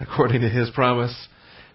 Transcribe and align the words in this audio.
according 0.00 0.42
to 0.42 0.48
his 0.48 0.70
promise, 0.70 1.14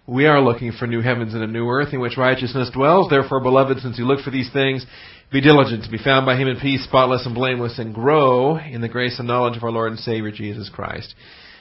we 0.06 0.26
are 0.26 0.40
looking 0.40 0.72
for 0.72 0.86
new 0.86 1.00
heavens 1.00 1.34
and 1.34 1.42
a 1.42 1.46
new 1.46 1.68
earth 1.68 1.92
in 1.92 2.00
which 2.00 2.16
righteousness 2.16 2.70
dwells. 2.74 3.08
Therefore, 3.08 3.40
beloved, 3.40 3.78
since 3.78 3.98
you 3.98 4.04
look 4.04 4.24
for 4.24 4.30
these 4.30 4.52
things, 4.52 4.84
be 5.30 5.40
diligent 5.40 5.84
to 5.84 5.90
be 5.90 5.98
found 5.98 6.26
by 6.26 6.36
him 6.36 6.48
in 6.48 6.58
peace, 6.58 6.84
spotless 6.84 7.24
and 7.24 7.34
blameless, 7.34 7.78
and 7.78 7.94
grow 7.94 8.58
in 8.58 8.80
the 8.80 8.88
grace 8.88 9.18
and 9.18 9.28
knowledge 9.28 9.56
of 9.56 9.64
our 9.64 9.70
Lord 9.70 9.92
and 9.92 10.00
Savior 10.00 10.30
Jesus 10.30 10.68
Christ. 10.68 11.14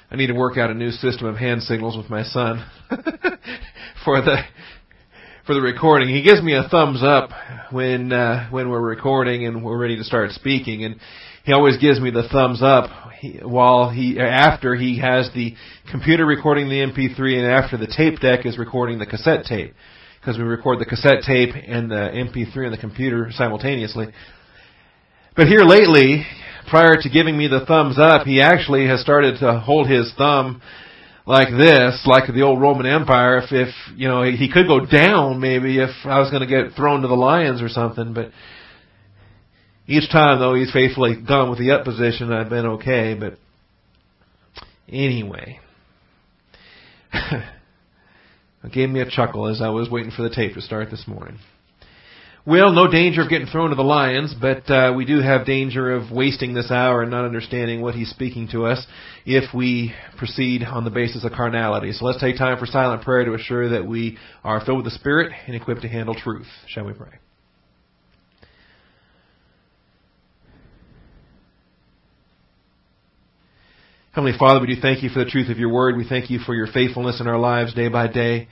I 0.10 0.16
need 0.16 0.28
to 0.28 0.34
work 0.34 0.58
out 0.58 0.70
a 0.70 0.74
new 0.74 0.92
system 0.92 1.28
of 1.28 1.38
hand 1.38 1.64
signals 1.64 1.96
with 1.96 2.10
my 2.10 2.24
son 2.24 2.66
for 4.04 4.21
the 4.21 4.41
for 5.46 5.54
the 5.54 5.62
recording. 5.62 6.09
He 6.09 6.21
gives 6.21 6.41
me 6.41 6.54
a 6.54 6.68
thumbs 6.68 7.02
up 7.02 7.30
when 7.71 8.12
uh, 8.12 8.50
when 8.50 8.70
we're 8.70 8.82
recording 8.82 9.46
and 9.46 9.64
we're 9.64 9.78
ready 9.78 9.96
to 9.98 10.04
start 10.04 10.32
speaking, 10.32 10.84
and 10.84 10.98
he 11.44 11.54
always 11.54 11.78
gives 11.78 12.00
me 12.00 12.12
the 12.12 12.28
thumbs 12.32 12.62
up 12.62 12.89
while 13.44 13.90
he 13.90 14.20
after 14.20 14.76
he 14.76 15.00
has 15.00 15.30
the 15.34 15.55
computer 15.90 16.26
recording 16.26 16.70
the 16.70 16.76
MP3 16.76 17.38
and 17.38 17.48
after 17.48 17.77
the 17.77 17.88
tape 17.88 18.20
deck 18.20 18.45
is 18.45 18.58
recording 18.58 19.00
the 19.00 19.05
cassette 19.05 19.45
tape 19.45 19.73
because 20.20 20.38
we 20.38 20.44
record 20.44 20.80
the 20.80 20.86
cassette 20.86 21.23
tape 21.26 21.50
and 21.55 21.90
the 21.90 21.95
MP3 21.95 22.66
on 22.66 22.72
the 22.72 22.77
computer 22.77 23.30
simultaneously. 23.31 24.08
But 25.36 25.48
here 25.48 25.64
lately, 25.64 26.26
prior 26.70 26.95
to 27.02 27.09
giving 27.09 27.38
me 27.38 27.48
the 27.48 27.66
thumbs 27.66 27.98
up, 27.98 28.28
he 28.28 28.42
actually 28.42 28.86
has 28.88 29.02
started 29.02 29.39
to 29.39 29.59
hold 29.59 29.89
his 29.89 30.14
thumb 30.17 30.62
like 31.26 31.50
this, 31.50 32.02
like 32.05 32.31
the 32.31 32.42
old 32.42 32.62
Roman 32.62 32.86
Empire. 32.86 33.38
If, 33.38 33.52
if 33.52 33.73
you 33.95 34.08
know, 34.08 34.23
he 34.23 34.52
could 34.52 34.67
go 34.67 34.86
down 34.86 35.39
maybe 35.39 35.80
if 35.80 35.89
I 36.03 36.20
was 36.20 36.30
going 36.30 36.48
to 36.48 36.48
get 36.48 36.76
thrown 36.76 37.02
to 37.02 37.08
the 37.08 37.16
lions 37.16 37.62
or 37.62 37.70
something, 37.70 38.14
but 38.14 38.31
each 39.91 40.09
time, 40.12 40.40
though, 40.40 40.55
he's 40.55 40.72
faithfully 40.72 41.16
gone 41.16 41.50
with 41.50 41.59
the 41.59 41.72
up 41.72 41.84
position. 41.84 42.31
I've 42.31 42.50
been 42.50 42.66
okay, 42.66 43.13
but 43.13 43.38
anyway. 44.88 45.59
it 47.14 47.44
gave 48.72 48.89
me 48.89 49.02
a 49.02 49.09
chuckle 49.09 49.47
as 49.47 49.62
I 49.62 49.69
was 49.69 49.89
waiting 49.89 50.12
for 50.12 50.23
the 50.23 50.30
tape 50.30 50.53
to 50.53 50.62
start 50.62 50.89
this 50.89 51.08
morning. 51.08 51.39
Well, 52.44 52.72
no 52.72 52.89
danger 52.89 53.22
of 53.22 53.30
getting 53.30 53.45
thrown 53.45 53.69
to 53.69 53.75
the 53.75 53.84
lions, 53.84 54.34
but 54.34 54.67
uh, 54.67 54.94
we 54.95 55.06
do 55.06 55.22
have 55.22 55.45
danger 55.45 55.92
of 55.94 56.09
wasting 56.09 56.56
this 56.56 56.72
hour 56.72 57.03
and 57.03 57.12
not 57.12 57.23
understanding 57.23 57.81
what 57.81 57.94
he's 57.94 58.09
speaking 58.09 58.47
to 58.52 58.66
us 58.66 58.84
if 59.28 59.53
we 59.53 59.94
proceed 60.17 60.64
on 60.64 60.84
the 60.84 60.89
basis 60.89 61.23
of 61.23 61.34
carnality. 61.34 61.92
So 61.92 62.06
let's 62.06 62.19
take 62.19 62.38
time 62.38 62.58
for 62.58 62.66
silent 62.66 63.03
prayer 63.03 63.25
to 63.25 63.36
assure 63.36 63.69
that 63.69 63.86
we 63.86 64.17
are 64.44 64.66
filled 64.66 64.78
with 64.84 64.86
the 64.86 64.97
Spirit 64.97 65.31
and 65.45 65.56
equipped 65.56 65.84
to 65.84 65.88
handle 65.88 66.16
truth. 66.16 66.47
Shall 66.67 66.86
we 66.86 66.94
pray? 66.94 67.20
Heavenly 74.14 74.38
Father, 74.38 74.59
we 74.59 74.67
do 74.67 74.81
thank 74.81 75.04
you 75.04 75.09
for 75.09 75.23
the 75.23 75.31
truth 75.31 75.50
of 75.50 75.58
your 75.58 75.72
word. 75.72 75.95
We 75.95 76.06
thank 76.06 76.30
you 76.30 76.40
for 76.40 76.54
your 76.54 76.67
faithfulness 76.67 77.22
in 77.22 77.28
our 77.28 77.40
lives 77.40 77.73
day 77.73 77.88
by 77.88 78.08
day. 78.08 78.50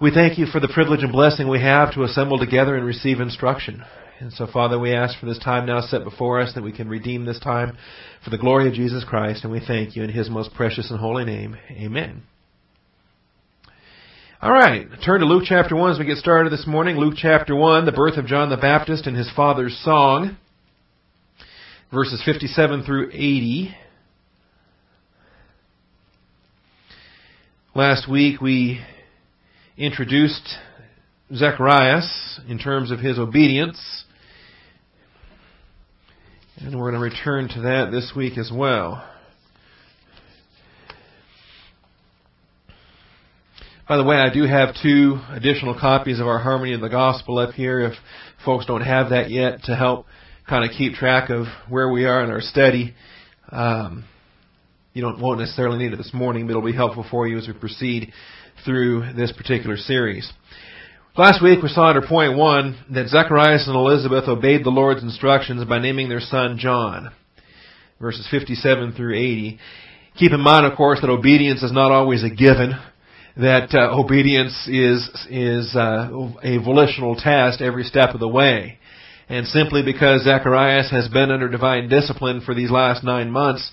We 0.00 0.10
thank 0.10 0.36
you 0.36 0.46
for 0.46 0.58
the 0.58 0.66
privilege 0.66 1.04
and 1.04 1.12
blessing 1.12 1.48
we 1.48 1.60
have 1.60 1.94
to 1.94 2.02
assemble 2.02 2.40
together 2.40 2.74
and 2.74 2.84
receive 2.84 3.20
instruction. 3.20 3.84
And 4.18 4.32
so, 4.32 4.48
Father, 4.52 4.80
we 4.80 4.92
ask 4.92 5.16
for 5.20 5.26
this 5.26 5.38
time 5.38 5.66
now 5.66 5.80
set 5.80 6.02
before 6.02 6.40
us 6.40 6.54
that 6.54 6.64
we 6.64 6.72
can 6.72 6.88
redeem 6.88 7.24
this 7.24 7.38
time 7.38 7.78
for 8.24 8.30
the 8.30 8.38
glory 8.38 8.66
of 8.66 8.74
Jesus 8.74 9.04
Christ, 9.04 9.44
and 9.44 9.52
we 9.52 9.60
thank 9.64 9.94
you 9.94 10.02
in 10.02 10.10
His 10.10 10.28
most 10.28 10.52
precious 10.54 10.90
and 10.90 10.98
holy 10.98 11.24
name. 11.24 11.56
Amen. 11.70 12.24
All 14.40 14.50
right, 14.50 14.88
turn 15.04 15.20
to 15.20 15.26
Luke 15.26 15.44
chapter 15.46 15.76
1 15.76 15.92
as 15.92 15.98
we 16.00 16.04
get 16.04 16.18
started 16.18 16.52
this 16.52 16.66
morning. 16.66 16.96
Luke 16.96 17.14
chapter 17.16 17.54
1, 17.54 17.86
the 17.86 17.92
birth 17.92 18.16
of 18.16 18.26
John 18.26 18.50
the 18.50 18.56
Baptist 18.56 19.06
and 19.06 19.16
his 19.16 19.30
father's 19.36 19.80
song, 19.84 20.36
verses 21.92 22.20
57 22.26 22.82
through 22.82 23.10
80. 23.12 23.76
Last 27.74 28.06
week 28.06 28.42
we 28.42 28.82
introduced 29.78 30.46
Zacharias 31.34 32.38
in 32.46 32.58
terms 32.58 32.90
of 32.90 32.98
his 33.00 33.18
obedience. 33.18 34.04
And 36.58 36.78
we're 36.78 36.90
going 36.90 37.00
to 37.02 37.16
return 37.16 37.48
to 37.48 37.62
that 37.62 37.88
this 37.90 38.12
week 38.14 38.36
as 38.36 38.52
well. 38.54 39.02
By 43.88 43.96
the 43.96 44.04
way, 44.04 44.16
I 44.16 44.30
do 44.30 44.42
have 44.42 44.74
two 44.82 45.18
additional 45.30 45.72
copies 45.72 46.20
of 46.20 46.26
our 46.26 46.40
Harmony 46.40 46.74
of 46.74 46.82
the 46.82 46.90
Gospel 46.90 47.38
up 47.38 47.54
here 47.54 47.80
if 47.80 47.94
folks 48.44 48.66
don't 48.66 48.82
have 48.82 49.08
that 49.10 49.30
yet 49.30 49.62
to 49.62 49.74
help 49.74 50.04
kind 50.46 50.70
of 50.70 50.76
keep 50.76 50.92
track 50.92 51.30
of 51.30 51.46
where 51.70 51.90
we 51.90 52.04
are 52.04 52.22
in 52.22 52.28
our 52.28 52.42
study. 52.42 52.92
Um, 53.50 54.04
you 54.94 55.00
don't 55.00 55.20
won't 55.20 55.40
necessarily 55.40 55.78
need 55.78 55.92
it 55.94 55.96
this 55.96 56.12
morning, 56.12 56.46
but 56.46 56.50
it'll 56.50 56.62
be 56.62 56.74
helpful 56.74 57.06
for 57.10 57.26
you 57.26 57.38
as 57.38 57.46
we 57.46 57.54
proceed 57.54 58.12
through 58.64 59.14
this 59.14 59.32
particular 59.32 59.76
series. 59.76 60.30
Last 61.16 61.42
week 61.42 61.62
we 61.62 61.68
saw 61.68 61.88
under 61.88 62.06
point 62.06 62.36
one 62.36 62.76
that 62.90 63.08
Zacharias 63.08 63.66
and 63.66 63.76
Elizabeth 63.76 64.28
obeyed 64.28 64.64
the 64.64 64.70
Lord's 64.70 65.02
instructions 65.02 65.64
by 65.64 65.78
naming 65.78 66.08
their 66.08 66.20
son 66.20 66.58
John. 66.58 67.10
Verses 68.00 68.26
57 68.30 68.92
through 68.92 69.14
80. 69.14 69.58
Keep 70.18 70.32
in 70.32 70.40
mind, 70.40 70.66
of 70.66 70.76
course, 70.76 71.00
that 71.00 71.08
obedience 71.08 71.62
is 71.62 71.72
not 71.72 71.90
always 71.90 72.22
a 72.24 72.30
given. 72.30 72.72
That 73.36 73.72
uh, 73.72 73.98
obedience 73.98 74.68
is 74.68 75.08
is 75.30 75.74
uh, 75.74 76.10
a 76.42 76.58
volitional 76.58 77.16
test 77.16 77.62
every 77.62 77.84
step 77.84 78.10
of 78.12 78.20
the 78.20 78.28
way. 78.28 78.78
And 79.28 79.46
simply 79.46 79.82
because 79.82 80.24
Zacharias 80.24 80.90
has 80.90 81.08
been 81.08 81.30
under 81.30 81.48
divine 81.48 81.88
discipline 81.88 82.42
for 82.44 82.54
these 82.54 82.70
last 82.70 83.02
nine 83.02 83.30
months 83.30 83.70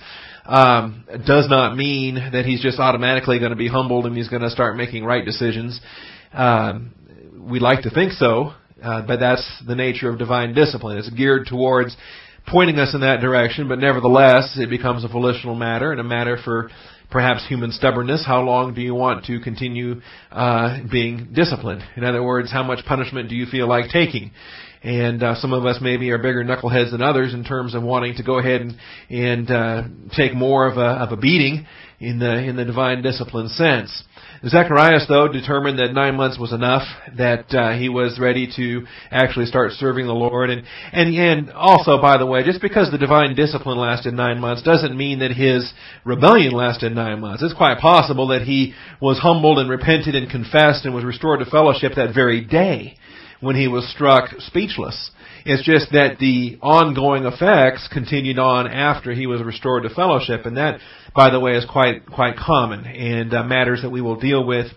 um, 0.50 1.06
does 1.28 1.48
not 1.48 1.76
mean 1.76 2.16
that 2.16 2.44
he's 2.46 2.62
just 2.62 2.80
automatically 2.80 3.38
going 3.38 3.52
to 3.52 3.56
be 3.56 3.68
humbled 3.68 4.08
and 4.08 4.18
he's 4.18 4.30
going 4.30 4.42
to 4.42 4.50
start 4.50 4.76
making 4.76 5.06
right 5.06 5.24
decisions. 5.24 5.80
Um, 6.34 6.94
we 7.40 7.60
like 7.60 7.84
to 7.84 7.92
think 7.92 8.14
so, 8.14 8.54
uh, 8.84 9.06
but 9.06 9.20
that's 9.20 9.48
the 9.68 9.76
nature 9.76 10.10
of 10.10 10.18
divine 10.18 10.56
discipline. 10.56 10.98
It's 10.98 11.10
geared 11.12 11.46
towards 11.48 11.96
pointing 12.48 12.80
us 12.80 12.96
in 12.96 13.02
that 13.02 13.22
direction, 13.22 13.68
but 13.68 13.78
nevertheless, 13.78 14.58
it 14.60 14.72
becomes 14.72 15.04
a 15.04 15.08
volitional 15.08 15.54
matter 15.54 15.92
and 15.92 16.02
a 16.02 16.04
matter 16.04 16.38
for 16.44 16.72
perhaps 17.12 17.48
human 17.48 17.72
stubbornness. 17.72 18.24
How 18.26 18.42
long 18.42 18.74
do 18.74 18.82
you 18.82 18.96
want 18.96 19.26
to 19.26 19.40
continue 19.40 20.02
uh, 20.32 20.80
being 20.92 21.30
disciplined? 21.34 21.84
In 21.96 22.04
other 22.04 22.24
words, 22.24 22.52
how 22.52 22.64
much 22.64 22.86
punishment 22.86 23.30
do 23.30 23.36
you 23.36 23.46
feel 23.46 23.68
like 23.68 23.92
taking? 23.92 24.32
And 24.84 25.22
uh, 25.22 25.36
some 25.36 25.54
of 25.54 25.66
us 25.66 25.80
maybe 25.82 26.10
are 26.12 26.18
bigger 26.18 26.44
knuckleheads 26.44 26.92
than 26.92 27.02
others 27.02 27.34
in 27.34 27.44
terms 27.44 27.76
of 27.76 27.84
wanting 27.84 28.16
to 28.16 28.24
go 28.24 28.40
ahead 28.40 28.62
and 28.62 28.76
and 29.10 29.52
uh, 29.52 29.84
take 30.16 30.34
more 30.34 30.68
of 30.68 30.78
a 30.78 31.04
of 31.04 31.12
a 31.12 31.18
beating 31.18 31.66
in 32.00 32.20
the 32.20 32.34
in 32.44 32.56
the 32.56 32.66
divine 32.66 33.02
discipline 33.02 33.50
sense. 33.50 34.04
Zacharias, 34.48 35.06
though, 35.10 35.28
determined 35.28 35.80
that 35.80 35.92
nine 35.92 36.16
months 36.16 36.40
was 36.40 36.54
enough, 36.54 36.84
that 37.18 37.54
uh, 37.54 37.78
he 37.78 37.90
was 37.90 38.18
ready 38.20 38.50
to 38.56 38.86
actually 39.12 39.46
start 39.46 39.72
serving 39.74 40.08
the 40.08 40.14
Lord. 40.14 40.50
And, 40.50 40.64
and, 40.94 41.14
and 41.14 41.52
also, 41.52 42.02
by 42.02 42.18
the 42.18 42.26
way, 42.26 42.46
just 42.46 42.62
because 42.62 42.90
the 42.90 42.98
divine 42.98 43.36
discipline 43.36 43.78
lasted 43.78 44.14
nine 44.14 44.40
months 44.40 44.64
doesn't 44.64 44.96
mean 44.96 45.20
that 45.20 45.32
his 45.32 45.74
rebellion 46.06 46.54
lasted 46.54 46.96
nine 46.96 47.20
months. 47.20 47.44
It's 47.44 47.54
quite 47.54 47.80
possible 47.80 48.28
that 48.30 48.44
he 48.44 48.74
was 49.02 49.20
humbled 49.20 49.60
and 49.60 49.70
repented 49.70 50.16
and 50.16 50.32
confessed 50.32 50.86
and 50.86 50.96
was 50.96 51.04
restored 51.04 51.40
to 51.40 51.46
fellowship 51.46 51.94
that 51.98 52.16
very 52.16 52.40
day 52.40 52.96
when 53.42 53.56
he 53.56 53.68
was 53.68 53.90
struck 53.90 54.30
speechless. 54.40 55.12
It's 55.46 55.64
just 55.64 55.92
that 55.94 56.18
the 56.20 56.58
ongoing 56.62 57.26
effects 57.26 57.88
continued 57.92 58.40
on 58.40 58.68
after 58.68 59.14
he 59.14 59.26
was 59.26 59.42
restored 59.42 59.84
to 59.84 59.90
fellowship, 59.90 60.46
and 60.46 60.58
that, 60.58 60.80
by 61.16 61.30
the 61.30 61.40
way, 61.40 61.54
is 61.54 61.66
quite 61.66 62.06
quite 62.06 62.36
common 62.36 62.86
and 62.86 63.34
uh, 63.34 63.44
matters 63.44 63.82
that 63.82 63.90
we 63.90 64.02
will 64.02 64.20
deal 64.20 64.46
with 64.46 64.68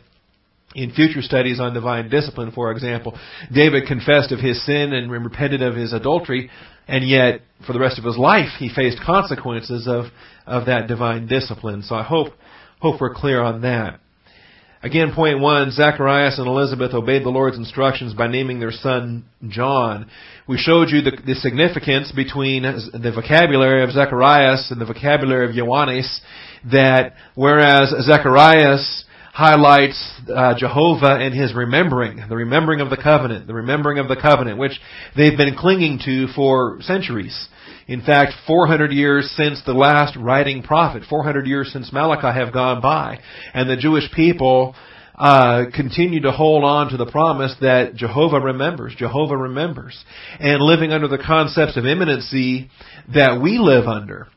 in 0.75 0.93
future 0.93 1.21
studies 1.21 1.61
on 1.61 1.75
divine 1.75 2.09
discipline. 2.09 2.53
For 2.53 2.71
example, 2.71 3.19
David 3.53 3.87
confessed 3.87 4.33
of 4.33 4.39
his 4.39 4.65
sin 4.65 4.93
and 4.93 5.11
repented 5.11 5.63
of 5.63 5.75
his 5.75 5.93
adultery, 5.93 6.51
and 6.87 7.07
yet 7.07 7.41
for 7.67 7.73
the 7.73 7.81
rest 7.81 7.99
of 7.99 8.05
his 8.05 8.17
life 8.17 8.51
he 8.59 8.71
faced 8.75 9.01
consequences 9.05 9.87
of 9.89 10.07
of 10.47 10.67
that 10.67 10.87
divine 10.87 11.27
discipline. 11.27 11.83
So 11.83 11.97
I 11.97 12.03
hope 12.05 12.29
hope 12.81 13.01
we're 13.01 13.15
clear 13.15 13.43
on 13.43 13.63
that. 13.63 14.01
Again, 14.85 15.13
point 15.15 15.39
one, 15.39 15.71
Zacharias 15.71 16.39
and 16.39 16.49
Elizabeth 16.49 16.93
obeyed 16.93 17.25
the 17.25 17.31
Lord's 17.31 17.57
instructions 17.57 18.15
by 18.15 18.27
naming 18.27 18.59
their 18.59 18.73
son 18.73 19.25
John. 19.47 20.11
We 20.49 20.59
showed 20.59 20.89
you 20.91 21.03
the, 21.03 21.17
the 21.25 21.37
significance 21.37 22.11
between 22.11 22.65
the 22.65 23.13
vocabulary 23.15 23.85
of 23.85 23.93
Zacharias 23.93 24.73
and 24.73 24.81
the 24.81 24.85
vocabulary 24.85 25.49
of 25.49 25.55
Ioannis, 25.55 26.19
that 26.73 27.13
whereas 27.37 27.95
Zacharias 28.05 29.05
highlights 29.33 30.21
uh, 30.29 30.55
Jehovah 30.59 31.15
and 31.15 31.33
his 31.33 31.55
remembering, 31.55 32.17
the 32.29 32.35
remembering 32.35 32.81
of 32.81 32.91
the 32.91 32.97
covenant, 32.97 33.47
the 33.47 33.55
remembering 33.55 34.01
of 34.01 34.09
the 34.09 34.17
covenant, 34.17 34.59
which 34.59 34.81
they've 35.17 35.39
been 35.39 35.55
clinging 35.57 36.01
to 36.07 36.27
for 36.35 36.79
centuries. 36.81 37.49
In 37.89 38.03
fact, 38.03 38.33
400 38.47 38.93
years 38.93 39.33
since 39.37 39.61
the 39.67 39.73
last 39.73 40.17
writing 40.17 40.63
prophet, 40.63 41.03
400 41.09 41.47
years 41.47 41.73
since 41.73 41.93
Malachi 41.93 42.39
have 42.39 42.53
gone 42.53 42.81
by, 42.81 43.19
and 43.55 43.69
the 43.69 43.77
Jewish 43.77 44.11
people 44.15 44.75
uh, 45.17 45.65
continue 45.75 46.21
to 46.23 46.33
hold 46.33 46.65
on 46.65 46.91
to 46.91 46.97
the 46.97 47.11
promise 47.11 47.55
that 47.61 47.95
Jehovah 47.95 48.41
remembers. 48.41 48.95
Jehovah 48.97 49.37
remembers, 49.37 50.03
and 50.41 50.63
living 50.63 50.93
under 50.93 51.09
the 51.09 51.23
concepts 51.25 51.77
of 51.77 51.85
imminency 51.85 52.71
that 53.15 53.41
we 53.43 53.59
live 53.59 53.87
under. 53.87 54.29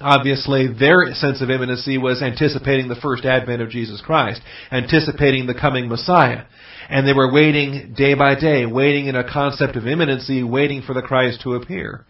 obviously 0.00 0.68
their 0.68 1.12
sense 1.14 1.42
of 1.42 1.50
imminency 1.50 1.98
was 1.98 2.22
anticipating 2.22 2.88
the 2.88 3.00
first 3.02 3.24
advent 3.24 3.60
of 3.60 3.70
Jesus 3.70 4.00
Christ, 4.00 4.40
anticipating 4.70 5.46
the 5.46 5.54
coming 5.54 5.88
Messiah. 5.88 6.44
And 6.88 7.06
they 7.06 7.12
were 7.12 7.32
waiting 7.32 7.94
day 7.96 8.14
by 8.14 8.34
day, 8.34 8.64
waiting 8.64 9.06
in 9.06 9.16
a 9.16 9.30
concept 9.30 9.76
of 9.76 9.86
imminency, 9.86 10.42
waiting 10.42 10.82
for 10.82 10.94
the 10.94 11.02
Christ 11.02 11.42
to 11.42 11.54
appear 11.54 12.06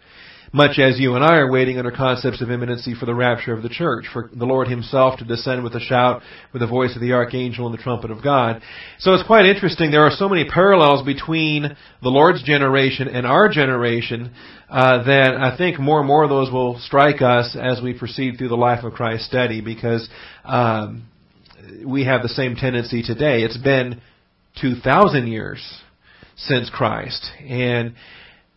much 0.53 0.79
as 0.79 0.99
you 0.99 1.15
and 1.15 1.25
I 1.25 1.37
are 1.37 1.51
waiting 1.51 1.79
under 1.79 1.91
concepts 1.91 2.41
of 2.41 2.51
imminency 2.51 2.95
for 2.95 3.07
the 3.07 3.15
rapture 3.15 3.53
of 3.53 3.63
the 3.63 3.69
church, 3.69 4.07
for 4.13 4.31
the 4.35 4.47
Lord 4.47 4.69
himself 4.69 5.19
to 5.19 5.25
descend 5.25 5.63
with 5.63 5.75
a 5.75 5.81
shout, 5.81 6.23
with 6.53 6.61
the 6.61 6.67
voice 6.67 6.95
of 6.95 7.03
the 7.03 7.13
archangel 7.13 7.67
and 7.67 7.77
the 7.77 7.83
trumpet 7.83 8.11
of 8.11 8.23
God. 8.23 8.63
So 8.99 9.15
it's 9.15 9.27
quite 9.27 9.47
interesting. 9.47 9.91
There 9.91 10.07
are 10.07 10.11
so 10.11 10.29
many 10.29 10.49
parallels 10.49 11.05
between 11.05 11.77
the 12.03 12.09
Lord's 12.09 12.43
generation 12.43 13.09
and 13.09 13.27
our 13.27 13.49
generation 13.49 14.33
uh, 14.71 15.05
that 15.05 15.35
I 15.35 15.57
think 15.57 15.79
more 15.79 15.99
and 15.99 16.07
more 16.07 16.25
of 16.25 16.31
those 16.31 16.51
will 16.51 16.79
strike 16.79 17.21
us 17.21 17.57
as 17.61 17.83
we 17.83 17.99
proceed 17.99 18.39
through 18.39 18.49
the 18.49 18.57
life 18.57 18.85
of 18.85 18.93
Christ 18.93 19.25
study 19.25 19.61
because 19.61 20.09
um, 20.45 21.05
we 21.87 22.05
have 22.05 22.23
the 22.23 22.29
same 22.29 22.57
tendency 22.57 23.03
today. 23.03 23.43
It's 23.43 23.59
been 23.59 24.01
2,000 24.61 25.27
years 25.27 25.83
since 26.37 26.71
Christ. 26.71 27.27
And, 27.41 27.95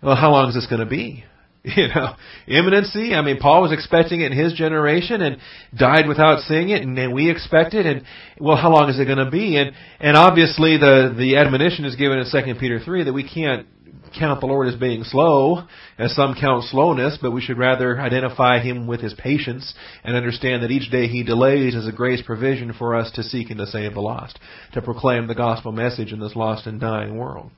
well, 0.01 0.15
how 0.15 0.31
long 0.31 0.49
is 0.49 0.55
this 0.55 0.67
going 0.67 0.81
to 0.81 0.89
be? 0.89 1.25
You 1.77 1.89
know, 1.89 2.15
imminency. 2.47 3.13
I 3.13 3.21
mean, 3.21 3.37
Paul 3.37 3.61
was 3.61 3.71
expecting 3.71 4.21
it 4.21 4.31
in 4.31 4.37
his 4.37 4.53
generation 4.53 5.21
and 5.21 5.37
died 5.77 6.07
without 6.07 6.39
seeing 6.39 6.69
it, 6.69 6.81
and, 6.81 6.97
and 6.97 7.13
we 7.13 7.29
expect 7.29 7.75
it. 7.75 7.85
And 7.85 8.03
well, 8.39 8.57
how 8.57 8.71
long 8.71 8.89
is 8.89 8.99
it 8.99 9.05
going 9.05 9.23
to 9.23 9.29
be? 9.29 9.57
And 9.57 9.71
and 9.99 10.17
obviously, 10.17 10.77
the 10.77 11.13
the 11.15 11.37
admonition 11.37 11.85
is 11.85 11.95
given 11.95 12.17
in 12.17 12.25
Second 12.25 12.57
Peter 12.59 12.79
three 12.83 13.03
that 13.03 13.13
we 13.13 13.27
can't 13.27 13.67
count 14.17 14.39
the 14.39 14.47
Lord 14.47 14.67
as 14.67 14.75
being 14.75 15.03
slow, 15.03 15.67
as 15.97 16.15
some 16.15 16.35
count 16.39 16.63
slowness, 16.65 17.19
but 17.21 17.31
we 17.31 17.41
should 17.41 17.57
rather 17.57 17.99
identify 17.99 18.59
Him 18.59 18.87
with 18.87 19.01
His 19.01 19.13
patience 19.13 19.73
and 20.03 20.15
understand 20.15 20.63
that 20.63 20.71
each 20.71 20.91
day 20.91 21.07
He 21.07 21.23
delays 21.23 21.75
is 21.75 21.87
a 21.87 21.91
grace 21.91 22.21
provision 22.25 22.73
for 22.73 22.95
us 22.95 23.11
to 23.11 23.23
seek 23.23 23.51
and 23.51 23.59
to 23.59 23.67
save 23.67 23.93
the 23.93 24.01
lost, 24.01 24.39
to 24.73 24.81
proclaim 24.81 25.27
the 25.27 25.35
gospel 25.35 25.71
message 25.71 26.11
in 26.11 26.19
this 26.19 26.35
lost 26.35 26.65
and 26.65 26.81
dying 26.81 27.17
world. 27.17 27.51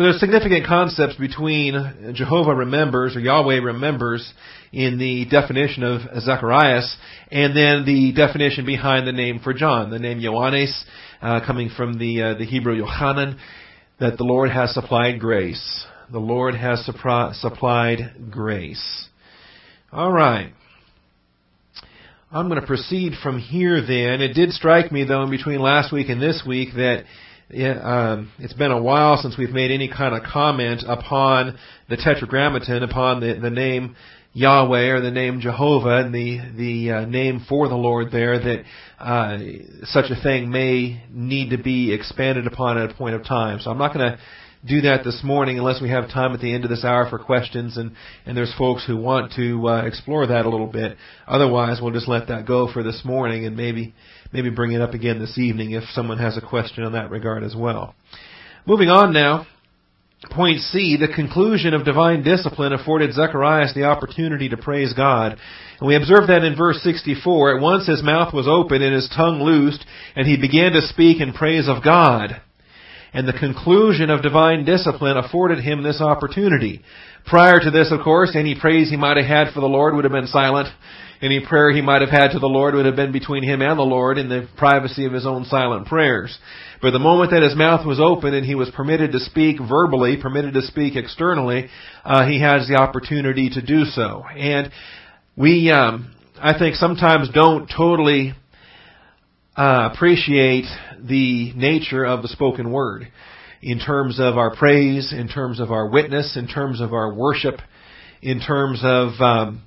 So 0.00 0.04
there's 0.04 0.18
significant 0.18 0.66
concepts 0.66 1.16
between 1.16 2.14
Jehovah 2.14 2.54
remembers 2.54 3.14
or 3.16 3.20
Yahweh 3.20 3.56
remembers 3.56 4.32
in 4.72 4.96
the 4.96 5.26
definition 5.26 5.82
of 5.82 6.00
Zacharias 6.22 6.96
and 7.30 7.54
then 7.54 7.84
the 7.84 8.14
definition 8.16 8.64
behind 8.64 9.06
the 9.06 9.12
name 9.12 9.40
for 9.40 9.52
John, 9.52 9.90
the 9.90 9.98
name 9.98 10.18
Ioannes, 10.20 10.72
uh, 11.20 11.40
coming 11.46 11.68
from 11.68 11.98
the 11.98 12.22
uh, 12.22 12.34
the 12.38 12.46
Hebrew 12.46 12.76
Yohanan, 12.76 13.38
that 13.98 14.16
the 14.16 14.24
Lord 14.24 14.50
has 14.50 14.72
supplied 14.72 15.20
grace. 15.20 15.84
The 16.10 16.18
Lord 16.18 16.54
has 16.54 16.88
supri- 16.88 17.34
supplied 17.34 18.30
grace. 18.30 19.06
All 19.92 20.10
right. 20.10 20.54
I'm 22.32 22.48
going 22.48 22.58
to 22.58 22.66
proceed 22.66 23.12
from 23.22 23.38
here 23.38 23.82
then. 23.82 24.22
It 24.22 24.32
did 24.32 24.52
strike 24.52 24.90
me 24.90 25.04
though 25.04 25.24
in 25.24 25.30
between 25.30 25.60
last 25.60 25.92
week 25.92 26.08
and 26.08 26.22
this 26.22 26.42
week 26.46 26.70
that 26.76 27.04
yeah, 27.52 28.12
um, 28.12 28.32
it's 28.38 28.52
been 28.52 28.70
a 28.70 28.80
while 28.80 29.16
since 29.16 29.36
we've 29.36 29.50
made 29.50 29.70
any 29.70 29.88
kind 29.88 30.14
of 30.14 30.22
comment 30.22 30.82
upon 30.86 31.58
the 31.88 31.96
Tetragrammaton, 31.96 32.82
upon 32.82 33.20
the, 33.20 33.38
the 33.40 33.50
name 33.50 33.96
Yahweh 34.32 34.90
or 34.90 35.00
the 35.00 35.10
name 35.10 35.40
Jehovah 35.40 36.04
and 36.04 36.14
the 36.14 36.38
the 36.56 36.92
uh, 36.92 37.04
name 37.06 37.44
for 37.48 37.68
the 37.68 37.74
Lord 37.74 38.12
there. 38.12 38.38
That 38.38 38.64
uh, 39.00 39.38
such 39.84 40.10
a 40.10 40.22
thing 40.22 40.50
may 40.50 41.02
need 41.10 41.50
to 41.50 41.58
be 41.58 41.92
expanded 41.92 42.46
upon 42.46 42.78
at 42.78 42.90
a 42.90 42.94
point 42.94 43.16
of 43.16 43.24
time. 43.24 43.58
So 43.60 43.70
I'm 43.70 43.78
not 43.78 43.92
going 43.92 44.12
to 44.12 44.18
do 44.64 44.82
that 44.82 45.02
this 45.04 45.22
morning 45.24 45.58
unless 45.58 45.80
we 45.80 45.88
have 45.88 46.08
time 46.10 46.34
at 46.34 46.40
the 46.40 46.54
end 46.54 46.64
of 46.64 46.70
this 46.70 46.84
hour 46.84 47.08
for 47.08 47.18
questions 47.18 47.76
and 47.76 47.92
and 48.26 48.36
there's 48.36 48.54
folks 48.56 48.86
who 48.86 48.96
want 48.96 49.32
to 49.32 49.66
uh, 49.66 49.82
explore 49.84 50.28
that 50.28 50.46
a 50.46 50.48
little 50.48 50.68
bit. 50.68 50.96
Otherwise, 51.26 51.78
we'll 51.82 51.92
just 51.92 52.08
let 52.08 52.28
that 52.28 52.46
go 52.46 52.72
for 52.72 52.84
this 52.84 53.02
morning 53.04 53.46
and 53.46 53.56
maybe 53.56 53.94
maybe 54.32 54.50
bring 54.50 54.72
it 54.72 54.80
up 54.80 54.94
again 54.94 55.18
this 55.18 55.38
evening 55.38 55.72
if 55.72 55.84
someone 55.92 56.18
has 56.18 56.36
a 56.36 56.46
question 56.46 56.84
on 56.84 56.92
that 56.92 57.10
regard 57.10 57.42
as 57.42 57.54
well. 57.54 57.94
Moving 58.66 58.88
on 58.88 59.12
now. 59.12 59.46
Point 60.30 60.60
C, 60.60 60.98
the 61.00 61.12
conclusion 61.12 61.72
of 61.72 61.86
divine 61.86 62.22
discipline 62.22 62.74
afforded 62.74 63.14
Zacharias 63.14 63.72
the 63.74 63.84
opportunity 63.84 64.50
to 64.50 64.56
praise 64.58 64.92
God. 64.92 65.38
And 65.78 65.88
we 65.88 65.96
observe 65.96 66.26
that 66.26 66.44
in 66.44 66.56
verse 66.56 66.82
64. 66.82 67.56
At 67.56 67.62
once 67.62 67.86
his 67.86 68.02
mouth 68.02 68.34
was 68.34 68.46
open 68.46 68.82
and 68.82 68.94
his 68.94 69.08
tongue 69.16 69.40
loosed, 69.40 69.84
and 70.14 70.26
he 70.26 70.36
began 70.36 70.72
to 70.72 70.82
speak 70.82 71.22
in 71.22 71.32
praise 71.32 71.68
of 71.68 71.82
God. 71.82 72.38
And 73.14 73.26
the 73.26 73.32
conclusion 73.32 74.10
of 74.10 74.22
divine 74.22 74.66
discipline 74.66 75.16
afforded 75.16 75.64
him 75.64 75.82
this 75.82 76.02
opportunity. 76.02 76.82
Prior 77.24 77.58
to 77.58 77.70
this, 77.70 77.90
of 77.90 78.04
course, 78.04 78.36
any 78.36 78.54
praise 78.60 78.90
he 78.90 78.96
might 78.96 79.16
have 79.16 79.26
had 79.26 79.54
for 79.54 79.60
the 79.60 79.66
Lord 79.66 79.94
would 79.94 80.04
have 80.04 80.12
been 80.12 80.26
silent. 80.26 80.68
Any 81.22 81.44
prayer 81.44 81.70
he 81.70 81.82
might 81.82 82.00
have 82.00 82.10
had 82.10 82.28
to 82.28 82.38
the 82.38 82.46
Lord 82.46 82.74
would 82.74 82.86
have 82.86 82.96
been 82.96 83.12
between 83.12 83.42
him 83.42 83.60
and 83.60 83.78
the 83.78 83.82
Lord 83.82 84.16
in 84.16 84.30
the 84.30 84.48
privacy 84.56 85.04
of 85.04 85.12
his 85.12 85.26
own 85.26 85.44
silent 85.44 85.86
prayers. 85.86 86.38
But 86.80 86.92
the 86.92 86.98
moment 86.98 87.32
that 87.32 87.42
his 87.42 87.54
mouth 87.54 87.86
was 87.86 88.00
open 88.00 88.32
and 88.32 88.46
he 88.46 88.54
was 88.54 88.70
permitted 88.70 89.12
to 89.12 89.20
speak 89.20 89.58
verbally, 89.60 90.16
permitted 90.16 90.54
to 90.54 90.62
speak 90.62 90.96
externally, 90.96 91.68
uh, 92.06 92.26
he 92.26 92.40
has 92.40 92.68
the 92.68 92.76
opportunity 92.76 93.50
to 93.50 93.60
do 93.60 93.84
so. 93.84 94.24
And 94.34 94.72
we, 95.36 95.70
um, 95.70 96.14
I 96.40 96.58
think, 96.58 96.76
sometimes 96.76 97.28
don't 97.34 97.68
totally 97.68 98.32
uh, 99.54 99.90
appreciate 99.92 100.64
the 100.98 101.52
nature 101.54 102.04
of 102.04 102.22
the 102.22 102.28
spoken 102.28 102.72
word 102.72 103.08
in 103.60 103.78
terms 103.78 104.18
of 104.18 104.38
our 104.38 104.56
praise, 104.56 105.12
in 105.12 105.28
terms 105.28 105.60
of 105.60 105.70
our 105.70 105.86
witness, 105.86 106.34
in 106.34 106.48
terms 106.48 106.80
of 106.80 106.94
our 106.94 107.12
worship, 107.12 107.56
in 108.22 108.40
terms 108.40 108.80
of 108.82 109.20
um, 109.20 109.62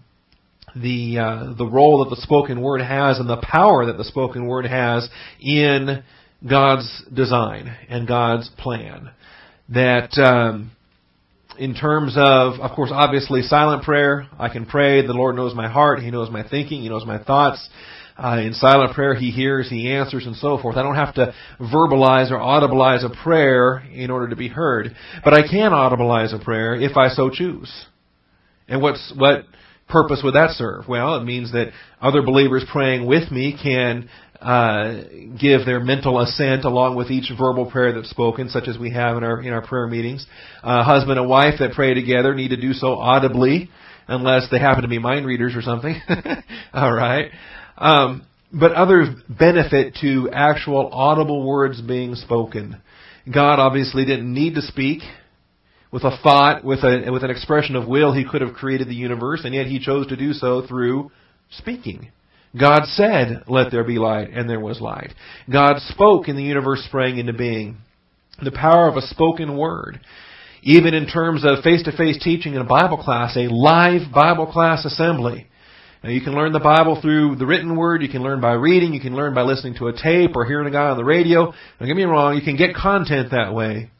the 0.75 1.17
uh, 1.19 1.53
the 1.57 1.65
role 1.65 2.03
that 2.03 2.15
the 2.15 2.21
spoken 2.21 2.61
word 2.61 2.81
has 2.81 3.19
and 3.19 3.29
the 3.29 3.37
power 3.37 3.85
that 3.85 3.97
the 3.97 4.03
spoken 4.03 4.47
word 4.47 4.65
has 4.65 5.07
in 5.39 6.03
God's 6.47 7.03
design 7.13 7.75
and 7.89 8.07
God's 8.07 8.49
plan. 8.57 9.11
That 9.69 10.17
um, 10.17 10.71
in 11.57 11.75
terms 11.75 12.15
of, 12.17 12.59
of 12.59 12.75
course, 12.75 12.89
obviously 12.91 13.41
silent 13.43 13.83
prayer, 13.83 14.27
I 14.39 14.49
can 14.49 14.65
pray. 14.65 15.05
The 15.05 15.13
Lord 15.13 15.35
knows 15.35 15.55
my 15.55 15.69
heart. 15.69 15.99
He 15.99 16.11
knows 16.11 16.29
my 16.29 16.47
thinking. 16.47 16.81
He 16.81 16.89
knows 16.89 17.05
my 17.05 17.23
thoughts. 17.23 17.67
Uh, 18.15 18.41
in 18.43 18.53
silent 18.53 18.93
prayer, 18.93 19.15
He 19.15 19.31
hears, 19.31 19.69
He 19.69 19.91
answers, 19.91 20.27
and 20.27 20.35
so 20.35 20.59
forth. 20.59 20.77
I 20.77 20.83
don't 20.83 20.95
have 20.95 21.15
to 21.15 21.33
verbalize 21.59 22.31
or 22.31 22.37
audibilize 22.37 23.03
a 23.03 23.23
prayer 23.23 23.79
in 23.91 24.11
order 24.11 24.29
to 24.29 24.35
be 24.35 24.47
heard, 24.47 24.95
but 25.23 25.33
I 25.33 25.41
can 25.41 25.71
audibilize 25.71 26.33
a 26.33 26.43
prayer 26.43 26.75
if 26.75 26.95
I 26.95 27.09
so 27.09 27.31
choose. 27.31 27.71
And 28.67 28.81
what's 28.83 29.13
what 29.17 29.45
purpose 29.87 30.21
would 30.23 30.35
that 30.35 30.51
serve? 30.51 30.87
Well, 30.87 31.15
it 31.15 31.23
means 31.23 31.51
that 31.51 31.71
other 32.01 32.21
believers 32.21 32.65
praying 32.71 33.05
with 33.05 33.31
me 33.31 33.57
can 33.61 34.09
uh, 34.41 35.03
give 35.39 35.65
their 35.65 35.79
mental 35.79 36.19
assent 36.19 36.65
along 36.65 36.95
with 36.95 37.09
each 37.09 37.31
verbal 37.37 37.69
prayer 37.71 37.93
that's 37.93 38.09
spoken, 38.09 38.49
such 38.49 38.67
as 38.67 38.77
we 38.77 38.91
have 38.91 39.17
in 39.17 39.23
our 39.23 39.41
in 39.41 39.53
our 39.53 39.65
prayer 39.65 39.87
meetings. 39.87 40.25
Uh, 40.61 40.83
husband 40.83 41.17
and 41.17 41.29
wife 41.29 41.55
that 41.59 41.71
pray 41.71 41.93
together 41.93 42.35
need 42.35 42.49
to 42.49 42.59
do 42.59 42.73
so 42.73 42.95
audibly, 42.95 43.69
unless 44.07 44.47
they 44.51 44.59
happen 44.59 44.81
to 44.81 44.89
be 44.89 44.99
mind 44.99 45.25
readers 45.25 45.55
or 45.55 45.61
something. 45.61 45.95
All 46.73 46.93
right. 46.93 47.31
Um, 47.77 48.25
but 48.51 48.73
others 48.73 49.07
benefit 49.27 49.95
to 50.01 50.29
actual 50.31 50.89
audible 50.91 51.47
words 51.47 51.81
being 51.81 52.15
spoken. 52.15 52.77
God 53.33 53.59
obviously 53.59 54.05
didn't 54.05 54.31
need 54.31 54.55
to 54.55 54.61
speak 54.61 55.01
with 55.93 56.03
a 56.03 56.17
thought, 56.23 56.65
with 56.65 56.79
a 56.79 57.11
with 57.11 57.23
an 57.23 57.29
expression 57.29 57.75
of 57.75 57.87
will, 57.87 58.11
he 58.11 58.25
could 58.25 58.41
have 58.41 58.55
created 58.55 58.89
the 58.89 58.95
universe, 58.95 59.41
and 59.45 59.53
yet 59.53 59.67
he 59.67 59.79
chose 59.79 60.07
to 60.07 60.17
do 60.17 60.33
so 60.33 60.65
through 60.67 61.11
speaking. 61.51 62.09
God 62.59 62.85
said, 62.85 63.43
"Let 63.47 63.71
there 63.71 63.83
be 63.83 63.99
light," 63.99 64.29
and 64.33 64.49
there 64.49 64.59
was 64.59 64.81
light. 64.81 65.13
God 65.49 65.77
spoke, 65.89 66.27
and 66.27 66.37
the 66.37 66.43
universe 66.43 66.83
sprang 66.85 67.19
into 67.19 67.33
being. 67.33 67.77
The 68.41 68.51
power 68.51 68.87
of 68.87 68.97
a 68.97 69.03
spoken 69.03 69.55
word, 69.55 69.99
even 70.63 70.95
in 70.95 71.05
terms 71.05 71.45
of 71.45 71.63
face-to-face 71.63 72.23
teaching 72.23 72.55
in 72.55 72.61
a 72.61 72.65
Bible 72.65 72.97
class, 72.97 73.37
a 73.37 73.47
live 73.47 74.11
Bible 74.11 74.47
class 74.47 74.85
assembly. 74.85 75.45
Now 76.03 76.09
you 76.09 76.21
can 76.21 76.33
learn 76.33 76.53
the 76.53 76.59
Bible 76.59 76.99
through 76.99 77.35
the 77.35 77.45
written 77.45 77.75
word, 77.75 78.01
you 78.01 78.09
can 78.09 78.23
learn 78.23 78.41
by 78.41 78.53
reading, 78.53 78.93
you 78.93 78.99
can 78.99 79.15
learn 79.15 79.35
by 79.35 79.43
listening 79.43 79.75
to 79.75 79.87
a 79.87 79.93
tape 79.93 80.35
or 80.35 80.43
hearing 80.43 80.67
a 80.67 80.71
guy 80.71 80.89
on 80.89 80.97
the 80.97 81.05
radio. 81.05 81.53
Don't 81.77 81.87
get 81.87 81.95
me 81.95 82.03
wrong, 82.03 82.35
you 82.35 82.41
can 82.41 82.57
get 82.57 82.75
content 82.75 83.29
that 83.29 83.53
way 83.53 83.91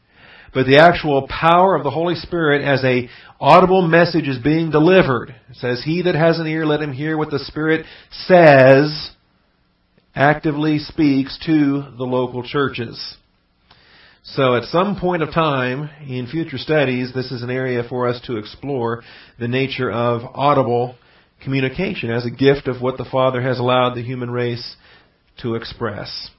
but 0.53 0.65
the 0.65 0.77
actual 0.77 1.27
power 1.27 1.75
of 1.75 1.83
the 1.83 1.91
Holy 1.91 2.15
Spirit 2.15 2.63
as 2.63 2.83
a 2.83 3.09
audible 3.39 3.87
message 3.87 4.27
is 4.27 4.37
being 4.37 4.71
delivered. 4.71 5.29
It 5.49 5.55
says, 5.55 5.83
He 5.83 6.03
that 6.03 6.15
has 6.15 6.39
an 6.39 6.47
ear, 6.47 6.65
let 6.65 6.81
him 6.81 6.93
hear 6.93 7.17
what 7.17 7.31
the 7.31 7.39
Spirit 7.39 7.85
says, 8.11 9.11
actively 10.15 10.79
speaks 10.79 11.39
to 11.45 11.83
the 11.97 12.03
local 12.03 12.43
churches. 12.43 13.17
So 14.25 14.55
at 14.55 14.63
some 14.63 14.97
point 14.99 15.21
of 15.21 15.33
time 15.33 15.89
in 16.07 16.27
future 16.27 16.57
studies, 16.57 17.13
this 17.13 17.31
is 17.31 17.43
an 17.43 17.49
area 17.49 17.83
for 17.87 18.07
us 18.07 18.21
to 18.27 18.37
explore 18.37 19.03
the 19.37 19.49
nature 19.49 19.91
of 19.91 20.21
audible 20.33 20.95
communication 21.43 22.09
as 22.09 22.25
a 22.25 22.31
gift 22.31 22.67
of 22.67 22.81
what 22.81 22.97
the 22.97 23.05
Father 23.11 23.41
has 23.41 23.59
allowed 23.59 23.95
the 23.95 24.03
human 24.03 24.31
race 24.31 24.77
to 25.41 25.55
express. 25.55 26.29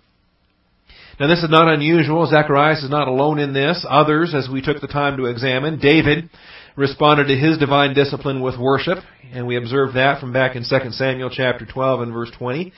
Now 1.21 1.28
this 1.28 1.44
is 1.44 1.50
not 1.50 1.73
unusual. 1.73 2.26
Zacharias 2.26 2.83
is 2.83 2.90
not 2.90 3.06
alone 3.06 3.38
in 3.38 3.52
this. 3.52 3.87
Others, 3.88 4.35
as 4.35 4.49
we 4.49 4.61
took 4.61 4.80
the 4.80 4.88
time 4.88 5.16
to 5.18 5.26
examine, 5.26 5.78
David 5.78 6.28
responded 6.76 7.28
to 7.28 7.37
his 7.37 7.56
divine 7.56 7.94
discipline 7.94 8.40
with 8.40 8.59
worship, 8.59 8.99
and 9.33 9.47
we 9.47 9.56
observed 9.56 9.94
that 9.94 10.18
from 10.21 10.33
back 10.33 10.56
in 10.56 10.64
2 10.68 10.90
Samuel 10.90 11.30
chapter 11.30 11.64
12 11.66 12.00
and 12.00 12.12
verse 12.12 12.33
20 12.37 12.73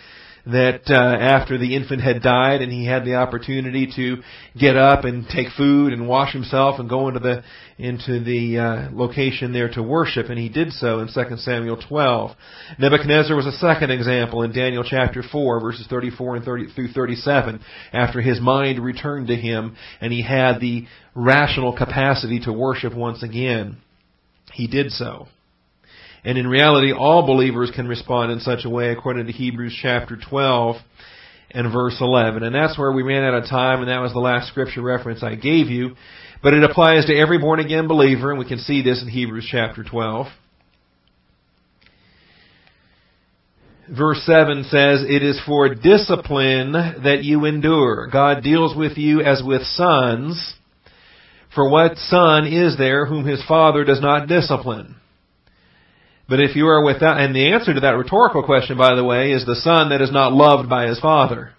that 0.47 0.83
uh, 0.89 0.95
after 0.95 1.59
the 1.59 1.75
infant 1.75 2.01
had 2.01 2.23
died 2.23 2.63
and 2.63 2.71
he 2.71 2.87
had 2.87 3.05
the 3.05 3.15
opportunity 3.15 3.91
to 3.97 4.23
get 4.59 4.77
up 4.77 5.05
and 5.05 5.27
take 5.29 5.49
food 5.57 5.93
and 5.93 6.07
wash 6.07 6.33
himself 6.33 6.79
and 6.79 6.89
go 6.89 7.09
into 7.09 7.21
the 7.21 7.43
into 7.79 8.23
the 8.23 8.59
uh, 8.59 8.89
location 8.93 9.53
there 9.53 9.69
to 9.69 9.83
worship 9.83 10.27
and 10.31 10.39
he 10.39 10.49
did 10.49 10.73
so 10.73 11.01
in 11.01 11.09
2 11.09 11.37
Samuel 11.39 11.77
12. 11.89 12.31
Nebuchadnezzar 12.79 13.35
was 13.35 13.47
a 13.47 13.53
second 13.53 13.91
example 13.91 14.43
in 14.43 14.53
Daniel 14.53 14.85
chapter 14.85 15.23
4 15.23 15.61
verses 15.61 15.87
34 15.91 16.37
and 16.37 16.45
30 16.45 16.73
through 16.75 16.93
37 16.93 17.61
after 17.93 18.21
his 18.21 18.41
mind 18.41 18.79
returned 18.79 19.27
to 19.27 19.37
him 19.37 19.77
and 20.01 20.13
he 20.13 20.23
had 20.23 20.61
the 20.61 20.87
rational 21.15 21.77
capacity 21.77 22.39
to 22.41 22.53
worship 22.53 22.95
once 22.95 23.23
again. 23.23 23.79
He 24.53 24.69
did 24.69 24.93
so. 24.93 25.27
And 26.27 26.37
in 26.37 26.49
reality, 26.49 26.93
all 26.93 27.25
believers 27.25 27.71
can 27.73 27.87
respond 27.87 28.33
in 28.33 28.41
such 28.41 28.65
a 28.65 28.69
way 28.69 28.91
according 28.91 29.27
to 29.27 29.33
Hebrews 29.33 29.79
chapter 29.81 30.19
12 30.29 30.75
and 31.53 31.73
verse 31.73 31.99
11. 32.01 32.43
And 32.43 32.53
that's 32.53 32.77
where 32.77 32.91
we 32.91 33.05
ran 33.05 33.23
out 33.23 33.45
of 33.45 33.49
time, 33.49 33.79
and 33.79 33.89
that 33.89 34.01
was 34.01 34.13
the 34.13 34.19
last 34.19 34.49
scripture 34.49 34.83
reference 34.83 35.23
I 35.23 35.37
gave 35.37 35.69
you. 35.69 35.95
But 36.43 36.53
it 36.53 36.65
applies 36.65 37.07
to 37.07 37.17
every 37.17 37.39
born 37.39 37.61
again 37.61 37.87
believer, 37.87 38.31
and 38.31 38.41
we 38.41 38.45
can 38.45 38.59
see 38.59 38.83
this 38.83 39.01
in 39.01 39.09
Hebrews 39.09 39.47
chapter 39.49 39.85
12. 39.85 40.27
Verse 43.97 44.21
7 44.27 44.65
says, 44.65 45.05
It 45.09 45.23
is 45.23 45.41
for 45.47 45.73
discipline 45.77 46.73
that 46.73 47.21
you 47.23 47.45
endure. 47.45 48.09
God 48.09 48.43
deals 48.43 48.77
with 48.77 48.99
you 48.99 49.21
as 49.21 49.45
with 49.47 49.63
sons. 49.63 50.55
For 51.55 51.71
what 51.71 51.97
son 51.99 52.49
is 52.49 52.77
there 52.77 53.07
whom 53.07 53.27
his 53.27 53.45
father 53.47 53.85
does 53.85 54.01
not 54.01 54.27
discipline? 54.27 54.97
But 56.29 56.41
if 56.41 56.57
you 56.57 56.67
are 56.67 56.85
without, 56.85 57.21
and 57.21 57.35
the 57.35 57.53
answer 57.53 57.73
to 57.73 57.81
that 57.81 57.97
rhetorical 57.97 58.43
question, 58.43 58.77
by 58.77 58.95
the 58.97 59.05
way, 59.05 59.33
is 59.33 59.47
the 59.47 59.55
son 59.55 59.91
that 59.91 60.03
is 60.03 60.11
not 60.11 60.33
loved 60.33 60.69
by 60.69 60.87
his 60.87 60.99
father. 60.99 61.53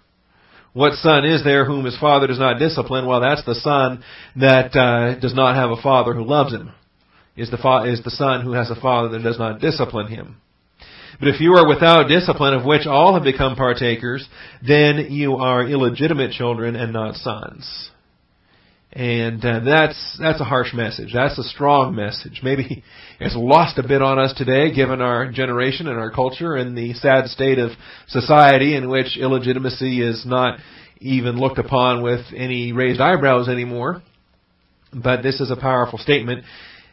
What 0.74 0.92
son 0.94 1.24
is 1.24 1.42
there 1.42 1.64
whom 1.64 1.84
his 1.84 1.98
father 1.98 2.26
does 2.26 2.38
not 2.38 2.58
discipline? 2.58 3.06
Well, 3.06 3.20
that's 3.20 3.44
the 3.44 3.54
son 3.54 4.04
that 4.36 4.76
uh, 4.76 5.18
does 5.18 5.34
not 5.34 5.56
have 5.56 5.70
a 5.70 5.82
father 5.82 6.12
who 6.12 6.24
loves 6.24 6.52
him. 6.52 6.72
Is 7.36 7.50
the 7.50 7.56
fa- 7.56 7.84
is 7.86 8.02
the 8.02 8.10
son 8.10 8.42
who 8.42 8.52
has 8.52 8.70
a 8.70 8.80
father 8.80 9.08
that 9.10 9.22
does 9.22 9.38
not 9.38 9.60
discipline 9.60 10.08
him. 10.08 10.36
But 11.18 11.28
if 11.28 11.40
you 11.40 11.54
are 11.54 11.66
without 11.66 12.08
discipline, 12.08 12.54
of 12.54 12.64
which 12.64 12.86
all 12.86 13.14
have 13.14 13.24
become 13.24 13.56
partakers, 13.56 14.28
then 14.66 15.08
you 15.10 15.36
are 15.36 15.66
illegitimate 15.66 16.32
children 16.32 16.76
and 16.76 16.92
not 16.92 17.14
sons. 17.16 17.90
And 18.92 19.44
uh, 19.44 19.60
that's 19.60 20.18
that's 20.18 20.40
a 20.40 20.44
harsh 20.44 20.72
message. 20.72 21.12
That's 21.12 21.38
a 21.38 21.42
strong 21.42 21.94
message. 21.94 22.40
Maybe 22.42 22.82
it's 23.20 23.36
lost 23.36 23.78
a 23.78 23.86
bit 23.86 24.00
on 24.00 24.18
us 24.18 24.32
today, 24.36 24.74
given 24.74 25.02
our 25.02 25.30
generation 25.30 25.88
and 25.88 25.98
our 25.98 26.10
culture 26.10 26.56
and 26.56 26.76
the 26.76 26.94
sad 26.94 27.26
state 27.26 27.58
of 27.58 27.72
society 28.06 28.74
in 28.74 28.88
which 28.88 29.18
illegitimacy 29.18 30.02
is 30.02 30.24
not 30.24 30.58
even 31.00 31.38
looked 31.38 31.58
upon 31.58 32.02
with 32.02 32.20
any 32.34 32.72
raised 32.72 33.00
eyebrows 33.00 33.48
anymore. 33.48 34.02
But 34.92 35.22
this 35.22 35.40
is 35.40 35.50
a 35.50 35.56
powerful 35.56 35.98
statement. 35.98 36.44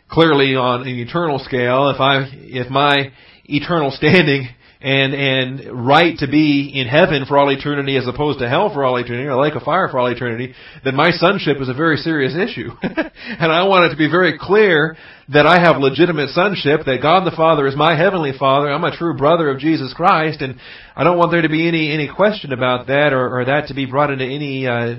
Clearly, 0.10 0.56
on 0.56 0.82
an 0.82 0.88
eternal 0.88 1.40
scale, 1.40 1.90
if 1.90 2.02
I 2.02 2.26
if 2.34 2.70
my 2.70 3.12
eternal 3.46 3.92
standing 3.92 4.50
and 4.82 5.14
and 5.14 5.88
right 5.88 6.18
to 6.20 6.28
be 6.28 6.72
in 6.74 6.88
heaven 6.88 7.26
for 7.26 7.38
all 7.38 7.50
eternity 7.50 7.98
as 7.98 8.08
opposed 8.08 8.40
to 8.40 8.50
hell 8.50 8.72
for 8.74 8.84
all 8.84 8.98
eternity 8.98 9.28
or 9.28 9.42
lake 9.42 9.56
of 9.56 9.64
fire 9.64 9.88
for 9.90 10.00
all 10.00 10.08
eternity, 10.08 10.54
then 10.84 10.96
my 10.96 11.12
sonship 11.12 11.58
is 11.60 11.70
a 11.70 11.74
very 11.74 11.98
serious 11.98 12.36
issue. 12.36 12.70
and 12.82 13.52
I 13.52 13.64
want 13.64 13.86
it 13.86 13.90
to 13.90 13.98
be 13.98 14.10
very 14.10 14.38
clear 14.40 14.98
that 15.30 15.46
I 15.46 15.60
have 15.60 15.82
legitimate 15.82 16.30
sonship, 16.30 16.82
that 16.86 17.02
God 17.02 17.26
the 17.26 17.36
Father 17.36 17.66
is 17.68 17.76
my 17.76 17.98
heavenly 17.98 18.34
Father, 18.38 18.70
I'm 18.70 18.84
a 18.84 18.96
true 18.96 19.18
brother 19.18 19.50
of 19.50 19.60
Jesus 19.60 19.94
Christ, 19.94 20.42
and 20.42 20.60
I 20.96 21.04
don't 21.04 21.18
want 21.18 21.32
there 21.32 21.42
to 21.42 21.50
be 21.50 21.68
any 21.68 21.92
any 21.92 22.10
question 22.14 22.54
about 22.54 22.88
that 22.88 23.14
or, 23.14 23.40
or 23.40 23.46
that 23.46 23.68
to 23.68 23.74
be 23.74 23.86
brought 23.86 24.12
into 24.12 24.26
any 24.26 24.68
uh, 24.68 24.96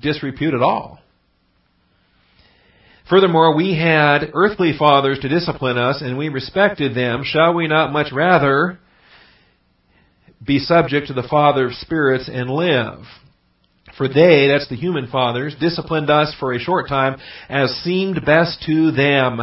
disrepute 0.00 0.54
at 0.54 0.62
all. 0.62 0.98
Furthermore, 3.08 3.54
we 3.54 3.76
had 3.76 4.30
earthly 4.32 4.74
fathers 4.78 5.18
to 5.20 5.28
discipline 5.28 5.76
us, 5.76 6.00
and 6.00 6.16
we 6.16 6.28
respected 6.28 6.94
them. 6.94 7.24
Shall 7.24 7.52
we 7.52 7.66
not 7.68 7.92
much 7.92 8.12
rather 8.12 8.78
be 10.44 10.58
subject 10.58 11.08
to 11.08 11.14
the 11.14 11.26
Father 11.28 11.66
of 11.66 11.74
spirits 11.74 12.28
and 12.32 12.50
live. 12.50 13.00
For 13.96 14.08
they, 14.08 14.48
that's 14.48 14.68
the 14.68 14.76
human 14.76 15.08
fathers, 15.08 15.54
disciplined 15.60 16.10
us 16.10 16.34
for 16.40 16.52
a 16.52 16.58
short 16.58 16.88
time 16.88 17.20
as 17.48 17.70
seemed 17.84 18.24
best 18.24 18.62
to 18.66 18.90
them. 18.90 19.40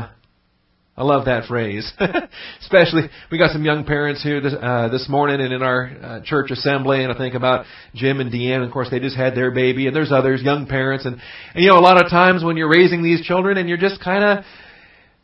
I 0.98 1.04
love 1.04 1.26
that 1.26 1.48
phrase. 1.48 1.90
Especially, 2.62 3.04
we 3.32 3.38
got 3.38 3.52
some 3.52 3.64
young 3.64 3.86
parents 3.86 4.22
here 4.22 4.42
this, 4.42 4.54
uh, 4.60 4.90
this 4.90 5.08
morning 5.08 5.40
and 5.40 5.54
in 5.54 5.62
our 5.62 5.86
uh, 5.86 6.22
church 6.26 6.52
assembly, 6.52 7.04
and 7.04 7.14
I 7.14 7.18
think 7.18 7.36
about 7.36 7.66
Jim 7.96 8.20
and 8.20 8.30
Deanne. 8.30 8.66
Of 8.66 8.72
course, 8.74 8.90
they 8.92 9.00
just 9.00 9.16
had 9.16 9.34
their 9.34 9.52
baby, 9.52 9.88
and 9.88 9.96
there's 9.96 10.12
others, 10.12 10.42
young 10.42 10.68
parents, 10.68 11.06
and, 11.06 11.16
and 11.54 11.64
you 11.64 11.70
know, 11.70 11.78
a 11.78 11.80
lot 11.80 12.04
of 12.04 12.10
times 12.10 12.44
when 12.44 12.58
you're 12.58 12.70
raising 12.70 13.02
these 13.02 13.22
children 13.22 13.58
and 13.58 13.70
you're 13.70 13.78
just 13.78 14.04
kind 14.04 14.26
of 14.26 14.46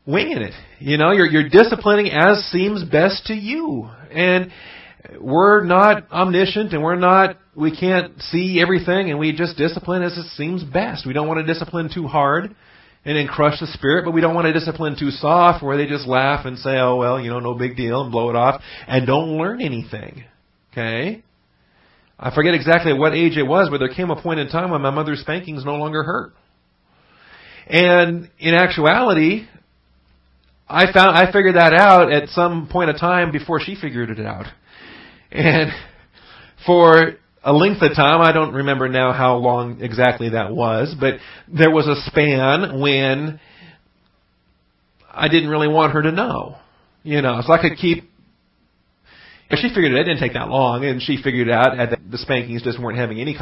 winging 0.06 0.38
it, 0.38 0.54
you 0.80 0.98
know, 0.98 1.12
you're 1.12 1.28
you're 1.28 1.50
disciplining 1.50 2.10
as 2.10 2.38
seems 2.52 2.86
best 2.86 3.26
to 3.26 3.34
you, 3.34 3.90
and 4.12 4.52
we're 5.20 5.64
not 5.64 6.12
omniscient 6.12 6.74
and 6.74 6.84
we're 6.84 6.96
not 6.96 7.38
we 7.56 7.76
can't 7.76 8.22
see 8.22 8.60
everything 8.62 9.10
and 9.10 9.20
we 9.20 9.32
just 9.32 9.58
discipline 9.58 10.02
as 10.04 10.18
it 10.18 10.26
seems 10.36 10.64
best. 10.64 11.06
We 11.06 11.14
don't 11.14 11.28
want 11.28 11.46
to 11.46 11.54
discipline 11.54 11.90
too 11.94 12.08
hard 12.08 12.56
and 13.06 13.18
then 13.18 13.28
crush 13.28 13.60
the 13.60 13.68
spirit, 13.68 14.04
but 14.04 14.12
we 14.12 14.22
don't 14.22 14.34
want 14.34 14.46
to 14.46 14.54
discipline 14.54 14.98
too 14.98 15.12
soft 15.12 15.64
where 15.64 15.78
they 15.78 15.86
just 15.86 16.08
laugh 16.08 16.46
and 16.46 16.58
say, 16.58 16.78
"Oh 16.78 16.98
well, 16.98 17.20
you 17.20 17.30
know, 17.30 17.40
no 17.40 17.54
big 17.54 17.78
deal," 17.78 18.02
and 18.02 18.12
blow 18.12 18.30
it 18.30 18.36
off 18.36 18.62
and 18.88 19.06
don't 19.06 19.38
learn 19.38 19.62
anything. 19.62 20.24
Okay? 20.72 21.24
I 22.20 22.34
forget 22.34 22.54
exactly 22.54 22.94
what 22.94 23.14
age 23.14 23.38
it 23.38 23.44
was, 23.44 23.70
but 23.70 23.80
there 23.80 23.94
came 23.94 24.10
a 24.10 24.22
point 24.22 24.40
in 24.40 24.48
time 24.50 24.72
when 24.72 24.82
my 24.82 24.90
mother's 24.90 25.22
spankings 25.22 25.66
no 25.66 25.76
longer 25.76 26.04
hurt. 26.04 26.34
And 27.68 28.30
in 28.40 28.54
actuality, 28.54 29.48
I 30.68 30.92
found 30.92 31.18
I 31.18 31.32
figured 31.32 31.56
that 31.56 31.74
out 31.74 32.12
at 32.12 32.30
some 32.30 32.68
point 32.68 32.90
of 32.90 33.00
time 33.00 33.32
before 33.32 33.60
she 33.60 33.76
figured 33.76 34.10
it 34.10 34.26
out. 34.26 34.46
And 35.32 35.72
for 36.66 37.14
a 37.44 37.54
length 37.54 37.82
of 37.82 37.96
time, 37.96 38.22
I 38.22 38.32
don't 38.32 38.54
remember 38.54 38.90
now 38.90 39.14
how 39.14 39.38
long 39.38 39.82
exactly 39.82 40.30
that 40.30 40.54
was, 40.54 40.96
but 41.00 41.16
there 41.48 41.72
was 41.72 41.88
a 41.88 41.96
span 42.10 42.80
when 42.80 43.40
I 45.12 45.28
didn't 45.28 45.50
really 45.50 45.68
want 45.68 45.94
her 45.94 46.02
to 46.02 46.12
know. 46.12 46.58
You 47.04 47.22
know, 47.22 47.42
so 47.46 47.54
I 47.54 47.62
could 47.62 47.78
keep. 47.78 48.10
But 49.48 49.60
she 49.60 49.70
figured 49.70 49.92
it. 49.92 50.00
It 50.00 50.04
didn't 50.06 50.20
take 50.20 50.34
that 50.34 50.50
long, 50.50 50.84
and 50.84 51.00
she 51.00 51.22
figured 51.22 51.50
out 51.50 51.78
that 51.78 52.00
the 52.10 52.18
spankings 52.18 52.64
just 52.64 52.82
weren't 52.82 52.98
having 52.98 53.22
any. 53.22 53.38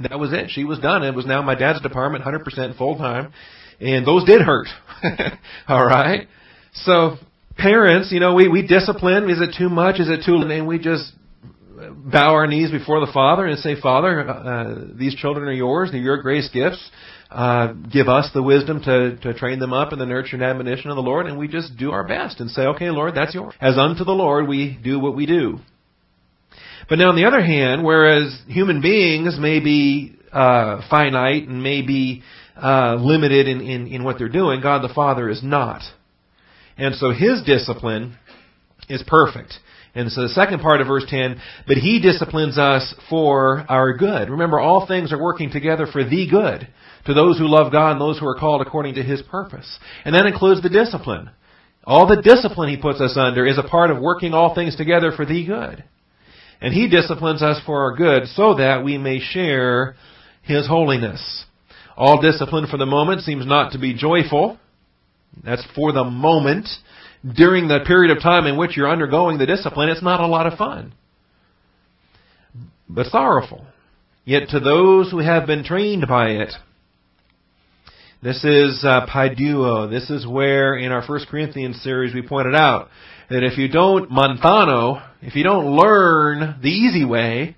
That 0.00 0.18
was 0.18 0.32
it. 0.32 0.50
She 0.50 0.64
was 0.64 0.80
done. 0.80 1.04
It 1.04 1.14
was 1.14 1.24
now 1.24 1.40
my 1.42 1.54
dad's 1.54 1.80
department, 1.80 2.24
100% 2.24 2.76
full 2.76 2.98
time, 2.98 3.32
and 3.80 4.04
those 4.04 4.24
did 4.24 4.42
hurt. 4.42 4.66
All 5.68 5.84
right. 5.84 6.26
So 6.74 7.18
parents, 7.58 8.10
you 8.10 8.20
know, 8.20 8.34
we, 8.34 8.48
we 8.48 8.66
discipline. 8.66 9.28
Is 9.28 9.40
it 9.40 9.54
too 9.58 9.68
much? 9.68 10.00
Is 10.00 10.08
it 10.08 10.22
too? 10.24 10.36
And 10.36 10.66
we 10.66 10.78
just 10.78 11.12
bow 11.90 12.34
our 12.34 12.46
knees 12.46 12.70
before 12.70 13.00
the 13.04 13.12
Father 13.12 13.46
and 13.46 13.58
say, 13.58 13.80
Father, 13.80 14.28
uh, 14.28 14.74
these 14.94 15.14
children 15.14 15.48
are 15.48 15.52
yours. 15.52 15.90
They're 15.92 16.00
your 16.00 16.22
grace 16.22 16.48
gifts. 16.52 16.90
Uh, 17.30 17.74
give 17.92 18.08
us 18.08 18.30
the 18.32 18.42
wisdom 18.42 18.82
to, 18.84 19.16
to 19.18 19.34
train 19.34 19.58
them 19.58 19.72
up 19.72 19.92
in 19.92 19.98
the 19.98 20.06
nurture 20.06 20.36
and 20.36 20.42
admonition 20.42 20.90
of 20.90 20.96
the 20.96 21.02
Lord. 21.02 21.26
And 21.26 21.38
we 21.38 21.46
just 21.46 21.76
do 21.76 21.90
our 21.90 22.06
best 22.06 22.40
and 22.40 22.50
say, 22.50 22.62
okay, 22.62 22.90
Lord, 22.90 23.14
that's 23.14 23.34
yours. 23.34 23.54
As 23.60 23.76
unto 23.76 24.04
the 24.04 24.12
Lord, 24.12 24.48
we 24.48 24.78
do 24.82 24.98
what 24.98 25.14
we 25.14 25.26
do. 25.26 25.58
But 26.88 26.98
now 26.98 27.10
on 27.10 27.16
the 27.16 27.26
other 27.26 27.42
hand, 27.42 27.84
whereas 27.84 28.40
human 28.46 28.80
beings 28.80 29.36
may 29.38 29.60
be 29.60 30.16
uh, 30.32 30.80
finite 30.88 31.46
and 31.46 31.62
may 31.62 31.82
be 31.82 32.22
uh, 32.56 32.96
limited 32.98 33.46
in, 33.46 33.60
in, 33.60 33.86
in 33.88 34.04
what 34.04 34.16
they're 34.18 34.30
doing, 34.30 34.62
God 34.62 34.82
the 34.82 34.92
Father 34.94 35.28
is 35.28 35.42
not. 35.42 35.82
And 36.78 36.94
so 36.94 37.10
his 37.10 37.42
discipline 37.44 38.16
is 38.88 39.02
perfect. 39.06 39.52
And 39.94 40.12
so 40.12 40.22
the 40.22 40.28
second 40.28 40.60
part 40.60 40.80
of 40.80 40.86
verse 40.86 41.04
10, 41.08 41.40
but 41.66 41.76
he 41.76 42.00
disciplines 42.00 42.56
us 42.56 42.94
for 43.10 43.64
our 43.68 43.96
good. 43.96 44.30
Remember, 44.30 44.60
all 44.60 44.86
things 44.86 45.12
are 45.12 45.22
working 45.22 45.50
together 45.50 45.86
for 45.90 46.04
the 46.04 46.28
good, 46.30 46.68
to 47.06 47.14
those 47.14 47.38
who 47.38 47.48
love 47.48 47.72
God 47.72 47.92
and 47.92 48.00
those 48.00 48.18
who 48.18 48.26
are 48.26 48.38
called 48.38 48.62
according 48.62 48.94
to 48.94 49.02
his 49.02 49.22
purpose. 49.22 49.78
And 50.04 50.14
that 50.14 50.26
includes 50.26 50.62
the 50.62 50.68
discipline. 50.68 51.30
All 51.84 52.06
the 52.06 52.22
discipline 52.22 52.68
he 52.68 52.76
puts 52.76 53.00
us 53.00 53.16
under 53.16 53.46
is 53.46 53.58
a 53.58 53.68
part 53.68 53.90
of 53.90 53.98
working 53.98 54.34
all 54.34 54.54
things 54.54 54.76
together 54.76 55.10
for 55.10 55.24
the 55.24 55.44
good. 55.44 55.82
And 56.60 56.74
he 56.74 56.88
disciplines 56.88 57.42
us 57.42 57.60
for 57.64 57.82
our 57.82 57.96
good 57.96 58.28
so 58.28 58.54
that 58.56 58.84
we 58.84 58.98
may 58.98 59.20
share 59.20 59.96
his 60.42 60.66
holiness. 60.68 61.44
All 61.96 62.20
discipline 62.20 62.66
for 62.70 62.76
the 62.76 62.86
moment 62.86 63.22
seems 63.22 63.46
not 63.46 63.72
to 63.72 63.78
be 63.78 63.94
joyful, 63.94 64.58
that's 65.44 65.66
for 65.74 65.92
the 65.92 66.04
moment. 66.04 66.68
During 67.36 67.66
the 67.66 67.80
period 67.86 68.16
of 68.16 68.22
time 68.22 68.46
in 68.46 68.56
which 68.56 68.76
you're 68.76 68.90
undergoing 68.90 69.38
the 69.38 69.46
discipline, 69.46 69.88
it's 69.88 70.02
not 70.02 70.20
a 70.20 70.26
lot 70.26 70.46
of 70.46 70.58
fun. 70.58 70.94
But 72.88 73.06
sorrowful. 73.06 73.66
Yet 74.24 74.50
to 74.50 74.60
those 74.60 75.10
who 75.10 75.18
have 75.18 75.46
been 75.46 75.64
trained 75.64 76.06
by 76.06 76.28
it, 76.30 76.52
This 78.20 78.42
is 78.42 78.84
uh, 78.84 79.06
paiduo. 79.06 79.88
This 79.88 80.10
is 80.10 80.26
where 80.26 80.76
in 80.76 80.90
our 80.90 81.06
First 81.06 81.28
Corinthians 81.28 81.80
series 81.82 82.12
we 82.12 82.22
pointed 82.26 82.56
out 82.56 82.88
that 83.30 83.44
if 83.44 83.56
you 83.56 83.68
don't 83.68 84.10
manthano, 84.10 85.08
if 85.22 85.36
you 85.36 85.44
don't 85.44 85.76
learn 85.76 86.58
the 86.60 86.68
easy 86.68 87.04
way, 87.04 87.56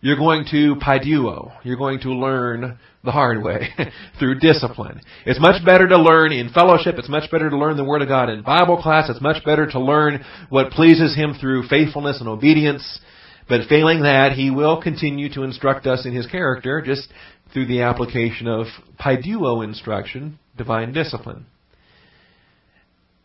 you're 0.00 0.16
going 0.16 0.46
to 0.50 0.76
paiduo. 0.76 1.52
You're 1.62 1.76
going 1.76 2.00
to 2.00 2.10
learn 2.10 2.78
the 3.04 3.10
hard 3.10 3.42
way 3.42 3.68
through 4.18 4.38
discipline. 4.38 5.00
It's 5.26 5.40
much 5.40 5.64
better 5.64 5.88
to 5.88 5.98
learn 5.98 6.32
in 6.32 6.50
fellowship. 6.50 6.96
It's 6.98 7.08
much 7.08 7.30
better 7.30 7.50
to 7.50 7.56
learn 7.56 7.76
the 7.76 7.84
Word 7.84 8.02
of 8.02 8.08
God 8.08 8.30
in 8.30 8.42
Bible 8.42 8.80
class. 8.80 9.08
It's 9.08 9.20
much 9.20 9.44
better 9.44 9.66
to 9.66 9.80
learn 9.80 10.24
what 10.50 10.70
pleases 10.70 11.16
Him 11.16 11.34
through 11.40 11.68
faithfulness 11.68 12.20
and 12.20 12.28
obedience. 12.28 13.00
But 13.48 13.68
failing 13.68 14.02
that, 14.02 14.32
He 14.32 14.50
will 14.50 14.80
continue 14.80 15.32
to 15.34 15.42
instruct 15.42 15.86
us 15.86 16.06
in 16.06 16.14
His 16.14 16.26
character 16.26 16.80
just 16.80 17.08
through 17.52 17.66
the 17.66 17.82
application 17.82 18.46
of 18.46 18.66
paiduo 19.00 19.64
instruction, 19.64 20.38
divine 20.56 20.92
discipline. 20.92 21.46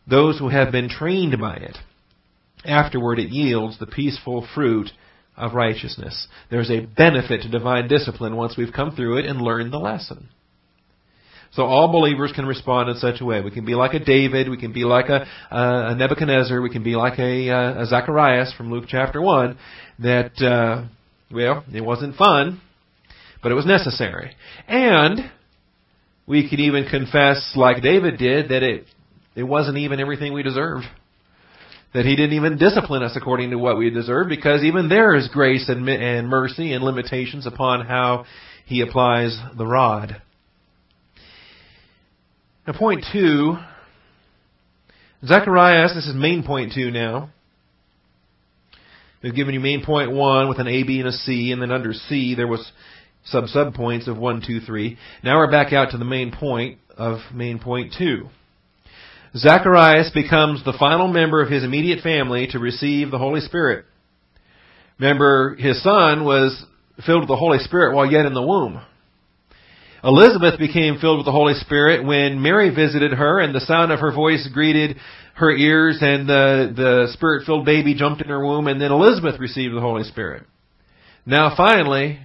Those 0.08 0.38
who 0.38 0.48
have 0.48 0.72
been 0.72 0.88
trained 0.88 1.38
by 1.40 1.56
it, 1.56 1.76
afterward 2.64 3.18
it 3.18 3.30
yields 3.30 3.78
the 3.78 3.86
peaceful 3.86 4.46
fruit 4.54 4.90
of 5.38 5.54
righteousness. 5.54 6.26
There's 6.50 6.70
a 6.70 6.80
benefit 6.80 7.42
to 7.42 7.48
divine 7.48 7.88
discipline 7.88 8.36
once 8.36 8.56
we've 8.56 8.72
come 8.72 8.94
through 8.94 9.18
it 9.18 9.26
and 9.26 9.40
learned 9.40 9.72
the 9.72 9.78
lesson. 9.78 10.28
So 11.52 11.62
all 11.62 11.90
believers 11.90 12.32
can 12.34 12.44
respond 12.44 12.90
in 12.90 12.96
such 12.96 13.20
a 13.20 13.24
way. 13.24 13.40
We 13.40 13.50
can 13.50 13.64
be 13.64 13.74
like 13.74 13.94
a 13.94 14.04
David, 14.04 14.50
we 14.50 14.58
can 14.58 14.72
be 14.72 14.84
like 14.84 15.08
a, 15.08 15.26
a 15.50 15.94
Nebuchadnezzar, 15.94 16.60
we 16.60 16.70
can 16.70 16.82
be 16.82 16.94
like 16.94 17.18
a, 17.18 17.48
a 17.48 17.86
Zacharias 17.86 18.52
from 18.56 18.70
Luke 18.70 18.84
chapter 18.86 19.22
1, 19.22 19.56
that, 20.00 20.42
uh, 20.42 20.86
well, 21.32 21.64
it 21.72 21.80
wasn't 21.80 22.16
fun, 22.16 22.60
but 23.42 23.50
it 23.50 23.54
was 23.54 23.64
necessary. 23.64 24.36
And 24.66 25.30
we 26.26 26.50
can 26.50 26.60
even 26.60 26.86
confess, 26.86 27.54
like 27.56 27.82
David 27.82 28.18
did, 28.18 28.50
that 28.50 28.62
it, 28.62 28.84
it 29.34 29.44
wasn't 29.44 29.78
even 29.78 30.00
everything 30.00 30.34
we 30.34 30.42
deserved 30.42 30.84
that 31.94 32.04
he 32.04 32.16
didn't 32.16 32.36
even 32.36 32.58
discipline 32.58 33.02
us 33.02 33.16
according 33.16 33.50
to 33.50 33.58
what 33.58 33.78
we 33.78 33.90
deserve 33.90 34.28
because 34.28 34.62
even 34.62 34.88
there 34.88 35.14
is 35.14 35.28
grace 35.28 35.68
and, 35.68 35.88
and 35.88 36.28
mercy 36.28 36.72
and 36.72 36.84
limitations 36.84 37.46
upon 37.46 37.86
how 37.86 38.24
he 38.66 38.82
applies 38.82 39.38
the 39.56 39.66
rod. 39.66 40.20
Now, 42.66 42.74
point 42.74 43.06
two, 43.10 43.56
Zacharias, 45.24 45.94
this 45.94 46.06
is 46.06 46.14
main 46.14 46.42
point 46.42 46.72
two 46.74 46.90
now. 46.90 47.30
We've 49.22 49.34
given 49.34 49.54
you 49.54 49.60
main 49.60 49.84
point 49.84 50.12
one 50.12 50.48
with 50.48 50.58
an 50.58 50.68
A, 50.68 50.82
B, 50.84 51.00
and 51.00 51.08
a 51.08 51.12
C, 51.12 51.50
and 51.50 51.60
then 51.60 51.72
under 51.72 51.92
C 51.92 52.34
there 52.34 52.46
was 52.46 52.70
sub 53.24 53.46
sub 53.46 53.74
points 53.74 54.06
of 54.06 54.18
one, 54.18 54.42
two, 54.46 54.60
three. 54.60 54.98
Now 55.24 55.38
we're 55.38 55.50
back 55.50 55.72
out 55.72 55.90
to 55.92 55.98
the 55.98 56.04
main 56.04 56.30
point 56.30 56.78
of 56.96 57.18
main 57.32 57.58
point 57.58 57.94
two. 57.96 58.28
Zacharias 59.36 60.10
becomes 60.14 60.64
the 60.64 60.76
final 60.78 61.08
member 61.08 61.42
of 61.42 61.50
his 61.50 61.62
immediate 61.62 62.02
family 62.02 62.46
to 62.48 62.58
receive 62.58 63.10
the 63.10 63.18
Holy 63.18 63.40
Spirit. 63.40 63.84
Remember, 64.98 65.54
his 65.56 65.82
son 65.82 66.24
was 66.24 66.64
filled 67.04 67.20
with 67.20 67.28
the 67.28 67.36
Holy 67.36 67.58
Spirit 67.58 67.94
while 67.94 68.10
yet 68.10 68.26
in 68.26 68.34
the 68.34 68.42
womb. 68.42 68.80
Elizabeth 70.02 70.58
became 70.58 70.98
filled 70.98 71.18
with 71.18 71.26
the 71.26 71.32
Holy 71.32 71.54
Spirit 71.54 72.06
when 72.06 72.40
Mary 72.40 72.74
visited 72.74 73.12
her 73.12 73.40
and 73.40 73.54
the 73.54 73.60
sound 73.60 73.92
of 73.92 74.00
her 74.00 74.12
voice 74.12 74.48
greeted 74.52 74.96
her 75.34 75.50
ears 75.50 75.98
and 76.00 76.28
the, 76.28 76.72
the 76.74 77.08
spirit-filled 77.12 77.64
baby 77.64 77.94
jumped 77.94 78.22
in 78.22 78.28
her 78.28 78.44
womb 78.44 78.66
and 78.66 78.80
then 78.80 78.92
Elizabeth 78.92 79.38
received 79.38 79.74
the 79.74 79.80
Holy 79.80 80.04
Spirit. 80.04 80.44
Now 81.26 81.54
finally, 81.56 82.20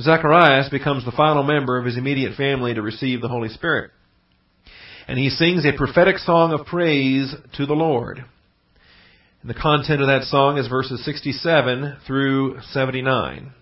Zacharias 0.00 0.70
becomes 0.70 1.04
the 1.04 1.12
final 1.12 1.42
member 1.42 1.78
of 1.78 1.84
his 1.84 1.96
immediate 1.96 2.34
family 2.34 2.74
to 2.74 2.82
receive 2.82 3.20
the 3.20 3.28
Holy 3.28 3.50
Spirit 3.50 3.90
and 5.08 5.18
he 5.18 5.30
sings 5.30 5.64
a 5.64 5.76
prophetic 5.76 6.18
song 6.18 6.52
of 6.52 6.66
praise 6.66 7.34
to 7.56 7.66
the 7.66 7.74
Lord. 7.74 8.24
And 9.42 9.50
the 9.50 9.54
content 9.54 10.00
of 10.00 10.06
that 10.06 10.24
song 10.24 10.58
is 10.58 10.68
verses 10.68 11.04
67 11.04 11.96
through 12.06 12.60
79. 12.70 13.52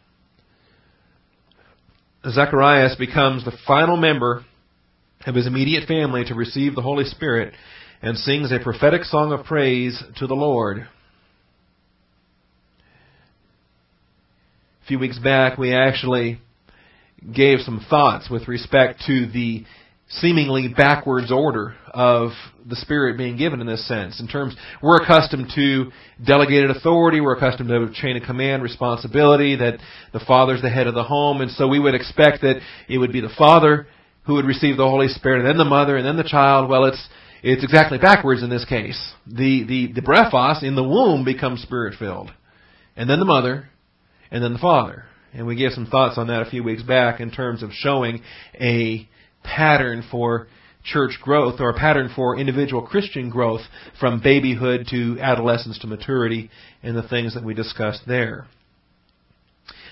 Zacharias 2.29 2.97
becomes 2.97 3.45
the 3.45 3.57
final 3.67 3.97
member 3.97 4.45
of 5.27 5.35
his 5.35 5.47
immediate 5.47 5.89
family 5.89 6.25
to 6.25 6.35
receive 6.35 6.75
the 6.75 6.83
Holy 6.83 7.05
Spirit 7.05 7.55
and 8.03 8.17
sings 8.17 8.53
a 8.53 8.59
prophetic 8.63 9.05
song 9.05 9.33
of 9.33 9.47
praise 9.47 10.03
to 10.17 10.27
the 10.27 10.35
Lord. 10.35 10.79
A 14.83 14.87
few 14.87 14.99
weeks 14.99 15.19
back, 15.19 15.57
we 15.57 15.75
actually 15.75 16.41
gave 17.35 17.61
some 17.61 17.85
thoughts 17.89 18.29
with 18.31 18.49
respect 18.49 19.03
to 19.07 19.27
the 19.27 19.65
seemingly 20.11 20.69
backwards 20.69 21.31
order 21.31 21.77
of 21.93 22.31
the 22.69 22.77
Spirit 22.77 23.17
being 23.17 23.37
given 23.37 23.61
in 23.61 23.67
this 23.67 23.87
sense. 23.87 24.21
In 24.21 24.27
terms, 24.27 24.57
we're 24.83 25.03
accustomed 25.03 25.53
to 25.55 25.93
delegated 26.25 26.71
authority, 26.71 27.21
we're 27.21 27.37
accustomed 27.37 27.69
to 27.69 27.85
a 27.85 27.93
chain 27.93 28.17
of 28.17 28.25
command 28.25 28.63
responsibility, 28.63 29.57
that 29.57 29.79
the 30.13 30.21
Father's 30.27 30.63
the 30.63 30.71
head 30.71 30.89
of 30.89 30.95
the 30.95 31.05
home, 31.05 31.41
and 31.41 31.51
so 31.53 31.69
we 31.69 31.79
would 31.79 31.95
expect 31.95 32.43
that 32.43 32.61
it 32.89 32.99
would 32.99 33.13
be 33.13 33.21
the 33.21 33.33
Father 33.39 33.87
who 34.27 34.35
would 34.35 34.45
receive 34.45 34.77
the 34.77 34.83
Holy 34.83 35.09
Spirit, 35.09 35.41
and 35.41 35.49
then 35.49 35.57
the 35.57 35.65
mother, 35.65 35.97
and 35.97 36.05
then 36.05 36.17
the 36.17 36.25
child. 36.25 36.69
Well, 36.69 36.85
it's, 36.85 37.09
it's 37.43 37.65
exactly 37.65 37.99
backwards 37.99 38.43
in 38.43 38.51
this 38.51 38.65
case. 38.65 39.13
The, 39.27 39.65
the, 39.65 39.93
the 39.95 40.03
brephos 40.03 40.63
in 40.63 40.75
the 40.75 40.85
womb 40.85 41.25
becomes 41.25 41.63
Spirit 41.63 41.95
filled. 41.99 42.31
And 42.97 43.09
then 43.09 43.21
the 43.21 43.25
mother, 43.25 43.71
and 44.31 44.43
then 44.43 44.53
the 44.53 44.59
Father. 44.59 45.05
And 45.33 45.47
we 45.47 45.57
gave 45.57 45.71
some 45.71 45.87
thoughts 45.87 46.19
on 46.19 46.27
that 46.27 46.43
a 46.43 46.51
few 46.51 46.63
weeks 46.65 46.83
back 46.83 47.21
in 47.21 47.31
terms 47.31 47.63
of 47.63 47.71
showing 47.73 48.23
a 48.55 49.09
pattern 49.43 50.05
for 50.11 50.49
church 50.83 51.19
growth 51.23 51.61
or 51.61 51.71
a 51.71 51.75
pattern 51.75 52.11
for 52.15 52.39
individual 52.39 52.83
Christian 52.83 53.29
growth 53.29 53.61
from 53.99 54.21
babyhood 54.21 54.87
to 54.91 55.19
adolescence 55.21 55.79
to 55.81 55.87
maturity 55.87 56.51
and 56.83 56.97
the 56.97 57.07
things 57.07 57.35
that 57.35 57.45
we 57.45 57.55
discussed 57.55 58.03
there. 58.07 58.47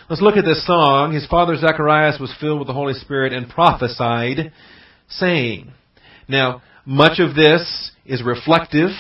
Let's 0.09 0.23
look 0.23 0.37
at 0.37 0.45
this 0.45 0.67
song. 0.67 1.13
His 1.13 1.27
father 1.27 1.55
Zacharias 1.57 2.19
was 2.19 2.35
filled 2.41 2.61
with 2.61 2.69
the 2.69 2.75
Holy 2.75 2.95
Spirit 2.95 3.35
and 3.35 3.49
prophesied, 3.49 4.53
saying. 5.09 5.73
Now, 6.27 6.63
much 6.87 7.19
of 7.19 7.35
this 7.35 7.93
is 8.07 8.23
reflective. 8.23 8.91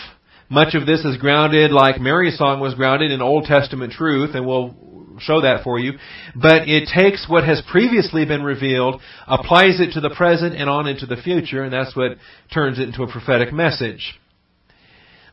Much 0.51 0.75
of 0.75 0.87
this 0.87 1.05
is 1.07 1.17
grounded 1.17 1.71
like 1.71 2.01
Mary's 2.01 2.37
song 2.37 2.61
was 2.61 2.75
grounded 2.75 3.11
in 3.11 3.23
Old 3.23 3.45
Testament 3.45 3.95
truth, 3.95 4.35
and 4.35 4.47
we'll 4.47 4.75
show 5.21 5.41
that 5.41 5.65
for 5.65 5.79
you. 5.79 5.93
But 6.35 6.69
it 6.69 6.89
takes 6.95 7.29
what 7.29 7.45
has 7.45 7.63
previously 7.71 8.25
been 8.25 8.43
revealed, 8.43 9.01
applies 9.27 9.81
it 9.81 9.93
to 9.93 10.01
the 10.01 10.15
present 10.15 10.55
and 10.55 10.69
on 10.69 10.87
into 10.87 11.07
the 11.07 11.17
future, 11.17 11.63
and 11.63 11.73
that's 11.73 11.97
what 11.97 12.19
turns 12.53 12.79
it 12.79 12.89
into 12.89 13.03
a 13.03 13.11
prophetic 13.11 13.53
message. 13.53 14.19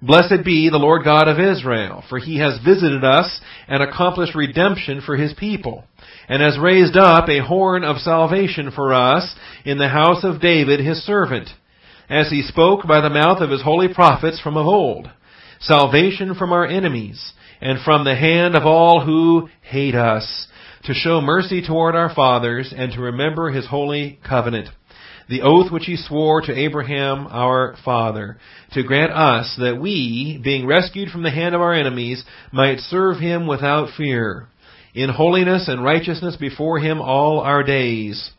Blessed 0.01 0.43
be 0.43 0.69
the 0.69 0.77
Lord 0.77 1.03
God 1.03 1.27
of 1.27 1.39
Israel, 1.39 2.03
for 2.09 2.19
he 2.19 2.37
has 2.39 2.59
visited 2.63 3.03
us 3.03 3.39
and 3.67 3.81
accomplished 3.81 4.35
redemption 4.35 5.01
for 5.01 5.15
his 5.15 5.33
people, 5.33 5.85
and 6.27 6.41
has 6.41 6.59
raised 6.59 6.97
up 6.97 7.29
a 7.29 7.39
horn 7.39 7.83
of 7.83 7.97
salvation 7.97 8.71
for 8.71 8.93
us 8.93 9.35
in 9.63 9.77
the 9.77 9.89
house 9.89 10.23
of 10.23 10.41
David 10.41 10.79
his 10.79 11.03
servant, 11.03 11.49
as 12.09 12.29
he 12.29 12.41
spoke 12.41 12.85
by 12.87 13.01
the 13.01 13.09
mouth 13.09 13.41
of 13.41 13.49
his 13.49 13.63
holy 13.63 13.91
prophets 13.91 14.39
from 14.39 14.57
of 14.57 14.67
old, 14.67 15.09
salvation 15.59 16.35
from 16.35 16.51
our 16.51 16.65
enemies, 16.65 17.33
and 17.61 17.79
from 17.83 18.03
the 18.03 18.15
hand 18.15 18.55
of 18.55 18.65
all 18.65 19.03
who 19.05 19.49
hate 19.61 19.95
us, 19.95 20.47
to 20.83 20.93
show 20.93 21.19
mercy 21.21 21.61
toward 21.65 21.95
our 21.95 22.13
fathers, 22.13 22.73
and 22.75 22.91
to 22.91 23.01
remember 23.01 23.49
his 23.49 23.67
holy 23.67 24.19
covenant, 24.27 24.69
the 25.27 25.41
oath 25.41 25.71
which 25.71 25.85
he 25.85 25.95
swore 25.95 26.41
to 26.41 26.55
Abraham 26.55 27.27
our 27.27 27.75
father, 27.83 28.37
to 28.73 28.83
grant 28.83 29.11
us 29.11 29.55
that 29.59 29.81
we, 29.81 30.39
being 30.43 30.67
rescued 30.67 31.09
from 31.09 31.23
the 31.23 31.31
hand 31.31 31.55
of 31.55 31.61
our 31.61 31.73
enemies, 31.73 32.23
might 32.51 32.79
serve 32.79 33.17
him 33.17 33.47
without 33.47 33.89
fear, 33.97 34.47
in 34.93 35.09
holiness 35.09 35.67
and 35.67 35.83
righteousness 35.83 36.35
before 36.35 36.79
him 36.79 37.01
all 37.01 37.39
our 37.39 37.63
days. 37.63 38.31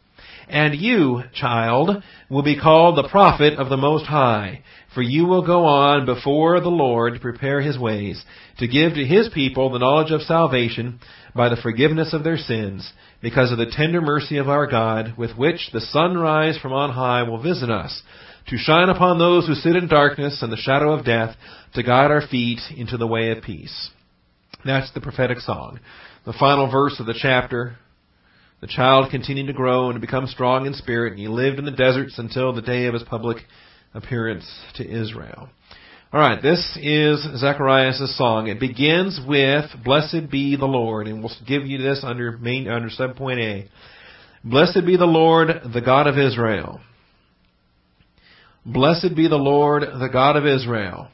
And 0.49 0.75
you, 0.75 1.23
child, 1.35 2.03
will 2.31 2.43
be 2.43 2.59
called 2.59 2.97
the 2.97 3.09
prophet 3.09 3.55
of 3.59 3.69
the 3.69 3.77
Most 3.77 4.07
High, 4.07 4.63
for 4.95 5.03
you 5.03 5.27
will 5.27 5.45
go 5.45 5.65
on 5.67 6.07
before 6.07 6.61
the 6.61 6.69
Lord 6.69 7.15
to 7.15 7.21
prepare 7.21 7.61
his 7.61 7.79
ways, 7.79 8.25
to 8.59 8.69
give 8.69 8.95
to 8.95 9.05
his 9.05 9.29
people 9.35 9.71
the 9.71 9.81
knowledge 9.81 10.13
of 10.13 10.23
salvation 10.23 11.01
by 11.35 11.49
the 11.49 11.61
forgiveness 11.61 12.13
of 12.13 12.23
their 12.23 12.37
sins, 12.37 12.93
because 13.21 13.51
of 13.51 13.59
the 13.59 13.71
tender 13.71 14.01
mercy 14.01 14.39
of 14.39 14.49
our 14.49 14.67
God, 14.67 15.15
with 15.19 15.37
which 15.37 15.71
the 15.73 15.81
sunrise 15.81 16.57
from 16.59 16.73
on 16.73 16.91
high 16.91 17.25
will 17.25 17.43
visit 17.43 17.69
us, 17.69 18.03
to 18.49 18.57
shine 18.57 18.89
upon 18.89 19.19
those 19.19 19.47
who 19.47 19.55
sit 19.55 19.75
in 19.75 19.89
darkness 19.89 20.41
and 20.43 20.53
the 20.53 20.57
shadow 20.57 20.93
of 20.93 21.05
death, 21.05 21.35
to 21.75 21.83
guide 21.83 22.13
our 22.13 22.27
feet 22.27 22.61
into 22.77 22.97
the 22.97 23.07
way 23.07 23.31
of 23.31 23.43
peace. 23.43 23.91
That's 24.65 24.93
the 24.93 25.01
prophetic 25.01 25.41
song. 25.41 25.81
The 26.25 26.33
final 26.39 26.71
verse 26.71 26.99
of 27.01 27.07
the 27.07 27.19
chapter. 27.21 27.77
The 28.61 28.67
child 28.67 29.11
continued 29.11 29.49
to 29.49 29.53
grow 29.53 29.91
and 29.91 29.97
to 29.97 30.01
become 30.01 30.27
strong 30.27 30.67
in 30.67 30.73
spirit, 30.73 31.13
and 31.13 31.21
he 31.21 31.29
lived 31.29 31.59
in 31.59 31.67
the 31.67 31.71
deserts 31.71 32.19
until 32.19 32.55
the 32.55 32.63
day 32.63 32.87
of 32.87 32.95
his 32.95 33.03
public 33.03 33.39
appearance 33.93 34.51
to 34.77 34.85
Israel. 34.85 35.51
All 36.13 36.21
right, 36.21 36.41
this 36.41 36.79
is 36.81 37.21
Zacharias' 37.39 38.17
song. 38.17 38.47
It 38.47 38.59
begins 38.59 39.21
with 39.27 39.65
"Blessed 39.85 40.31
be 40.31 40.57
the 40.57 40.65
Lord," 40.65 41.07
and 41.07 41.21
we'll 41.21 41.33
give 41.47 41.67
you 41.67 41.77
this 41.79 42.03
under 42.03 42.39
main 42.39 42.67
under 42.67 42.89
subpoint 42.89 43.41
A. 43.41 43.69
Blessed 44.43 44.87
be 44.87 44.97
the 44.97 45.05
Lord, 45.05 45.49
the 45.75 45.83
God 45.83 46.07
of 46.07 46.17
Israel. 46.17 46.81
Blessed 48.65 49.15
be 49.15 49.29
the 49.29 49.37
Lord, 49.37 49.83
the 49.83 50.09
God 50.11 50.37
of 50.37 50.47
Israel. 50.47 51.09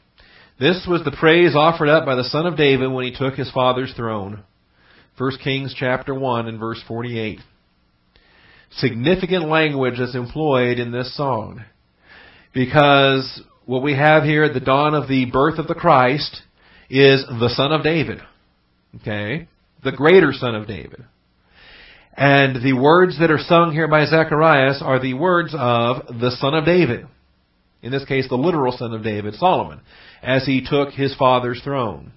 This 0.60 0.86
was 0.86 1.02
the 1.02 1.10
praise 1.10 1.56
offered 1.56 1.88
up 1.88 2.06
by 2.06 2.14
the 2.14 2.24
son 2.24 2.46
of 2.46 2.56
David 2.56 2.92
when 2.92 3.04
he 3.04 3.16
took 3.16 3.34
his 3.34 3.50
father's 3.50 3.92
throne. 3.94 4.44
1 5.18 5.32
Kings 5.44 5.74
chapter 5.78 6.14
1 6.14 6.48
and 6.48 6.58
verse 6.58 6.82
48. 6.88 7.38
Significant 8.70 9.48
language 9.48 10.00
is 10.00 10.14
employed 10.14 10.78
in 10.78 10.90
this 10.90 11.14
song. 11.16 11.62
Because 12.54 13.42
what 13.66 13.82
we 13.82 13.94
have 13.94 14.22
here 14.24 14.44
at 14.44 14.54
the 14.54 14.60
dawn 14.60 14.94
of 14.94 15.08
the 15.08 15.26
birth 15.26 15.58
of 15.58 15.68
the 15.68 15.74
Christ 15.74 16.40
is 16.88 17.24
the 17.26 17.52
son 17.54 17.72
of 17.72 17.82
David. 17.82 18.20
Okay? 18.96 19.48
The 19.84 19.92
greater 19.92 20.32
son 20.32 20.54
of 20.54 20.66
David. 20.66 21.04
And 22.14 22.62
the 22.62 22.74
words 22.74 23.18
that 23.18 23.30
are 23.30 23.38
sung 23.38 23.72
here 23.72 23.88
by 23.88 24.06
Zacharias 24.06 24.82
are 24.82 25.00
the 25.00 25.14
words 25.14 25.54
of 25.58 26.06
the 26.20 26.30
son 26.38 26.54
of 26.54 26.64
David. 26.64 27.06
In 27.82 27.90
this 27.90 28.04
case, 28.04 28.28
the 28.28 28.36
literal 28.36 28.72
son 28.72 28.94
of 28.94 29.02
David, 29.02 29.34
Solomon, 29.34 29.80
as 30.22 30.46
he 30.46 30.66
took 30.66 30.90
his 30.90 31.14
father's 31.16 31.60
throne. 31.62 32.12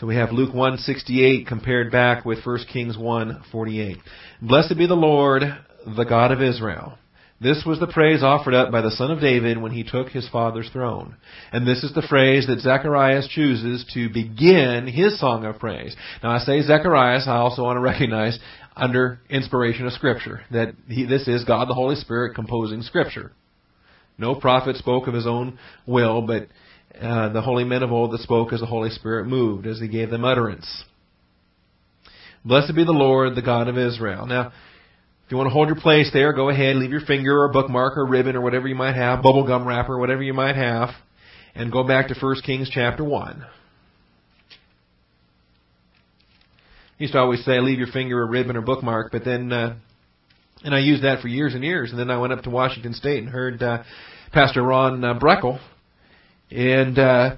So 0.00 0.06
we 0.06 0.16
have 0.16 0.32
Luke 0.32 0.54
1:68 0.54 1.46
compared 1.46 1.92
back 1.92 2.24
with 2.24 2.42
1 2.42 2.68
Kings 2.72 2.96
1:48. 2.96 3.98
Blessed 4.40 4.78
be 4.78 4.86
the 4.86 4.94
Lord, 4.94 5.42
the 5.86 6.04
God 6.04 6.32
of 6.32 6.40
Israel. 6.40 6.96
This 7.38 7.66
was 7.66 7.80
the 7.80 7.86
praise 7.86 8.22
offered 8.22 8.54
up 8.54 8.70
by 8.70 8.80
the 8.80 8.92
son 8.92 9.10
of 9.10 9.20
David 9.20 9.58
when 9.58 9.72
he 9.72 9.84
took 9.84 10.08
his 10.08 10.26
father's 10.30 10.70
throne. 10.70 11.16
And 11.52 11.66
this 11.66 11.84
is 11.84 11.92
the 11.92 12.00
phrase 12.00 12.46
that 12.46 12.60
Zacharias 12.60 13.28
chooses 13.28 13.84
to 13.92 14.08
begin 14.08 14.86
his 14.86 15.20
song 15.20 15.44
of 15.44 15.58
praise. 15.58 15.94
Now 16.22 16.30
I 16.30 16.38
say 16.38 16.62
Zacharias, 16.62 17.28
I 17.28 17.36
also 17.36 17.64
want 17.64 17.76
to 17.76 17.80
recognize 17.80 18.38
under 18.74 19.20
inspiration 19.28 19.86
of 19.86 19.92
Scripture 19.92 20.40
that 20.50 20.72
he, 20.88 21.04
this 21.04 21.28
is 21.28 21.44
God 21.44 21.68
the 21.68 21.74
Holy 21.74 21.96
Spirit 21.96 22.34
composing 22.34 22.80
Scripture. 22.80 23.32
No 24.16 24.34
prophet 24.34 24.76
spoke 24.76 25.08
of 25.08 25.14
his 25.14 25.26
own 25.26 25.58
will, 25.86 26.22
but 26.22 26.46
uh, 26.98 27.28
the 27.30 27.42
holy 27.42 27.64
men 27.64 27.82
of 27.82 27.92
old 27.92 28.12
that 28.12 28.20
spoke 28.20 28.52
as 28.52 28.60
the 28.60 28.66
Holy 28.66 28.90
Spirit 28.90 29.26
moved, 29.26 29.66
as 29.66 29.80
he 29.80 29.88
gave 29.88 30.10
them 30.10 30.24
utterance. 30.24 30.84
Blessed 32.44 32.74
be 32.74 32.84
the 32.84 32.92
Lord, 32.92 33.34
the 33.34 33.42
God 33.42 33.68
of 33.68 33.76
Israel. 33.76 34.26
Now, 34.26 34.48
if 34.48 35.32
you 35.32 35.36
want 35.36 35.48
to 35.48 35.52
hold 35.52 35.68
your 35.68 35.80
place 35.80 36.10
there, 36.12 36.32
go 36.32 36.48
ahead, 36.48 36.76
leave 36.76 36.90
your 36.90 37.02
finger 37.02 37.42
or 37.42 37.52
bookmark 37.52 37.96
or 37.96 38.06
ribbon 38.06 38.34
or 38.34 38.40
whatever 38.40 38.66
you 38.66 38.74
might 38.74 38.96
have, 38.96 39.22
bubble 39.22 39.46
gum 39.46 39.66
wrapper, 39.66 39.98
whatever 39.98 40.22
you 40.22 40.34
might 40.34 40.56
have, 40.56 40.88
and 41.54 41.70
go 41.70 41.86
back 41.86 42.08
to 42.08 42.14
1 42.18 42.36
Kings 42.44 42.68
chapter 42.72 43.04
1. 43.04 43.44
I 47.00 47.02
used 47.02 47.12
to 47.12 47.20
always 47.20 47.44
say 47.44 47.60
leave 47.60 47.78
your 47.78 47.88
finger 47.88 48.20
or 48.20 48.26
ribbon 48.26 48.56
or 48.56 48.62
bookmark, 48.62 49.12
but 49.12 49.24
then, 49.24 49.52
uh, 49.52 49.76
and 50.64 50.74
I 50.74 50.80
used 50.80 51.04
that 51.04 51.20
for 51.20 51.28
years 51.28 51.54
and 51.54 51.62
years, 51.62 51.90
and 51.90 51.98
then 52.00 52.10
I 52.10 52.18
went 52.18 52.32
up 52.32 52.42
to 52.42 52.50
Washington 52.50 52.92
State 52.92 53.22
and 53.22 53.28
heard 53.28 53.62
uh, 53.62 53.84
Pastor 54.32 54.62
Ron 54.62 55.04
uh, 55.04 55.18
Breckle, 55.18 55.60
and 56.50 56.98
uh, 56.98 57.36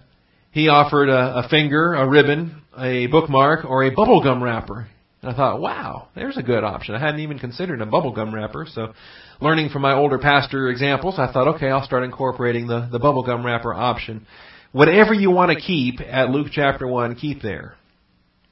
he 0.51 0.69
offered 0.69 1.09
a, 1.09 1.45
a 1.45 1.49
finger, 1.49 1.95
a 1.95 2.09
ribbon, 2.09 2.63
a 2.79 3.07
bookmark, 3.07 3.65
or 3.65 3.85
a 3.85 3.91
bubble 3.91 4.23
gum 4.23 4.43
wrapper. 4.43 4.89
And 5.23 5.31
I 5.31 5.37
thought, 5.37 5.61
wow, 5.61 6.09
there's 6.15 6.37
a 6.37 6.43
good 6.43 6.65
option. 6.65 6.95
I 6.95 6.99
hadn't 6.99 7.21
even 7.21 7.39
considered 7.39 7.81
a 7.81 7.87
bubblegum 7.87 8.33
wrapper. 8.33 8.67
So, 8.69 8.93
learning 9.41 9.69
from 9.71 9.83
my 9.83 9.95
older 9.95 10.19
pastor 10.19 10.69
examples, 10.69 11.15
I 11.17 11.33
thought, 11.33 11.55
okay, 11.55 11.69
I'll 11.69 11.85
start 11.85 12.03
incorporating 12.03 12.67
the, 12.67 12.89
the 12.91 12.99
bubblegum 12.99 13.45
wrapper 13.45 13.73
option. 13.73 14.27
Whatever 14.73 15.15
you 15.15 15.31
want 15.31 15.53
to 15.53 15.61
keep 15.61 16.01
at 16.01 16.31
Luke 16.31 16.49
chapter 16.51 16.89
1, 16.89 17.15
keep 17.17 17.41
there. 17.41 17.77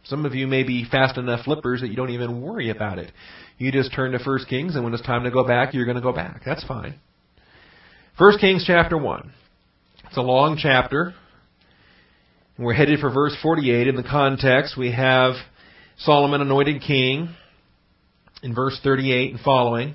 Some 0.05 0.25
of 0.25 0.35
you 0.35 0.47
may 0.47 0.63
be 0.63 0.87
fast 0.89 1.19
enough 1.19 1.45
flippers 1.45 1.81
that 1.81 1.89
you 1.89 1.97
don't 1.97 2.11
even 2.11 2.41
worry 2.41 2.71
about 2.71 2.99
it. 2.99 3.11
You 3.59 3.73
just 3.73 3.93
turn 3.93 4.13
to 4.13 4.19
1 4.19 4.39
Kings, 4.49 4.75
and 4.75 4.85
when 4.85 4.95
it's 4.95 5.03
time 5.03 5.25
to 5.25 5.31
go 5.31 5.47
back, 5.47 5.75
you're 5.75 5.85
going 5.85 5.97
to 5.97 6.03
go 6.03 6.13
back. 6.13 6.43
That's 6.47 6.65
fine. 6.65 6.95
1 8.17 8.39
Kings 8.39 8.65
chapter 8.67 8.97
1. 8.97 9.33
It's 10.11 10.17
a 10.17 10.23
long 10.23 10.59
chapter. 10.61 11.15
And 12.57 12.67
we're 12.67 12.75
headed 12.75 12.99
for 12.99 13.11
verse 13.11 13.37
48. 13.41 13.87
In 13.87 13.95
the 13.95 14.03
context, 14.03 14.77
we 14.77 14.91
have 14.91 15.35
Solomon 15.99 16.41
anointed 16.41 16.83
king 16.83 17.29
in 18.43 18.53
verse 18.53 18.77
38 18.83 19.31
and 19.31 19.41
following. 19.41 19.95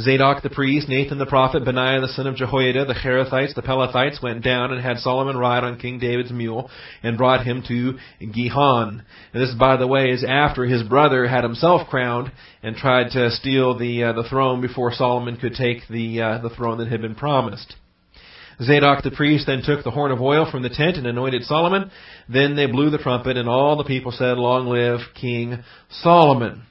Zadok 0.00 0.42
the 0.42 0.48
priest, 0.48 0.88
Nathan 0.88 1.18
the 1.18 1.26
prophet, 1.26 1.62
Benaiah 1.62 2.00
the 2.00 2.08
son 2.08 2.26
of 2.26 2.36
Jehoiada, 2.36 2.86
the 2.86 2.94
Cherethites, 2.94 3.54
the 3.54 3.60
Pelethites 3.60 4.22
went 4.22 4.42
down 4.42 4.72
and 4.72 4.80
had 4.80 4.96
Solomon 4.96 5.36
ride 5.36 5.62
on 5.62 5.78
King 5.78 5.98
David's 5.98 6.32
mule 6.32 6.70
and 7.02 7.18
brought 7.18 7.44
him 7.44 7.62
to 7.68 7.98
Gihon. 8.32 9.02
And 9.34 9.42
this, 9.42 9.54
by 9.60 9.76
the 9.76 9.86
way, 9.86 10.08
is 10.08 10.24
after 10.26 10.64
his 10.64 10.82
brother 10.84 11.28
had 11.28 11.44
himself 11.44 11.86
crowned 11.90 12.32
and 12.62 12.76
tried 12.76 13.10
to 13.10 13.30
steal 13.30 13.76
the 13.76 14.04
uh, 14.04 14.12
the 14.14 14.26
throne 14.26 14.62
before 14.62 14.90
Solomon 14.94 15.36
could 15.36 15.52
take 15.52 15.86
the 15.90 16.22
uh, 16.22 16.38
the 16.38 16.48
throne 16.56 16.78
that 16.78 16.88
had 16.88 17.02
been 17.02 17.14
promised. 17.14 17.74
Zadok 18.62 19.02
the 19.02 19.10
priest 19.10 19.46
then 19.46 19.62
took 19.64 19.84
the 19.84 19.90
horn 19.90 20.12
of 20.12 20.20
oil 20.20 20.48
from 20.50 20.62
the 20.62 20.68
tent 20.68 20.96
and 20.96 21.06
anointed 21.06 21.44
Solomon. 21.44 21.90
Then 22.28 22.56
they 22.56 22.66
blew 22.66 22.90
the 22.90 22.98
trumpet, 22.98 23.36
and 23.36 23.48
all 23.48 23.76
the 23.76 23.84
people 23.84 24.12
said, 24.12 24.38
Long 24.38 24.66
live 24.66 25.00
King 25.14 25.62
Solomon. 25.90 26.62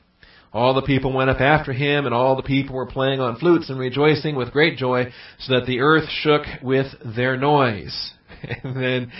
All 0.54 0.76
the 0.76 0.84
people 0.84 1.12
went 1.12 1.32
up 1.32 1.42
after 1.42 1.74
him, 1.74 2.06
and 2.06 2.14
all 2.14 2.36
the 2.36 2.44
people 2.44 2.76
were 2.76 2.86
playing 2.86 3.20
on 3.20 3.38
flutes 3.38 3.70
and 3.70 3.80
rejoicing 3.80 4.36
with 4.36 4.52
great 4.52 4.78
joy, 4.78 5.12
so 5.40 5.56
that 5.56 5.66
the 5.66 5.80
earth 5.80 6.08
shook 6.10 6.44
with 6.62 6.88
their 7.16 7.38
noise. 7.38 8.12
And 8.64 8.76
then 8.76 9.12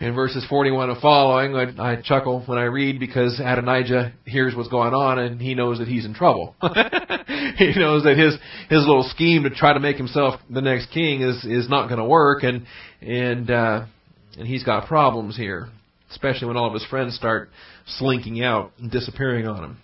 in 0.00 0.14
verses 0.14 0.44
41 0.48 0.90
and 0.90 1.00
following, 1.00 1.54
I, 1.54 1.92
I 1.92 2.02
chuckle 2.02 2.42
when 2.46 2.58
I 2.58 2.64
read 2.64 2.98
because 2.98 3.38
Adonijah 3.38 4.12
hears 4.24 4.56
what's 4.56 4.70
going 4.70 4.92
on 4.92 5.20
and 5.20 5.40
he 5.40 5.54
knows 5.54 5.78
that 5.78 5.86
he's 5.86 6.04
in 6.04 6.14
trouble. 6.14 6.56
he 7.58 7.78
knows 7.78 8.04
that 8.04 8.16
his 8.16 8.34
his 8.68 8.86
little 8.86 9.08
scheme 9.10 9.44
to 9.44 9.50
try 9.50 9.72
to 9.72 9.80
make 9.80 9.96
himself 9.96 10.40
the 10.50 10.60
next 10.60 10.90
king 10.92 11.22
is 11.22 11.44
is 11.44 11.68
not 11.68 11.88
going 11.88 11.98
to 11.98 12.04
work, 12.04 12.42
and 12.42 12.66
and 13.00 13.50
uh, 13.50 13.86
and 14.38 14.46
he's 14.46 14.64
got 14.64 14.86
problems 14.86 15.36
here, 15.36 15.68
especially 16.10 16.48
when 16.48 16.56
all 16.56 16.66
of 16.66 16.74
his 16.74 16.86
friends 16.86 17.14
start 17.14 17.50
slinking 17.86 18.42
out 18.42 18.72
and 18.78 18.90
disappearing 18.90 19.46
on 19.46 19.64
him. 19.64 19.76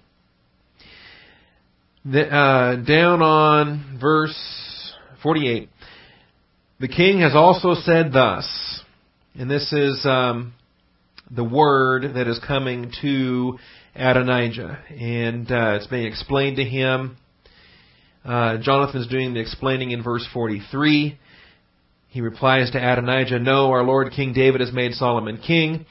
The, 2.04 2.26
uh, 2.26 2.76
down 2.76 3.22
on 3.22 3.98
verse 4.00 4.36
48. 5.22 5.68
The 6.80 6.88
king 6.88 7.20
has 7.20 7.34
also 7.34 7.74
said 7.74 8.12
thus, 8.12 8.80
and 9.34 9.50
this 9.50 9.72
is 9.72 10.06
um, 10.06 10.54
the 11.30 11.44
word 11.44 12.14
that 12.14 12.28
is 12.28 12.40
coming 12.46 12.92
to 13.02 13.58
Adonijah, 13.94 14.78
and 14.90 15.50
uh, 15.50 15.74
it's 15.74 15.88
being 15.88 16.06
explained 16.06 16.56
to 16.56 16.64
him. 16.64 17.16
Uh, 18.24 18.58
Jonathan's 18.58 19.06
doing 19.08 19.34
the 19.34 19.40
explaining 19.40 19.90
in 19.92 20.02
verse 20.02 20.26
43. 20.32 21.18
He 22.08 22.20
replies 22.20 22.70
to 22.70 22.78
Adonijah, 22.78 23.38
No, 23.38 23.70
our 23.70 23.84
Lord 23.84 24.12
King 24.12 24.32
David 24.32 24.60
has 24.60 24.72
made 24.72 24.92
Solomon 24.92 25.38
king. 25.38 25.86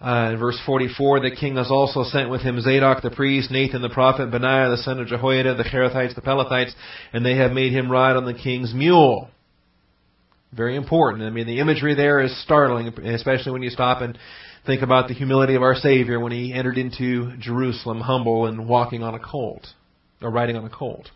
Uh, 0.00 0.30
in 0.32 0.38
verse 0.38 0.60
44, 0.66 1.20
the 1.20 1.30
king 1.30 1.56
has 1.56 1.70
also 1.70 2.04
sent 2.04 2.28
with 2.28 2.42
him 2.42 2.60
Zadok 2.60 3.02
the 3.02 3.10
priest, 3.10 3.50
Nathan 3.50 3.80
the 3.80 3.88
prophet, 3.88 4.30
Benaiah 4.30 4.68
the 4.70 4.82
son 4.82 5.00
of 5.00 5.06
Jehoiada, 5.06 5.54
the 5.54 5.64
Cherethites, 5.64 6.14
the 6.14 6.20
Pelethites, 6.20 6.72
and 7.14 7.24
they 7.24 7.36
have 7.36 7.52
made 7.52 7.72
him 7.72 7.90
ride 7.90 8.16
on 8.16 8.26
the 8.26 8.34
king's 8.34 8.74
mule. 8.74 9.30
Very 10.52 10.76
important. 10.76 11.24
I 11.24 11.30
mean, 11.30 11.46
the 11.46 11.60
imagery 11.60 11.94
there 11.94 12.20
is 12.20 12.42
startling, 12.42 12.88
especially 12.88 13.52
when 13.52 13.62
you 13.62 13.70
stop 13.70 14.02
and 14.02 14.18
think 14.66 14.82
about 14.82 15.08
the 15.08 15.14
humility 15.14 15.54
of 15.54 15.62
our 15.62 15.74
Savior 15.74 16.20
when 16.20 16.32
he 16.32 16.52
entered 16.52 16.76
into 16.76 17.36
Jerusalem 17.38 18.00
humble 18.00 18.46
and 18.46 18.68
walking 18.68 19.02
on 19.02 19.14
a 19.14 19.18
colt, 19.18 19.66
or 20.20 20.30
riding 20.30 20.56
on 20.56 20.64
a 20.64 20.70
colt. 20.70 21.10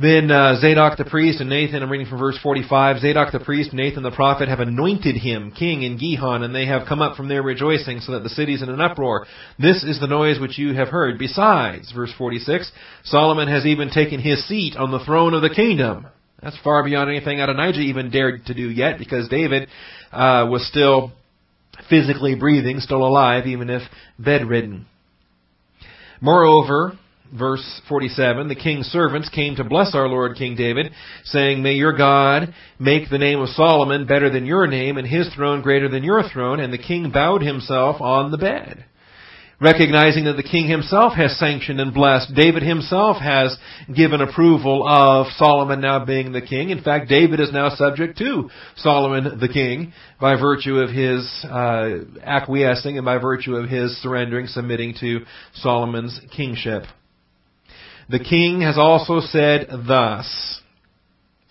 Then 0.00 0.30
uh, 0.30 0.58
Zadok 0.60 0.96
the 0.96 1.04
priest 1.04 1.40
and 1.40 1.50
Nathan, 1.50 1.82
I'm 1.82 1.90
reading 1.90 2.06
from 2.06 2.20
verse 2.20 2.38
45, 2.42 3.00
Zadok 3.00 3.32
the 3.32 3.40
priest 3.40 3.74
Nathan 3.74 4.02
the 4.02 4.10
prophet 4.10 4.48
have 4.48 4.60
anointed 4.60 5.16
him 5.16 5.50
king 5.50 5.82
in 5.82 5.98
Gihon, 5.98 6.42
and 6.42 6.54
they 6.54 6.64
have 6.66 6.88
come 6.88 7.02
up 7.02 7.16
from 7.16 7.28
there 7.28 7.42
rejoicing, 7.42 8.00
so 8.00 8.12
that 8.12 8.22
the 8.22 8.30
city 8.30 8.54
is 8.54 8.62
in 8.62 8.70
an 8.70 8.80
uproar. 8.80 9.26
This 9.58 9.84
is 9.84 10.00
the 10.00 10.06
noise 10.06 10.40
which 10.40 10.56
you 10.56 10.72
have 10.74 10.88
heard. 10.88 11.18
Besides, 11.18 11.92
verse 11.92 12.12
46, 12.16 12.70
Solomon 13.04 13.48
has 13.48 13.66
even 13.66 13.90
taken 13.90 14.20
his 14.20 14.46
seat 14.48 14.74
on 14.74 14.90
the 14.90 15.04
throne 15.04 15.34
of 15.34 15.42
the 15.42 15.50
kingdom. 15.50 16.06
That's 16.42 16.58
far 16.64 16.82
beyond 16.82 17.10
anything 17.10 17.40
Adonijah 17.40 17.80
even 17.80 18.10
dared 18.10 18.46
to 18.46 18.54
do 18.54 18.70
yet, 18.70 18.98
because 18.98 19.28
David 19.28 19.68
uh, 20.12 20.46
was 20.48 20.66
still 20.66 21.12
physically 21.90 22.36
breathing, 22.36 22.80
still 22.80 23.06
alive, 23.06 23.46
even 23.46 23.68
if 23.68 23.82
bedridden. 24.18 24.86
Moreover, 26.22 26.98
verse 27.32 27.80
47, 27.88 28.48
the 28.48 28.54
king's 28.54 28.86
servants 28.86 29.28
came 29.28 29.56
to 29.56 29.64
bless 29.64 29.94
our 29.94 30.08
Lord 30.08 30.36
King 30.36 30.56
David, 30.56 30.92
saying, 31.24 31.62
May 31.62 31.74
your 31.74 31.96
God 31.96 32.54
make 32.78 33.10
the 33.10 33.18
name 33.18 33.40
of 33.40 33.48
Solomon 33.50 34.06
better 34.06 34.30
than 34.30 34.46
your 34.46 34.66
name, 34.66 34.96
and 34.96 35.06
his 35.06 35.32
throne 35.34 35.62
greater 35.62 35.88
than 35.88 36.04
your 36.04 36.22
throne. 36.28 36.60
And 36.60 36.72
the 36.72 36.78
king 36.78 37.10
bowed 37.10 37.42
himself 37.42 38.00
on 38.00 38.30
the 38.30 38.38
bed. 38.38 38.84
Recognizing 39.62 40.24
that 40.24 40.38
the 40.38 40.42
king 40.42 40.70
himself 40.70 41.12
has 41.16 41.38
sanctioned 41.38 41.80
and 41.80 41.92
blessed, 41.92 42.34
David 42.34 42.62
himself 42.62 43.18
has 43.18 43.58
given 43.94 44.22
approval 44.22 44.88
of 44.88 45.26
Solomon 45.36 45.82
now 45.82 46.02
being 46.02 46.32
the 46.32 46.40
king. 46.40 46.70
In 46.70 46.82
fact, 46.82 47.10
David 47.10 47.40
is 47.40 47.52
now 47.52 47.68
subject 47.68 48.16
to 48.18 48.48
Solomon 48.76 49.38
the 49.38 49.48
king 49.48 49.92
by 50.18 50.40
virtue 50.40 50.78
of 50.78 50.88
his 50.88 51.44
uh, 51.44 51.90
acquiescing 52.24 52.96
and 52.96 53.04
by 53.04 53.18
virtue 53.18 53.54
of 53.54 53.68
his 53.68 53.94
surrendering, 54.00 54.46
submitting 54.46 54.94
to 55.00 55.26
Solomon's 55.52 56.18
kingship. 56.34 56.84
The 58.10 58.18
king 58.18 58.62
has 58.62 58.76
also 58.76 59.20
said 59.20 59.68
thus. 59.86 60.60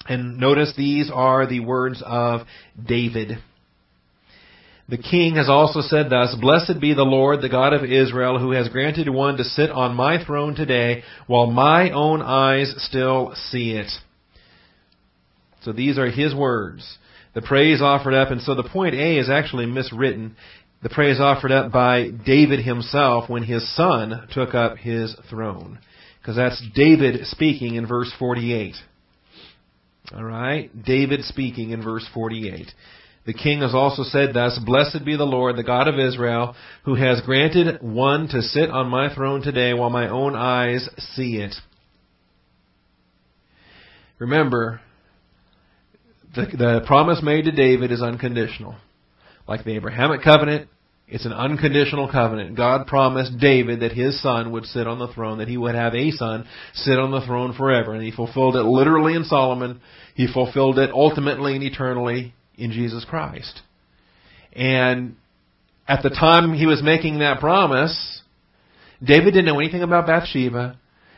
And 0.09 0.39
notice 0.39 0.73
these 0.75 1.09
are 1.13 1.47
the 1.47 1.61
words 1.61 2.03
of 2.05 2.41
David. 2.83 3.37
The 4.89 4.97
king 4.97 5.35
has 5.35 5.47
also 5.47 5.79
said 5.79 6.09
thus, 6.09 6.35
Blessed 6.41 6.81
be 6.81 6.93
the 6.93 7.03
Lord, 7.03 7.41
the 7.41 7.47
God 7.47 7.71
of 7.71 7.85
Israel, 7.85 8.39
who 8.39 8.51
has 8.51 8.67
granted 8.67 9.07
one 9.07 9.37
to 9.37 9.43
sit 9.45 9.69
on 9.69 9.95
my 9.95 10.21
throne 10.25 10.53
today, 10.53 11.03
while 11.27 11.45
my 11.45 11.91
own 11.91 12.21
eyes 12.21 12.73
still 12.79 13.33
see 13.35 13.71
it. 13.71 13.91
So 15.61 15.71
these 15.71 15.97
are 15.97 16.09
his 16.09 16.35
words. 16.35 16.97
The 17.35 17.41
praise 17.41 17.81
offered 17.81 18.15
up, 18.15 18.31
and 18.31 18.41
so 18.41 18.55
the 18.55 18.67
point 18.67 18.95
A 18.95 19.17
is 19.17 19.29
actually 19.29 19.67
miswritten. 19.67 20.31
The 20.83 20.89
praise 20.89 21.21
offered 21.21 21.51
up 21.51 21.71
by 21.71 22.09
David 22.09 22.65
himself 22.65 23.29
when 23.29 23.43
his 23.43 23.73
son 23.75 24.27
took 24.33 24.53
up 24.53 24.77
his 24.77 25.15
throne. 25.29 25.79
Because 26.21 26.35
that's 26.35 26.61
David 26.75 27.25
speaking 27.27 27.75
in 27.75 27.87
verse 27.87 28.11
48. 28.19 28.75
Alright? 30.13 30.83
David 30.83 31.23
speaking 31.23 31.71
in 31.71 31.83
verse 31.83 32.07
48. 32.13 32.67
The 33.25 33.33
king 33.33 33.61
has 33.61 33.75
also 33.75 34.03
said 34.03 34.33
thus, 34.33 34.59
Blessed 34.65 35.05
be 35.05 35.15
the 35.15 35.23
Lord, 35.23 35.55
the 35.55 35.63
God 35.63 35.87
of 35.87 35.99
Israel, 35.99 36.55
who 36.85 36.95
has 36.95 37.21
granted 37.21 37.81
one 37.81 38.27
to 38.29 38.41
sit 38.41 38.69
on 38.69 38.89
my 38.89 39.13
throne 39.13 39.41
today 39.41 39.73
while 39.73 39.89
my 39.89 40.09
own 40.09 40.35
eyes 40.35 40.89
see 40.97 41.37
it. 41.37 41.53
Remember, 44.17 44.81
the, 46.35 46.45
the 46.45 46.81
promise 46.87 47.21
made 47.21 47.45
to 47.45 47.51
David 47.51 47.91
is 47.91 48.01
unconditional. 48.01 48.75
Like 49.47 49.63
the 49.63 49.75
Abrahamic 49.75 50.21
covenant, 50.21 50.69
it's 51.11 51.25
an 51.25 51.33
unconditional 51.33 52.07
covenant. 52.11 52.55
God 52.55 52.85
promised 52.85 53.39
David 53.39 53.79
that 53.79 53.93
his 53.93 54.21
son 54.21 54.51
would 54.51 54.65
sit 54.65 54.85
on 54.85 54.99
the 54.99 55.07
throne, 55.07 55.39
that 55.39 55.47
he 55.47 55.57
would 55.57 55.73
have 55.73 55.95
a 55.95 56.11
son 56.11 56.45
sit 56.73 56.99
on 56.99 57.09
the 57.09 57.25
throne 57.25 57.53
forever. 57.53 57.93
And 57.93 58.03
he 58.03 58.11
fulfilled 58.11 58.55
it 58.55 58.63
literally 58.63 59.15
in 59.15 59.23
Solomon. 59.23 59.81
He 60.13 60.31
fulfilled 60.31 60.77
it 60.77 60.91
ultimately 60.91 61.55
and 61.55 61.63
eternally 61.63 62.35
in 62.57 62.71
Jesus 62.71 63.05
Christ. 63.05 63.61
And 64.53 65.15
at 65.87 66.03
the 66.03 66.09
time 66.11 66.53
he 66.53 66.67
was 66.67 66.83
making 66.83 67.19
that 67.19 67.39
promise, 67.39 68.21
David 69.03 69.31
didn't 69.31 69.45
know 69.45 69.59
anything 69.59 69.81
about 69.81 70.05
Bathsheba. 70.05 70.77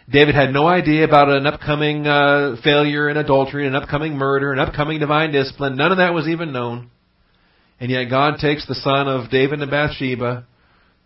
David 0.09 0.35
had 0.35 0.53
no 0.53 0.67
idea 0.67 1.03
about 1.03 1.29
an 1.29 1.45
upcoming 1.45 2.07
uh, 2.07 2.55
failure 2.63 3.09
in 3.09 3.17
adultery, 3.17 3.67
an 3.67 3.75
upcoming 3.75 4.13
murder, 4.13 4.53
an 4.53 4.59
upcoming 4.59 4.99
divine 4.99 5.31
discipline. 5.31 5.75
None 5.75 5.91
of 5.91 5.97
that 5.97 6.13
was 6.13 6.27
even 6.29 6.53
known. 6.53 6.89
And 7.81 7.89
yet 7.89 8.11
God 8.11 8.35
takes 8.39 8.67
the 8.67 8.75
son 8.75 9.07
of 9.07 9.31
David 9.31 9.59
and 9.59 9.71
Bathsheba, 9.71 10.45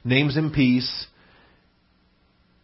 names 0.03 0.35
him 0.35 0.51
peace. 0.51 1.07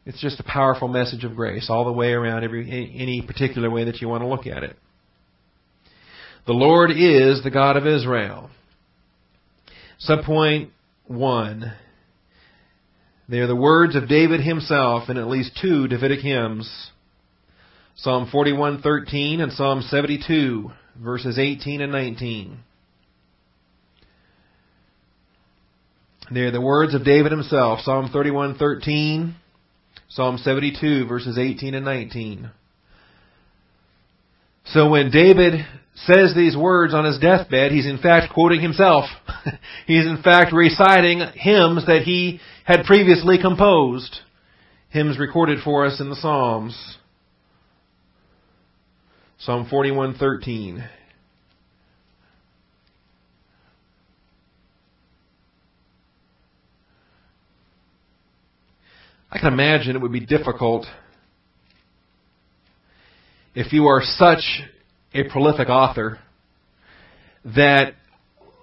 It's 0.06 0.20
just 0.20 0.42
a 0.42 0.44
powerful 0.44 0.90
message 0.90 1.24
of 1.24 1.38
grace 1.38 1.70
all 1.70 1.86
the 1.86 1.94
way 1.94 2.12
around 2.12 2.44
every 2.44 2.70
any 2.70 3.22
particular 3.26 3.70
way 3.70 3.86
that 3.86 4.02
you 4.02 4.10
want 4.10 4.22
to 4.22 4.28
look 4.28 4.48
at 4.48 4.64
it. 4.64 4.76
The 6.46 6.52
Lord 6.52 6.92
is 6.92 7.42
the 7.42 7.52
God 7.52 7.78
of 7.78 7.88
Israel. 7.88 8.50
Subpoint 10.06 10.72
1. 11.08 11.74
They 13.30 13.40
are 13.40 13.48
the 13.48 13.56
words 13.56 13.96
of 13.96 14.10
David 14.10 14.42
himself 14.42 15.10
in 15.10 15.16
at 15.16 15.28
least 15.28 15.58
two 15.62 15.88
Davidic 15.88 16.20
hymns. 16.20 16.92
Psalm 17.96 18.30
41:13 18.30 19.40
and 19.40 19.54
Psalm 19.54 19.82
72 19.82 20.70
verses 21.02 21.40
18 21.40 21.80
and 21.80 21.94
19. 21.94 22.64
They 26.32 26.42
are 26.42 26.52
the 26.52 26.62
words 26.62 26.94
of 26.96 27.04
David 27.04 27.34
himself, 27.34 27.82
Psalm 27.82 28.08
31:13, 28.08 29.34
Psalm 30.08 30.38
72 30.38 31.06
verses 31.06 31.38
18 31.38 31.74
and 31.74 31.84
19. 31.84 32.50
So 34.66 34.90
when 34.90 35.12
David 35.12 35.66
says 35.94 36.34
these 36.34 36.56
words 36.56 36.94
on 36.94 37.04
his 37.04 37.20
deathbed, 37.20 37.74
he's 37.74 37.86
in 37.86 37.98
fact 37.98 38.34
quoting 38.34 38.62
himself. 38.62 39.06
he's 39.88 40.06
in 40.06 40.22
fact 40.24 40.54
reciting 40.54 41.20
hymns 41.34 41.86
that 41.88 42.04
he 42.04 42.40
had 42.64 42.86
previously 42.86 43.38
composed. 43.38 44.20
Hymns 44.90 45.20
recorded 45.20 45.60
for 45.64 45.86
us 45.86 46.00
in 46.00 46.10
the 46.10 46.16
Psalms. 46.16 46.98
Psalm 49.40 49.68
41:13. 49.70 50.88
I 59.34 59.40
can 59.40 59.54
imagine 59.54 59.96
it 59.96 60.02
would 60.02 60.12
be 60.12 60.26
difficult 60.26 60.86
if 63.56 63.72
you 63.72 63.86
are 63.86 64.02
such 64.04 64.44
a 65.14 65.24
prolific 65.30 65.70
author 65.70 66.20
that 67.46 67.94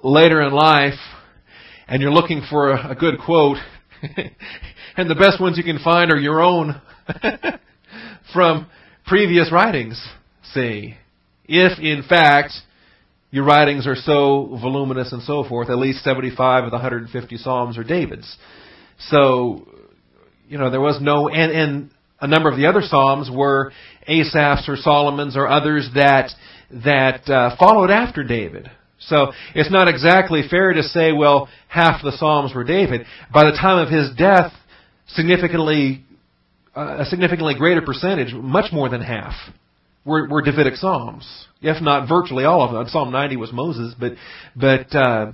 later 0.03 0.43
in 0.43 0.53
life, 0.53 0.99
and 1.87 2.03
you're 2.03 2.13
looking 2.13 2.43
for 2.51 2.73
a, 2.73 2.91
a 2.91 2.95
good 2.95 3.15
quote, 3.19 3.57
and 4.97 5.09
the 5.09 5.15
best 5.15 5.41
ones 5.41 5.57
you 5.57 5.65
can 5.65 5.79
find 5.79 6.13
are 6.13 6.19
your 6.19 6.43
own 6.43 6.79
from 8.35 8.67
previous 9.07 9.51
writings, 9.51 10.07
say. 10.53 10.99
If, 11.47 11.79
in 11.79 12.03
fact, 12.07 12.53
your 13.31 13.45
writings 13.45 13.87
are 13.87 13.97
so 13.97 14.59
voluminous 14.61 15.15
and 15.15 15.23
so 15.23 15.45
forth, 15.45 15.71
at 15.71 15.79
least 15.79 16.05
75 16.05 16.65
of 16.65 16.71
the 16.71 16.77
150 16.77 17.37
Psalms 17.39 17.79
are 17.79 17.85
David's. 17.85 18.37
So, 18.99 19.67
you 20.49 20.59
know, 20.59 20.71
there 20.71 20.81
was 20.81 20.99
no, 21.01 21.29
and, 21.29 21.53
and 21.53 21.91
a 22.21 22.27
number 22.27 22.49
of 22.49 22.57
the 22.57 22.67
other 22.67 22.81
Psalms 22.83 23.31
were 23.33 23.73
Asaph's 24.07 24.69
or 24.69 24.77
Solomon's 24.77 25.37
or 25.37 25.49
others 25.49 25.89
that 25.95 26.31
that 26.71 27.29
uh, 27.29 27.57
followed 27.59 27.91
after 27.91 28.23
David. 28.23 28.71
So 29.01 29.33
it's 29.55 29.71
not 29.71 29.89
exactly 29.89 30.43
fair 30.51 30.73
to 30.73 30.83
say, 30.83 31.13
well, 31.13 31.49
half 31.69 32.03
the 32.03 32.13
Psalms 32.13 32.53
were 32.55 32.65
David. 32.65 33.07
By 33.33 33.45
the 33.45 33.53
time 33.53 33.79
of 33.79 33.93
his 33.93 34.11
death, 34.17 34.53
significantly 35.07 36.05
uh, 36.77 36.99
a 37.01 37.05
significantly 37.07 37.55
greater 37.57 37.83
percentage, 37.83 38.33
much 38.35 38.73
more 38.73 38.89
than 38.89 39.01
half, 39.01 39.33
were, 40.05 40.29
were 40.29 40.43
Davidic 40.43 40.77
Psalms. 40.77 41.47
If 41.61 41.83
not 41.83 42.09
virtually 42.09 42.45
all 42.45 42.63
of 42.63 42.73
them. 42.73 42.87
Psalm 42.89 43.11
90 43.11 43.37
was 43.37 43.53
Moses, 43.53 43.95
but 43.99 44.13
but 44.55 44.95
uh, 44.95 45.33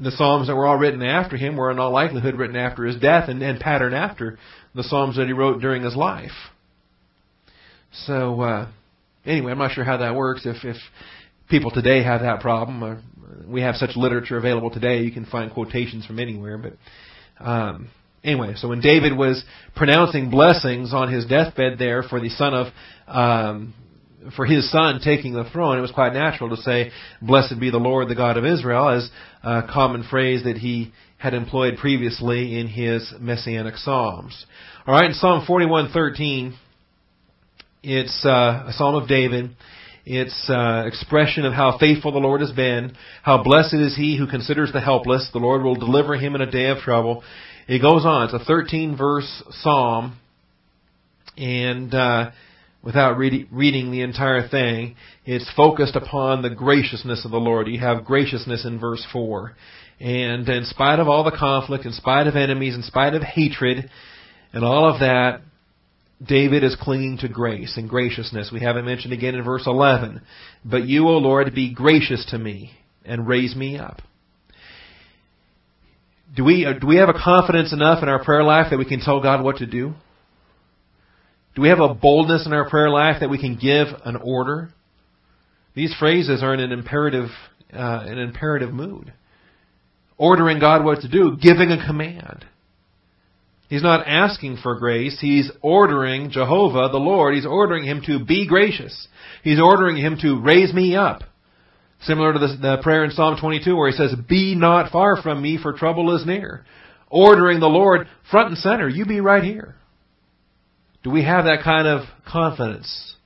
the 0.00 0.10
Psalms 0.12 0.48
that 0.48 0.56
were 0.56 0.66
all 0.66 0.78
written 0.78 1.02
after 1.02 1.36
him 1.36 1.56
were 1.56 1.70
in 1.70 1.78
all 1.78 1.92
likelihood 1.92 2.36
written 2.36 2.56
after 2.56 2.84
his 2.84 2.96
death 2.96 3.28
and, 3.28 3.42
and 3.42 3.60
patterned 3.60 3.94
after 3.94 4.38
the 4.74 4.82
Psalms 4.82 5.16
that 5.16 5.26
he 5.26 5.32
wrote 5.32 5.60
during 5.60 5.82
his 5.82 5.96
life. 5.96 6.30
So 8.06 8.40
uh, 8.40 8.68
anyway, 9.26 9.52
I'm 9.52 9.58
not 9.58 9.72
sure 9.72 9.84
how 9.84 9.98
that 9.98 10.14
works. 10.14 10.46
If 10.46 10.64
if 10.64 10.76
people 11.50 11.70
today 11.70 12.02
have 12.02 12.22
that 12.22 12.40
problem, 12.40 12.82
or 12.82 13.02
we 13.46 13.60
have 13.60 13.76
such 13.76 13.96
literature 13.96 14.38
available 14.38 14.70
today, 14.70 15.02
you 15.02 15.12
can 15.12 15.26
find 15.26 15.52
quotations 15.52 16.06
from 16.06 16.18
anywhere. 16.18 16.58
But 16.58 17.44
um, 17.44 17.90
anyway, 18.24 18.54
so 18.56 18.68
when 18.68 18.80
David 18.80 19.16
was 19.16 19.44
pronouncing 19.76 20.30
blessings 20.30 20.94
on 20.94 21.12
his 21.12 21.26
deathbed 21.26 21.78
there 21.78 22.02
for 22.02 22.20
the 22.20 22.30
son 22.30 22.54
of 22.54 22.66
um, 23.06 23.74
for 24.36 24.46
his 24.46 24.70
son 24.70 25.00
taking 25.02 25.32
the 25.32 25.44
throne, 25.50 25.78
it 25.78 25.80
was 25.80 25.90
quite 25.90 26.12
natural 26.12 26.50
to 26.50 26.62
say, 26.62 26.90
"Blessed 27.20 27.58
be 27.58 27.70
the 27.70 27.78
Lord, 27.78 28.08
the 28.08 28.14
God 28.14 28.36
of 28.36 28.44
Israel," 28.44 28.88
as 28.88 29.10
a 29.42 29.62
common 29.62 30.02
phrase 30.04 30.44
that 30.44 30.58
he 30.58 30.92
had 31.18 31.34
employed 31.34 31.78
previously 31.78 32.58
in 32.58 32.66
his 32.66 33.12
messianic 33.20 33.76
psalms. 33.76 34.46
All 34.86 34.94
right, 34.94 35.06
in 35.06 35.14
Psalm 35.14 35.46
41:13, 35.46 36.54
it's 37.82 38.24
uh, 38.24 38.64
a 38.66 38.72
psalm 38.72 38.94
of 38.94 39.08
David. 39.08 39.50
It's 40.04 40.50
uh, 40.50 40.82
expression 40.86 41.44
of 41.44 41.52
how 41.52 41.78
faithful 41.78 42.10
the 42.10 42.18
Lord 42.18 42.40
has 42.40 42.50
been. 42.50 42.96
How 43.22 43.42
blessed 43.42 43.74
is 43.74 43.96
he 43.96 44.16
who 44.16 44.26
considers 44.26 44.72
the 44.72 44.80
helpless. 44.80 45.30
The 45.32 45.38
Lord 45.38 45.62
will 45.62 45.76
deliver 45.76 46.16
him 46.16 46.34
in 46.34 46.40
a 46.40 46.50
day 46.50 46.66
of 46.66 46.78
trouble. 46.78 47.22
It 47.68 47.80
goes 47.80 48.04
on. 48.04 48.24
It's 48.24 48.34
a 48.34 48.44
13 48.44 48.96
verse 48.96 49.42
psalm, 49.50 50.18
and 51.36 51.94
uh, 51.94 52.30
without 52.82 53.16
read- 53.16 53.48
reading 53.50 53.90
the 53.90 54.02
entire 54.02 54.48
thing, 54.48 54.96
it's 55.24 55.50
focused 55.56 55.96
upon 55.96 56.42
the 56.42 56.50
graciousness 56.50 57.24
of 57.24 57.30
the 57.30 57.40
Lord. 57.40 57.68
You 57.68 57.80
have 57.80 58.04
graciousness 58.04 58.64
in 58.64 58.78
verse 58.78 59.06
four. 59.12 59.54
And 60.00 60.48
in 60.48 60.64
spite 60.64 60.98
of 60.98 61.08
all 61.08 61.22
the 61.22 61.36
conflict, 61.36 61.86
in 61.86 61.92
spite 61.92 62.26
of 62.26 62.34
enemies, 62.34 62.74
in 62.74 62.82
spite 62.82 63.14
of 63.14 63.22
hatred, 63.22 63.88
and 64.52 64.64
all 64.64 64.92
of 64.92 65.00
that, 65.00 65.42
David 66.26 66.62
is 66.64 66.76
clinging 66.80 67.18
to 67.18 67.28
grace 67.28 67.76
and 67.76 67.88
graciousness. 67.88 68.50
We 68.52 68.60
have 68.60 68.76
it 68.76 68.82
mentioned 68.82 69.12
again 69.12 69.34
in 69.34 69.44
verse 69.44 69.64
11. 69.66 70.20
But 70.64 70.84
you, 70.86 71.08
O 71.08 71.18
Lord, 71.18 71.52
be 71.54 71.72
gracious 71.72 72.24
to 72.30 72.38
me 72.38 72.72
and 73.04 73.26
raise 73.26 73.56
me 73.56 73.78
up. 73.78 74.02
Do 76.34 76.44
we, 76.44 76.64
uh, 76.64 76.74
do 76.74 76.86
we 76.86 76.96
have 76.96 77.08
a 77.08 77.14
confidence 77.14 77.72
enough 77.72 78.02
in 78.02 78.08
our 78.08 78.22
prayer 78.24 78.42
life 78.42 78.68
that 78.70 78.78
we 78.78 78.84
can 78.84 79.00
tell 79.00 79.20
God 79.20 79.42
what 79.44 79.56
to 79.56 79.66
do? 79.66 79.94
Do 81.54 81.62
we 81.62 81.68
have 81.68 81.80
a 81.80 81.94
boldness 81.94 82.46
in 82.46 82.52
our 82.52 82.68
prayer 82.68 82.90
life 82.90 83.16
that 83.20 83.30
we 83.30 83.38
can 83.38 83.56
give 83.56 83.88
an 84.04 84.16
order? 84.16 84.70
These 85.74 85.94
phrases 85.98 86.42
are 86.42 86.54
in 86.54 86.60
an 86.60 86.72
imperative, 86.72 87.28
uh, 87.72 88.04
an 88.06 88.18
imperative 88.18 88.72
mood 88.72 89.12
ordering 90.22 90.60
God 90.60 90.84
what 90.84 91.00
to 91.00 91.08
do, 91.08 91.36
giving 91.36 91.72
a 91.72 91.84
command. 91.84 92.44
He's 93.68 93.82
not 93.82 94.06
asking 94.06 94.58
for 94.62 94.78
grace. 94.78 95.18
He's 95.20 95.50
ordering 95.62 96.30
Jehovah, 96.30 96.90
the 96.92 96.98
Lord, 96.98 97.34
he's 97.34 97.46
ordering 97.46 97.84
him 97.84 98.02
to 98.06 98.24
be 98.24 98.46
gracious. 98.46 99.08
He's 99.42 99.60
ordering 99.60 99.96
him 99.96 100.16
to 100.22 100.40
raise 100.40 100.72
me 100.72 100.94
up. 100.94 101.22
Similar 102.02 102.34
to 102.34 102.38
the, 102.38 102.56
the, 102.60 102.82
prayer 102.82 103.04
in 103.04 103.10
Psalm 103.10 103.36
22 103.40 103.74
where 103.74 103.90
he 103.90 103.96
says, 103.96 104.14
Be 104.28 104.54
not 104.54 104.92
far 104.92 105.20
from 105.20 105.42
me, 105.42 105.58
for 105.60 105.72
trouble 105.72 106.14
is 106.14 106.24
near. 106.24 106.64
Ordering 107.08 107.58
the 107.58 107.66
Lord 107.66 108.06
front 108.30 108.48
and 108.50 108.58
center, 108.58 108.88
you 108.88 109.04
be 109.04 109.20
right 109.20 109.42
here. 109.42 109.74
Do 111.02 111.10
we 111.10 111.24
have 111.24 111.44
that 111.44 111.62
kind 111.64 111.88
of 111.88 112.02
confidence? 112.26 113.16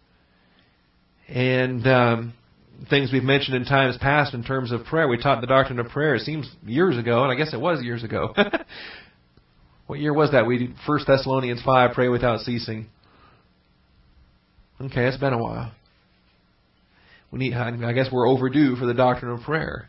And 1.28 1.86
um, 1.86 2.34
things 2.88 3.10
we've 3.12 3.22
mentioned 3.22 3.56
in 3.56 3.64
times 3.64 3.96
past 3.98 4.34
in 4.34 4.44
terms 4.44 4.72
of 4.72 4.84
prayer. 4.84 5.08
We 5.08 5.18
taught 5.18 5.40
the 5.40 5.46
doctrine 5.46 5.78
of 5.78 5.88
prayer. 5.88 6.14
It 6.14 6.22
seems 6.22 6.50
years 6.64 6.96
ago, 6.98 7.22
and 7.22 7.32
I 7.32 7.34
guess 7.34 7.52
it 7.52 7.60
was 7.60 7.82
years 7.82 8.04
ago. 8.04 8.34
what 9.86 9.98
year 9.98 10.12
was 10.12 10.32
that? 10.32 10.46
We 10.46 10.74
First 10.86 11.06
Thessalonians 11.06 11.62
five, 11.64 11.94
pray 11.94 12.08
without 12.08 12.40
ceasing. 12.40 12.86
Okay, 14.80 15.06
it's 15.06 15.16
been 15.16 15.32
a 15.32 15.42
while. 15.42 15.72
We 17.30 17.38
need. 17.38 17.54
I 17.54 17.92
guess 17.92 18.08
we're 18.12 18.28
overdue 18.28 18.76
for 18.76 18.86
the 18.86 18.94
doctrine 18.94 19.32
of 19.32 19.40
prayer. 19.40 19.88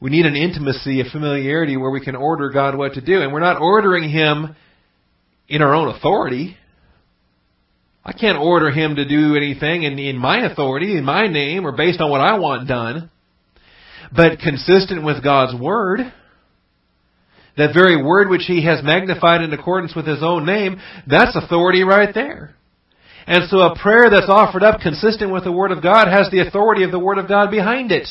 We 0.00 0.10
need 0.10 0.26
an 0.26 0.34
intimacy, 0.34 1.00
a 1.00 1.04
familiarity 1.04 1.76
where 1.76 1.90
we 1.90 2.04
can 2.04 2.16
order 2.16 2.50
God 2.50 2.76
what 2.76 2.94
to 2.94 3.00
do, 3.00 3.22
and 3.22 3.32
we're 3.32 3.40
not 3.40 3.60
ordering 3.60 4.10
Him 4.10 4.56
in 5.48 5.62
our 5.62 5.74
own 5.74 5.94
authority. 5.94 6.56
I 8.04 8.12
can't 8.12 8.38
order 8.38 8.70
him 8.70 8.96
to 8.96 9.06
do 9.06 9.36
anything 9.36 9.84
in, 9.84 9.98
in 9.98 10.18
my 10.18 10.44
authority, 10.44 10.96
in 10.96 11.04
my 11.04 11.28
name, 11.28 11.66
or 11.66 11.72
based 11.76 12.00
on 12.00 12.10
what 12.10 12.20
I 12.20 12.38
want 12.38 12.68
done. 12.68 13.10
But 14.14 14.40
consistent 14.40 15.04
with 15.04 15.22
God's 15.22 15.58
word, 15.58 16.00
that 17.56 17.74
very 17.74 18.02
word 18.02 18.28
which 18.28 18.44
he 18.46 18.64
has 18.64 18.82
magnified 18.82 19.42
in 19.42 19.52
accordance 19.52 19.94
with 19.94 20.06
his 20.06 20.22
own 20.22 20.44
name, 20.44 20.80
that's 21.06 21.36
authority 21.36 21.84
right 21.84 22.12
there. 22.12 22.54
And 23.26 23.48
so 23.48 23.58
a 23.60 23.78
prayer 23.78 24.10
that's 24.10 24.28
offered 24.28 24.62
up 24.62 24.80
consistent 24.80 25.32
with 25.32 25.44
the 25.44 25.52
Word 25.52 25.70
of 25.70 25.82
God 25.82 26.08
has 26.08 26.28
the 26.30 26.40
authority 26.40 26.82
of 26.82 26.90
the 26.90 26.98
Word 26.98 27.18
of 27.18 27.28
God 27.28 27.50
behind 27.50 27.92
it. 27.92 28.08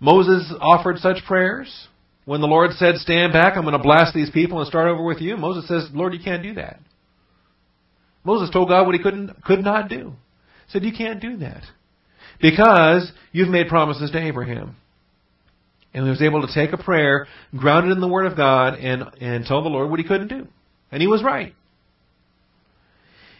Moses 0.00 0.52
offered 0.60 0.98
such 0.98 1.24
prayers. 1.26 1.88
When 2.24 2.40
the 2.40 2.46
Lord 2.46 2.72
said, 2.72 2.96
Stand 2.96 3.32
back, 3.32 3.56
I'm 3.56 3.62
going 3.62 3.72
to 3.72 3.78
blast 3.78 4.14
these 4.14 4.30
people 4.30 4.58
and 4.58 4.66
start 4.66 4.88
over 4.88 5.02
with 5.02 5.20
you, 5.20 5.36
Moses 5.36 5.68
says, 5.68 5.88
Lord, 5.94 6.14
you 6.14 6.20
can't 6.22 6.42
do 6.42 6.54
that. 6.54 6.80
Moses 8.24 8.50
told 8.50 8.68
God 8.68 8.86
what 8.86 8.94
he 8.94 9.02
couldn't, 9.02 9.42
could 9.42 9.60
not 9.60 9.88
do. 9.88 10.12
He 10.66 10.72
said, 10.72 10.84
You 10.84 10.92
can't 10.92 11.20
do 11.20 11.38
that. 11.38 11.62
Because 12.40 13.10
you've 13.32 13.48
made 13.48 13.68
promises 13.68 14.10
to 14.10 14.18
Abraham. 14.18 14.76
And 15.94 16.04
he 16.04 16.10
was 16.10 16.22
able 16.22 16.46
to 16.46 16.54
take 16.54 16.72
a 16.72 16.82
prayer 16.82 17.26
grounded 17.56 17.92
in 17.92 18.00
the 18.00 18.08
Word 18.08 18.26
of 18.26 18.36
God 18.36 18.74
and, 18.74 19.02
and 19.20 19.44
tell 19.44 19.62
the 19.62 19.68
Lord 19.68 19.90
what 19.90 19.98
he 19.98 20.06
couldn't 20.06 20.28
do. 20.28 20.46
And 20.92 21.00
he 21.00 21.08
was 21.08 21.22
right. 21.22 21.54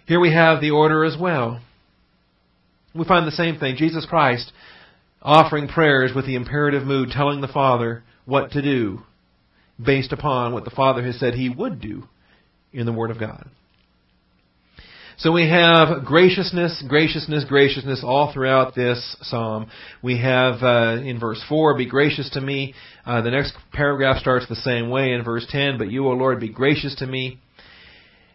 Here 0.06 0.18
we 0.18 0.32
have 0.32 0.60
the 0.60 0.70
order 0.70 1.04
as 1.04 1.16
well. 1.20 1.60
We 2.94 3.04
find 3.04 3.26
the 3.26 3.32
same 3.32 3.58
thing. 3.58 3.76
Jesus 3.76 4.06
Christ 4.06 4.50
offering 5.20 5.68
prayers 5.68 6.12
with 6.14 6.26
the 6.26 6.34
imperative 6.34 6.84
mood, 6.84 7.10
telling 7.10 7.40
the 7.40 7.48
Father 7.48 8.02
what 8.24 8.52
to 8.52 8.62
do 8.62 9.00
based 9.82 10.12
upon 10.12 10.52
what 10.52 10.64
the 10.64 10.70
Father 10.70 11.02
has 11.04 11.20
said 11.20 11.34
he 11.34 11.48
would 11.48 11.80
do 11.80 12.04
in 12.72 12.86
the 12.86 12.92
Word 12.92 13.10
of 13.10 13.20
God. 13.20 13.48
So 15.20 15.32
we 15.32 15.50
have 15.50 16.04
graciousness, 16.04 16.80
graciousness, 16.86 17.44
graciousness 17.44 18.02
all 18.04 18.32
throughout 18.32 18.76
this 18.76 19.16
psalm. 19.22 19.68
We 20.00 20.20
have 20.20 20.62
uh, 20.62 21.02
in 21.02 21.18
verse 21.18 21.42
4, 21.48 21.76
be 21.76 21.86
gracious 21.86 22.30
to 22.34 22.40
me. 22.40 22.72
Uh, 23.04 23.22
the 23.22 23.32
next 23.32 23.52
paragraph 23.72 24.18
starts 24.18 24.46
the 24.48 24.54
same 24.54 24.90
way 24.90 25.10
in 25.10 25.24
verse 25.24 25.44
10, 25.50 25.76
but 25.76 25.90
you, 25.90 26.06
O 26.06 26.10
Lord, 26.10 26.38
be 26.38 26.48
gracious 26.48 26.94
to 27.00 27.06
me. 27.08 27.40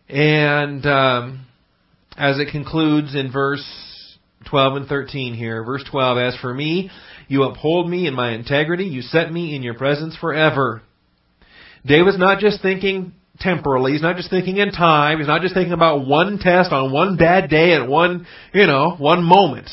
And 0.10 0.86
um, 0.86 1.46
as 2.18 2.38
it 2.38 2.52
concludes 2.52 3.16
in 3.16 3.32
verse 3.32 3.64
12 4.50 4.76
and 4.76 4.88
13 4.88 5.36
here, 5.36 5.64
verse 5.64 5.86
12, 5.90 6.18
as 6.18 6.36
for 6.42 6.54
me, 6.54 6.92
you 7.30 7.44
uphold 7.44 7.90
me 7.90 8.08
in 8.08 8.14
my 8.14 8.34
integrity, 8.34 8.84
you 8.84 9.04
set 9.04 9.32
me 9.32 9.56
in 9.56 9.64
your 9.64 9.76
presence 9.76 10.18
forever. 10.18 10.82
David's 11.86 12.20
not 12.20 12.40
just 12.40 12.62
thinking 12.62 13.14
temporally. 13.40 13.94
He's 13.94 14.02
not 14.02 14.16
just 14.16 14.30
thinking 14.30 14.58
in 14.58 14.72
time. 14.72 15.20
He's 15.20 15.28
not 15.28 15.42
just 15.42 15.54
thinking 15.54 15.74
about 15.74 16.08
one 16.08 16.40
test 16.40 16.72
on 16.72 16.92
one 16.92 17.18
bad 17.18 17.50
day 17.50 17.74
at 17.74 17.88
one, 17.88 18.28
you 18.54 18.68
know, 18.68 18.96
one 18.98 19.24
moment. 19.24 19.70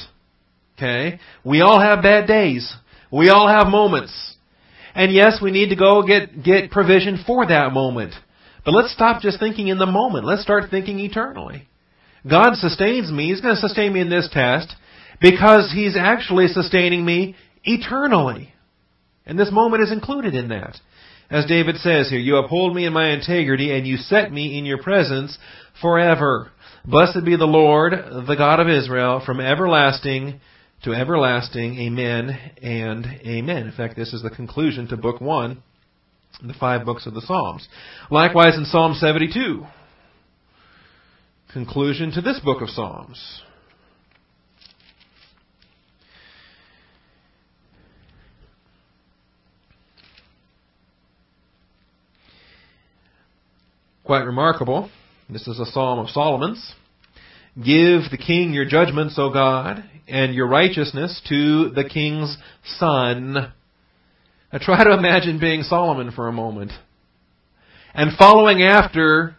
Okay? 0.77 1.21
We 1.45 1.61
all 1.61 1.81
have 1.81 2.03
bad 2.03 2.27
days. 2.27 2.73
We 3.13 3.29
all 3.29 3.49
have 3.49 3.67
moments. 3.69 4.13
And 4.95 5.13
yes, 5.13 5.39
we 5.43 5.51
need 5.51 5.69
to 5.69 5.77
go 5.77 6.03
get, 6.03 6.43
get 6.43 6.71
provision 6.71 7.23
for 7.27 7.47
that 7.47 7.73
moment. 7.73 8.15
But 8.65 8.73
let's 8.73 8.93
stop 8.93 9.23
just 9.23 9.39
thinking 9.39 9.69
in 9.69 9.79
the 9.79 9.87
moment. 9.87 10.25
Let's 10.25 10.43
start 10.43 10.65
thinking 10.71 10.99
eternally. 11.01 11.69
God 12.29 12.55
sustains 12.55 13.11
me. 13.11 13.29
He's 13.29 13.41
going 13.41 13.55
to 13.55 13.61
sustain 13.61 13.93
me 13.93 14.01
in 14.01 14.11
this 14.11 14.29
test 14.33 14.75
because 15.21 15.73
He's 15.75 15.97
actually 15.97 16.49
sustaining 16.49 17.05
me 17.05 17.37
eternally. 17.65 18.53
And 19.25 19.39
this 19.39 19.53
moment 19.53 19.83
is 19.83 19.93
included 19.93 20.35
in 20.35 20.49
that. 20.49 20.77
As 21.31 21.47
David 21.47 21.77
says 21.77 22.11
here, 22.11 22.19
you 22.19 22.37
uphold 22.37 22.75
me 22.75 22.85
in 22.87 22.93
my 22.93 23.11
integrity 23.11 23.73
and 23.73 23.87
you 23.87 23.97
set 23.97 24.33
me 24.33 24.59
in 24.59 24.65
your 24.65 24.83
presence 24.83 25.39
forever. 25.81 26.51
Blessed 26.85 27.25
be 27.25 27.37
the 27.37 27.45
Lord, 27.45 27.93
the 27.93 28.35
God 28.37 28.59
of 28.59 28.69
Israel, 28.69 29.23
from 29.25 29.39
everlasting 29.39 30.41
to 30.83 30.93
everlasting. 30.93 31.79
Amen 31.79 32.37
and 32.63 33.07
amen. 33.25 33.67
In 33.67 33.73
fact, 33.73 33.97
this 33.97 34.13
is 34.13 34.23
the 34.23 34.31
conclusion 34.31 34.89
to 34.89 34.97
book 34.97 35.21
one, 35.21 35.63
the 36.43 36.55
five 36.55 36.85
books 36.85 37.07
of 37.07 37.15
the 37.15 37.23
Psalms. 37.23 37.69
Likewise 38.11 38.57
in 38.57 38.65
Psalm 38.65 38.95
72, 38.95 39.65
conclusion 41.53 42.11
to 42.13 42.21
this 42.21 42.41
book 42.41 42.61
of 42.61 42.71
Psalms. 42.71 43.43
Quite 54.11 54.27
remarkable. 54.27 54.91
This 55.29 55.47
is 55.47 55.61
a 55.61 55.67
psalm 55.67 56.01
of 56.01 56.09
Solomon's. 56.09 56.75
Give 57.55 58.01
the 58.11 58.19
king 58.19 58.53
your 58.53 58.65
judgments, 58.65 59.15
O 59.19 59.33
God, 59.33 59.85
and 60.09 60.35
your 60.35 60.49
righteousness 60.49 61.23
to 61.29 61.71
the 61.71 61.85
king's 61.85 62.37
son. 62.65 63.35
Now 63.35 64.59
try 64.61 64.83
to 64.83 64.95
imagine 64.95 65.39
being 65.39 65.63
Solomon 65.63 66.11
for 66.11 66.27
a 66.27 66.33
moment. 66.33 66.73
And 67.95 68.19
following 68.19 68.65
after 68.65 69.37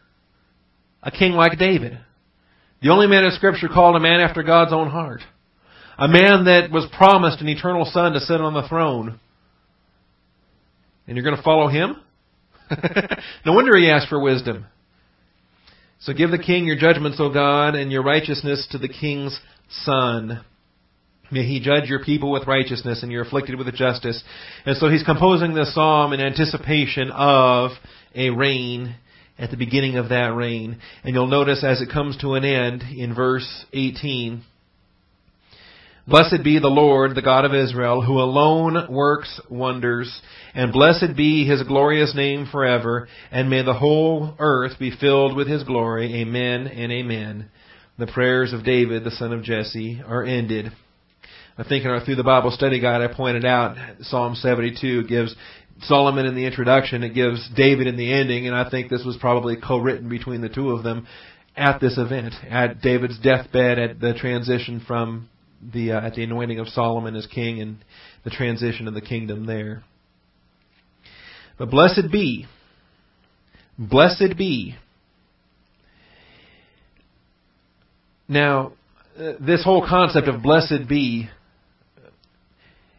a 1.03 1.11
king 1.11 1.33
like 1.33 1.59
David. 1.59 1.99
The 2.81 2.91
only 2.91 3.07
man 3.07 3.25
in 3.25 3.31
Scripture 3.31 3.67
called 3.67 3.97
a 3.97 3.99
man 3.99 4.21
after 4.21 4.41
God's 4.41 4.71
own 4.71 4.89
heart. 4.89 5.19
A 5.97 6.07
man 6.07 6.45
that 6.45 6.69
was 6.71 6.87
promised 6.95 7.41
an 7.41 7.49
eternal 7.49 7.83
son 7.83 8.13
to 8.13 8.21
sit 8.21 8.39
on 8.39 8.53
the 8.53 8.69
throne. 8.69 9.19
And 11.07 11.17
you're 11.17 11.25
going 11.25 11.35
to 11.35 11.43
follow 11.43 11.67
him? 11.67 11.97
no 13.45 13.53
wonder 13.53 13.77
he 13.77 13.89
asked 13.89 14.09
for 14.09 14.19
wisdom. 14.19 14.65
So 15.99 16.13
give 16.13 16.31
the 16.31 16.39
king 16.39 16.65
your 16.65 16.77
judgments, 16.77 17.19
O 17.19 17.31
God, 17.31 17.75
and 17.75 17.91
your 17.91 18.03
righteousness 18.03 18.67
to 18.71 18.77
the 18.77 18.87
king's 18.87 19.39
son. 19.69 20.43
May 21.31 21.43
he 21.43 21.59
judge 21.59 21.87
your 21.87 22.03
people 22.03 22.31
with 22.31 22.47
righteousness 22.47 23.03
and 23.03 23.11
you're 23.11 23.23
afflicted 23.23 23.57
with 23.57 23.73
justice. 23.73 24.21
And 24.65 24.77
so 24.77 24.89
he's 24.89 25.03
composing 25.03 25.53
this 25.53 25.73
psalm 25.73 26.11
in 26.11 26.19
anticipation 26.19 27.11
of 27.11 27.71
a 28.15 28.31
reign 28.31 28.95
at 29.37 29.49
the 29.49 29.57
beginning 29.57 29.97
of 29.97 30.09
that 30.09 30.33
reign. 30.35 30.79
And 31.03 31.13
you'll 31.13 31.27
notice 31.27 31.63
as 31.63 31.81
it 31.81 31.91
comes 31.91 32.17
to 32.17 32.33
an 32.33 32.43
end 32.43 32.83
in 32.83 33.15
verse 33.15 33.65
18, 33.73 34.43
Blessed 36.07 36.43
be 36.43 36.57
the 36.57 36.67
Lord, 36.67 37.13
the 37.13 37.21
God 37.21 37.45
of 37.45 37.53
Israel, 37.53 38.01
who 38.01 38.19
alone 38.19 38.87
works 38.89 39.39
wonders, 39.49 40.21
and 40.55 40.73
blessed 40.73 41.15
be 41.15 41.45
his 41.45 41.61
glorious 41.61 42.15
name 42.15 42.47
forever, 42.51 43.07
and 43.29 43.51
may 43.51 43.61
the 43.61 43.75
whole 43.75 44.33
earth 44.39 44.79
be 44.79 44.89
filled 44.89 45.35
with 45.35 45.47
his 45.47 45.63
glory. 45.63 46.21
Amen 46.21 46.65
and 46.65 46.91
amen. 46.91 47.49
The 47.99 48.07
prayers 48.07 48.51
of 48.51 48.65
David, 48.65 49.03
the 49.03 49.11
son 49.11 49.31
of 49.31 49.43
Jesse, 49.43 50.01
are 50.03 50.23
ended. 50.23 50.71
I 51.55 51.63
think 51.63 51.85
in 51.85 51.91
our 51.91 52.03
Through 52.03 52.15
the 52.15 52.23
Bible 52.23 52.49
Study 52.49 52.79
Guide, 52.79 53.01
I 53.01 53.13
pointed 53.13 53.45
out 53.45 53.77
Psalm 54.01 54.33
72 54.33 55.03
gives 55.03 55.35
Solomon 55.83 56.25
in 56.25 56.33
the 56.33 56.45
introduction, 56.45 57.03
it 57.03 57.13
gives 57.13 57.47
David 57.55 57.85
in 57.85 57.97
the 57.97 58.11
ending, 58.11 58.47
and 58.47 58.55
I 58.55 58.67
think 58.71 58.89
this 58.89 59.05
was 59.05 59.17
probably 59.17 59.55
co-written 59.55 60.09
between 60.09 60.41
the 60.41 60.49
two 60.49 60.71
of 60.71 60.83
them 60.83 61.05
at 61.55 61.79
this 61.79 61.99
event, 61.99 62.33
at 62.49 62.81
David's 62.81 63.19
deathbed, 63.19 63.77
at 63.77 63.99
the 63.99 64.15
transition 64.15 64.83
from 64.87 65.29
the 65.73 65.93
uh, 65.93 66.01
at 66.01 66.15
the 66.15 66.23
anointing 66.23 66.59
of 66.59 66.67
Solomon 66.69 67.15
as 67.15 67.27
king 67.27 67.61
and 67.61 67.77
the 68.23 68.29
transition 68.29 68.87
of 68.87 68.93
the 68.93 69.01
kingdom 69.01 69.45
there. 69.45 69.83
But 71.57 71.69
blessed 71.69 72.11
be, 72.11 72.47
blessed 73.77 74.37
be. 74.37 74.75
Now, 78.27 78.73
uh, 79.19 79.33
this 79.39 79.63
whole 79.63 79.85
concept 79.87 80.27
of 80.27 80.41
blessed 80.41 80.87
be, 80.87 81.29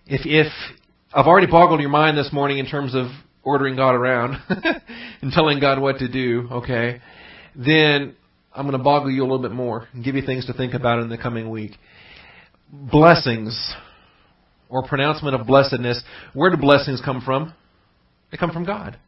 if 0.06 0.20
if 0.24 0.52
I've 1.12 1.26
already 1.26 1.46
boggled 1.46 1.80
your 1.80 1.90
mind 1.90 2.16
this 2.16 2.32
morning 2.32 2.58
in 2.58 2.66
terms 2.66 2.94
of 2.94 3.06
ordering 3.42 3.76
God 3.76 3.94
around 3.94 4.36
and 5.22 5.32
telling 5.32 5.58
God 5.60 5.80
what 5.80 5.98
to 5.98 6.08
do, 6.08 6.48
okay, 6.52 7.00
then 7.54 8.14
I'm 8.54 8.66
going 8.66 8.78
to 8.78 8.82
boggle 8.82 9.10
you 9.10 9.22
a 9.22 9.24
little 9.24 9.42
bit 9.42 9.52
more 9.52 9.88
and 9.92 10.04
give 10.04 10.14
you 10.14 10.22
things 10.22 10.46
to 10.46 10.52
think 10.52 10.74
about 10.74 11.00
in 11.00 11.08
the 11.08 11.18
coming 11.18 11.50
week. 11.50 11.72
Blessings 12.72 13.74
or 14.68 14.82
pronouncement 14.82 15.38
of 15.38 15.46
blessedness. 15.46 16.02
Where 16.32 16.50
do 16.50 16.56
blessings 16.56 17.02
come 17.04 17.20
from? 17.20 17.52
They 18.30 18.38
come 18.38 18.50
from 18.50 18.64
God. 18.64 18.98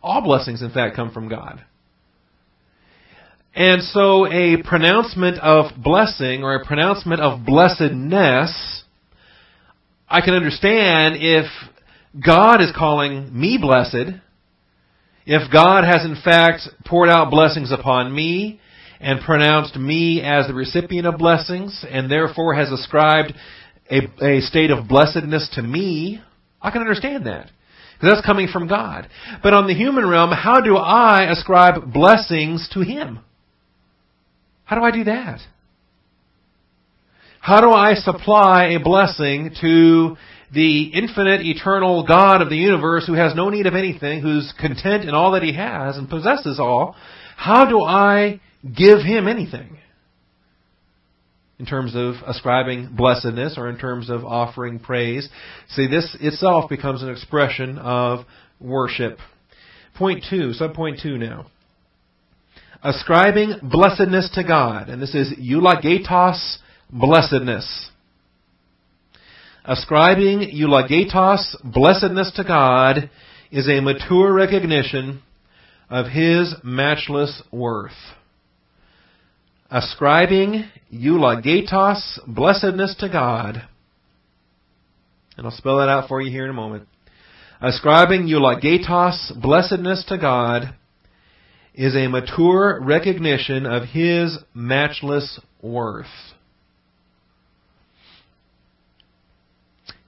All 0.00 0.22
blessings, 0.22 0.62
in 0.62 0.70
fact, 0.70 0.94
come 0.94 1.10
from 1.10 1.28
God. 1.28 1.64
And 3.54 3.82
so 3.82 4.26
a 4.26 4.62
pronouncement 4.62 5.38
of 5.40 5.72
blessing 5.82 6.44
or 6.44 6.54
a 6.54 6.64
pronouncement 6.64 7.20
of 7.20 7.44
blessedness, 7.44 8.84
I 10.08 10.20
can 10.20 10.34
understand 10.34 11.16
if 11.18 11.46
God 12.24 12.60
is 12.60 12.70
calling 12.76 13.36
me 13.36 13.58
blessed, 13.60 14.20
if 15.26 15.52
God 15.52 15.82
has 15.82 16.04
in 16.04 16.16
fact 16.22 16.68
poured 16.86 17.08
out 17.08 17.32
blessings 17.32 17.72
upon 17.72 18.14
me 18.14 18.60
and 19.00 19.20
pronounced 19.20 19.76
me 19.76 20.22
as 20.22 20.46
the 20.46 20.54
recipient 20.54 21.06
of 21.06 21.18
blessings 21.18 21.84
and 21.88 22.10
therefore 22.10 22.54
has 22.54 22.70
ascribed 22.70 23.32
a, 23.90 24.00
a 24.24 24.40
state 24.40 24.70
of 24.70 24.88
blessedness 24.88 25.48
to 25.54 25.62
me, 25.62 26.20
I 26.60 26.70
can 26.70 26.80
understand 26.80 27.26
that. 27.26 27.50
Because 27.94 28.16
that's 28.16 28.26
coming 28.26 28.48
from 28.48 28.68
God. 28.68 29.08
But 29.42 29.54
on 29.54 29.66
the 29.66 29.74
human 29.74 30.08
realm, 30.08 30.30
how 30.30 30.60
do 30.60 30.76
I 30.76 31.30
ascribe 31.30 31.92
blessings 31.92 32.68
to 32.74 32.80
Him? 32.80 33.20
How 34.64 34.76
do 34.76 34.84
I 34.84 34.90
do 34.90 35.04
that? 35.04 35.40
How 37.40 37.60
do 37.60 37.70
I 37.70 37.94
supply 37.94 38.74
a 38.74 38.80
blessing 38.80 39.54
to 39.60 40.16
the 40.52 40.84
infinite, 40.94 41.40
eternal 41.42 42.06
God 42.06 42.42
of 42.42 42.50
the 42.50 42.56
universe 42.56 43.06
who 43.06 43.14
has 43.14 43.34
no 43.34 43.48
need 43.48 43.66
of 43.66 43.74
anything, 43.74 44.20
who's 44.20 44.52
content 44.60 45.04
in 45.04 45.14
all 45.14 45.32
that 45.32 45.42
He 45.42 45.54
has 45.54 45.96
and 45.96 46.08
possesses 46.08 46.60
all? 46.60 46.94
How 47.36 47.64
do 47.68 47.80
I 47.80 48.40
give 48.64 49.00
Him 49.00 49.28
anything? 49.28 49.78
in 51.58 51.66
terms 51.66 51.94
of 51.94 52.14
ascribing 52.26 52.94
blessedness 52.96 53.54
or 53.58 53.68
in 53.68 53.78
terms 53.78 54.10
of 54.10 54.24
offering 54.24 54.78
praise. 54.78 55.28
See, 55.70 55.88
this 55.88 56.16
itself 56.20 56.70
becomes 56.70 57.02
an 57.02 57.10
expression 57.10 57.78
of 57.78 58.20
worship. 58.60 59.18
Point 59.96 60.24
two, 60.28 60.52
subpoint 60.58 61.02
two 61.02 61.18
now. 61.18 61.46
Ascribing 62.82 63.54
blessedness 63.62 64.30
to 64.34 64.44
God, 64.44 64.88
and 64.88 65.02
this 65.02 65.14
is 65.14 65.32
eulogetos 65.36 66.58
blessedness. 66.90 67.90
Ascribing 69.64 70.52
eulogetos 70.54 71.56
blessedness 71.64 72.30
to 72.36 72.44
God 72.44 73.10
is 73.50 73.68
a 73.68 73.80
mature 73.80 74.32
recognition 74.32 75.22
of 75.90 76.06
His 76.06 76.54
matchless 76.62 77.42
worth 77.50 77.90
ascribing 79.70 80.64
eulogetos, 80.92 82.18
blessedness 82.26 82.94
to 83.00 83.08
God. 83.08 83.68
And 85.36 85.46
I'll 85.46 85.52
spell 85.52 85.78
that 85.78 85.88
out 85.88 86.08
for 86.08 86.20
you 86.20 86.30
here 86.30 86.44
in 86.44 86.50
a 86.50 86.54
moment. 86.54 86.88
Ascribing 87.60 88.26
eulogetos, 88.28 89.40
blessedness 89.40 90.04
to 90.08 90.18
God 90.18 90.74
is 91.74 91.94
a 91.94 92.08
mature 92.08 92.80
recognition 92.80 93.66
of 93.66 93.84
His 93.84 94.38
matchless 94.54 95.38
worth. 95.62 96.06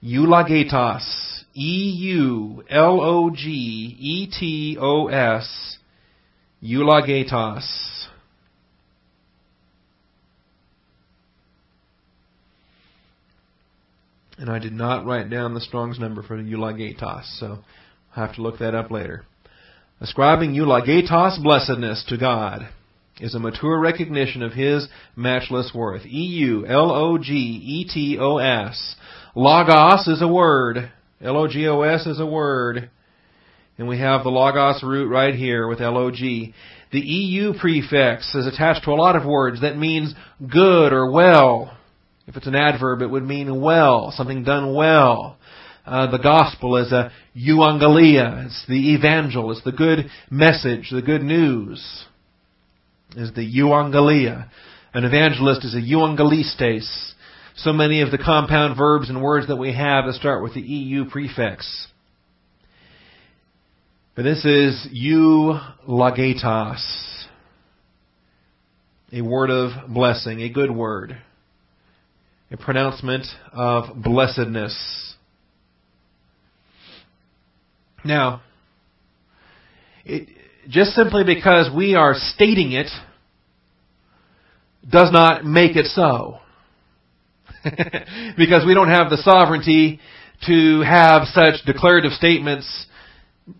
Eulogetos, 0.03 1.43
E-U-L-O-G-E-T-O-S, 1.53 2.67
eulogetos. 6.63 8.00
And 14.41 14.49
I 14.49 14.57
did 14.57 14.73
not 14.73 15.05
write 15.05 15.29
down 15.29 15.53
the 15.53 15.61
Strong's 15.61 15.99
number 15.99 16.23
for 16.23 16.35
eulogetos, 16.35 17.39
so 17.39 17.59
I'll 18.15 18.25
have 18.25 18.35
to 18.35 18.41
look 18.41 18.57
that 18.57 18.73
up 18.73 18.89
later. 18.89 19.23
Ascribing 20.01 20.55
eulogetos 20.55 21.41
blessedness 21.43 22.03
to 22.09 22.17
God 22.17 22.67
is 23.19 23.35
a 23.35 23.39
mature 23.39 23.79
recognition 23.79 24.41
of 24.41 24.53
His 24.53 24.87
matchless 25.15 25.71
worth. 25.75 26.07
E-U-L-O-G-E-T-O-S. 26.07 26.65
Logos 29.35 30.07
is 30.07 30.23
a 30.23 30.27
word. 30.27 30.91
L-O-G-O-S 31.23 32.07
is 32.07 32.19
a 32.19 32.25
word. 32.25 32.89
And 33.77 33.87
we 33.87 33.99
have 33.99 34.23
the 34.23 34.29
logos 34.29 34.81
root 34.81 35.07
right 35.07 35.35
here 35.35 35.67
with 35.67 35.81
L-O-G. 35.81 36.55
The 36.91 36.99
EU 36.99 37.53
prefix 37.59 38.33
is 38.33 38.47
attached 38.47 38.85
to 38.85 38.91
a 38.91 38.95
lot 38.95 39.15
of 39.15 39.23
words 39.23 39.61
that 39.61 39.77
means 39.77 40.15
good 40.39 40.93
or 40.93 41.11
well. 41.11 41.77
If 42.31 42.37
it's 42.37 42.47
an 42.47 42.55
adverb, 42.55 43.01
it 43.01 43.07
would 43.07 43.25
mean 43.25 43.59
well, 43.59 44.13
something 44.15 44.45
done 44.45 44.73
well. 44.73 45.35
Uh, 45.85 46.09
the 46.09 46.17
gospel 46.17 46.77
is 46.77 46.93
a 46.93 47.11
euangelia. 47.35 48.45
It's 48.45 48.65
the 48.69 48.93
evangel. 48.93 49.51
It's 49.51 49.65
the 49.65 49.73
good 49.73 50.09
message, 50.29 50.91
the 50.91 51.01
good 51.01 51.23
news. 51.23 52.05
Is 53.17 53.33
the 53.33 53.41
euangelia. 53.41 54.47
An 54.93 55.03
evangelist 55.03 55.65
is 55.65 55.75
a 55.75 55.81
euangelistes. 55.81 57.15
So 57.57 57.73
many 57.73 58.01
of 58.01 58.11
the 58.11 58.17
compound 58.17 58.77
verbs 58.77 59.09
and 59.09 59.21
words 59.21 59.47
that 59.49 59.57
we 59.57 59.73
have 59.73 60.05
that 60.05 60.13
start 60.13 60.41
with 60.41 60.53
the 60.53 60.61
EU 60.61 61.09
prefix. 61.09 61.87
But 64.15 64.23
this 64.23 64.45
is 64.45 64.87
eulogetos. 64.93 66.79
A 69.11 69.19
word 69.19 69.49
of 69.49 69.89
blessing, 69.89 70.41
a 70.43 70.47
good 70.47 70.71
word 70.71 71.17
a 72.51 72.57
pronouncement 72.57 73.25
of 73.53 74.03
blessedness. 74.03 75.15
Now, 78.03 78.41
it, 80.03 80.27
just 80.67 80.91
simply 80.91 81.23
because 81.23 81.69
we 81.75 81.95
are 81.95 82.13
stating 82.15 82.73
it 82.73 82.87
does 84.89 85.11
not 85.11 85.45
make 85.45 85.75
it 85.77 85.85
so. 85.87 86.39
because 87.63 88.65
we 88.65 88.73
don't 88.73 88.89
have 88.89 89.09
the 89.09 89.21
sovereignty 89.23 89.99
to 90.47 90.81
have 90.81 91.27
such 91.27 91.63
declarative 91.65 92.11
statements 92.11 92.87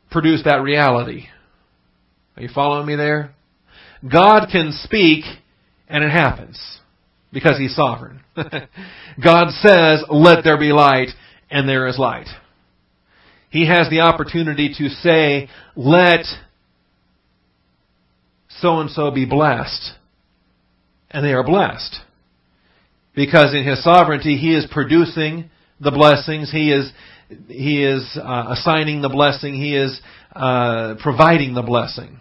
produce 0.10 0.44
that 0.44 0.62
reality. 0.64 1.28
Are 2.36 2.44
you 2.44 2.50
following 2.54 2.88
me 2.88 2.96
there? 2.96 3.36
God 4.12 4.48
can 4.52 4.72
speak 4.84 5.24
and 5.88 6.04
it 6.04 6.10
happens 6.10 6.81
because 7.32 7.58
he's 7.58 7.76
sovereign. 7.76 8.22
God 8.36 9.50
says, 9.62 10.04
let 10.10 10.44
there 10.44 10.60
be 10.60 10.72
light, 10.72 11.10
and 11.50 11.68
there 11.68 11.88
is 11.88 11.98
light. 11.98 12.28
He 13.50 13.68
has 13.68 13.90
the 13.90 14.00
opportunity 14.02 14.74
to 14.78 14.90
say, 14.90 15.50
let 15.76 16.26
so 18.60 18.80
and 18.80 18.90
so 18.90 19.12
be 19.12 19.26
blessed. 19.26 19.92
And 21.10 21.26
they 21.26 21.34
are 21.34 21.44
blessed. 21.44 21.98
Because 23.14 23.54
in 23.54 23.66
His 23.66 23.84
sovereignty, 23.84 24.38
He 24.38 24.56
is 24.56 24.66
producing 24.72 25.50
the 25.82 25.92
blessings. 25.92 26.50
He 26.50 26.72
is, 26.72 26.92
He 27.48 27.84
is 27.84 28.18
uh, 28.18 28.46
assigning 28.50 29.02
the 29.02 29.10
blessing. 29.10 29.56
He 29.56 29.76
is 29.76 30.00
uh, 30.34 30.96
providing 31.02 31.54
the 31.54 31.62
blessing. 31.62 32.20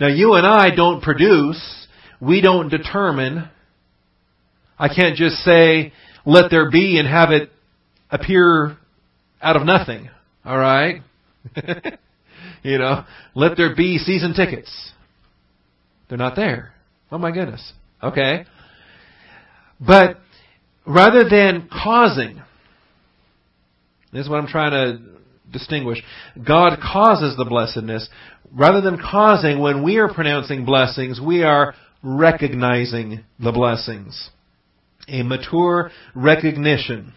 Now 0.00 0.08
you 0.08 0.34
and 0.34 0.44
I 0.44 0.74
don't 0.74 1.00
produce, 1.00 1.86
we 2.20 2.40
don't 2.40 2.68
determine 2.68 3.48
I 4.78 4.88
can't 4.88 5.16
just 5.16 5.36
say, 5.36 5.92
let 6.26 6.50
there 6.50 6.70
be 6.70 6.98
and 6.98 7.08
have 7.08 7.30
it 7.30 7.50
appear 8.10 8.76
out 9.40 9.56
of 9.56 9.64
nothing. 9.64 10.10
All 10.44 10.58
right? 10.58 11.02
you 12.62 12.78
know, 12.78 13.04
let 13.34 13.56
there 13.56 13.74
be 13.74 13.98
season 13.98 14.34
tickets. 14.34 14.92
They're 16.08 16.18
not 16.18 16.36
there. 16.36 16.72
Oh 17.10 17.18
my 17.18 17.30
goodness. 17.30 17.72
Okay. 18.02 18.44
But 19.80 20.18
rather 20.86 21.28
than 21.28 21.68
causing, 21.70 22.42
this 24.12 24.24
is 24.24 24.28
what 24.28 24.38
I'm 24.38 24.46
trying 24.46 24.70
to 24.72 25.02
distinguish. 25.52 26.02
God 26.36 26.78
causes 26.80 27.36
the 27.36 27.44
blessedness. 27.44 28.08
Rather 28.52 28.80
than 28.80 28.98
causing, 28.98 29.60
when 29.60 29.82
we 29.82 29.96
are 29.98 30.12
pronouncing 30.12 30.64
blessings, 30.64 31.20
we 31.20 31.42
are 31.42 31.74
recognizing 32.02 33.24
the 33.38 33.52
blessings 33.52 34.30
a 35.08 35.22
mature 35.22 35.90
recognition 36.14 37.12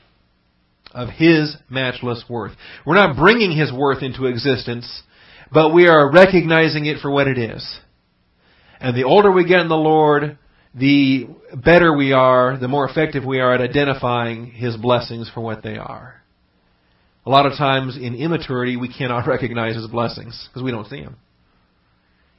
of 0.91 1.09
His 1.09 1.55
matchless 1.69 2.23
worth. 2.29 2.53
We're 2.85 2.95
not 2.95 3.17
bringing 3.17 3.55
His 3.55 3.71
worth 3.71 4.03
into 4.03 4.25
existence, 4.25 5.03
but 5.51 5.73
we 5.73 5.87
are 5.87 6.11
recognizing 6.11 6.85
it 6.85 6.99
for 7.01 7.11
what 7.11 7.27
it 7.27 7.37
is. 7.37 7.79
And 8.79 8.95
the 8.95 9.03
older 9.03 9.31
we 9.31 9.47
get 9.47 9.61
in 9.61 9.69
the 9.69 9.75
Lord, 9.75 10.37
the 10.73 11.27
better 11.55 11.95
we 11.95 12.13
are, 12.13 12.57
the 12.57 12.67
more 12.67 12.87
effective 12.87 13.25
we 13.25 13.39
are 13.39 13.53
at 13.53 13.61
identifying 13.61 14.47
His 14.47 14.77
blessings 14.77 15.29
for 15.33 15.41
what 15.41 15.63
they 15.63 15.77
are. 15.77 16.21
A 17.25 17.29
lot 17.29 17.45
of 17.45 17.53
times 17.57 17.97
in 17.97 18.15
immaturity, 18.15 18.77
we 18.77 18.93
cannot 18.93 19.27
recognize 19.27 19.75
His 19.75 19.87
blessings 19.87 20.47
because 20.47 20.63
we 20.63 20.71
don't 20.71 20.87
see 20.87 21.01
them. 21.01 21.17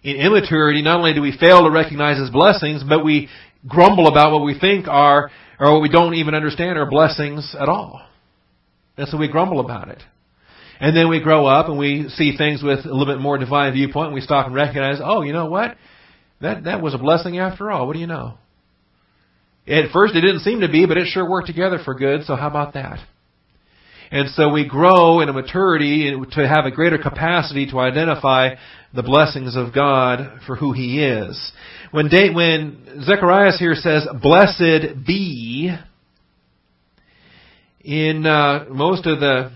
In 0.03 0.16
immaturity, 0.16 0.80
not 0.80 0.99
only 0.99 1.12
do 1.12 1.20
we 1.20 1.36
fail 1.36 1.64
to 1.64 1.70
recognize 1.70 2.18
His 2.18 2.30
blessings, 2.30 2.84
but 2.88 3.05
we 3.05 3.28
grumble 3.67 4.07
about 4.07 4.33
what 4.33 4.45
we 4.45 4.59
think 4.59 4.87
are, 4.87 5.31
or 5.59 5.73
what 5.73 5.83
we 5.83 5.89
don't 5.89 6.15
even 6.15 6.35
understand 6.35 6.79
are 6.79 6.89
blessings 6.89 7.55
at 7.59 7.69
all. 7.69 8.03
And 8.97 9.09
so 9.09 9.17
we 9.17 9.29
grumble 9.29 9.61
about 9.61 9.89
it. 9.89 10.03
And 10.81 10.97
then 10.97 11.09
we 11.09 11.21
grow 11.21 11.47
up 11.47 11.69
and 11.69 11.79
we 11.79 12.09
see 12.11 12.37
things 12.37 12.63
with 12.63 12.85
a 12.85 12.89
little 12.89 13.13
bit 13.13 13.21
more 13.21 13.37
divine 13.39 13.73
viewpoint 13.73 14.07
and 14.07 14.15
we 14.15 14.21
stop 14.21 14.47
and 14.47 14.55
recognize, 14.55 15.01
oh, 15.03 15.23
you 15.23 15.33
know 15.33 15.47
what? 15.47 15.77
That, 16.41 16.65
that 16.65 16.81
was 16.81 16.95
a 16.95 16.99
blessing 16.99 17.39
after 17.39 17.71
all. 17.71 17.87
What 17.87 17.95
do 17.95 17.99
you 17.99 18.07
know? 18.07 18.35
At 19.67 19.91
first 19.93 20.15
it 20.15 20.21
didn't 20.21 20.41
seem 20.41 20.61
to 20.61 20.69
be, 20.69 20.87
but 20.87 20.97
it 20.97 21.09
sure 21.09 21.29
worked 21.29 21.49
together 21.49 21.79
for 21.85 21.95
good, 21.95 22.25
so 22.25 22.37
how 22.37 22.47
about 22.49 22.75
that? 22.75 23.01
And 24.11 24.31
so 24.31 24.51
we 24.51 24.67
grow 24.67 25.21
in 25.21 25.29
a 25.29 25.35
maturity 25.35 26.15
to 26.33 26.49
have 26.49 26.65
a 26.65 26.71
greater 26.71 26.97
capacity 26.97 27.71
to 27.71 27.79
identify 27.79 28.55
the 28.95 29.03
blessings 29.03 29.55
of 29.55 29.75
God 29.75 30.41
for 30.47 30.57
who 30.57 30.73
He 30.73 31.05
is. 31.05 31.53
When, 31.91 32.09
De- 32.09 32.34
when 32.34 33.03
Zechariah 33.03 33.53
here 33.59 33.74
says, 33.74 34.07
blessed 34.20 35.07
be, 35.07 35.74
in 37.80 38.26
uh, 38.26 38.66
most 38.68 39.07
of 39.07 39.20
the 39.20 39.53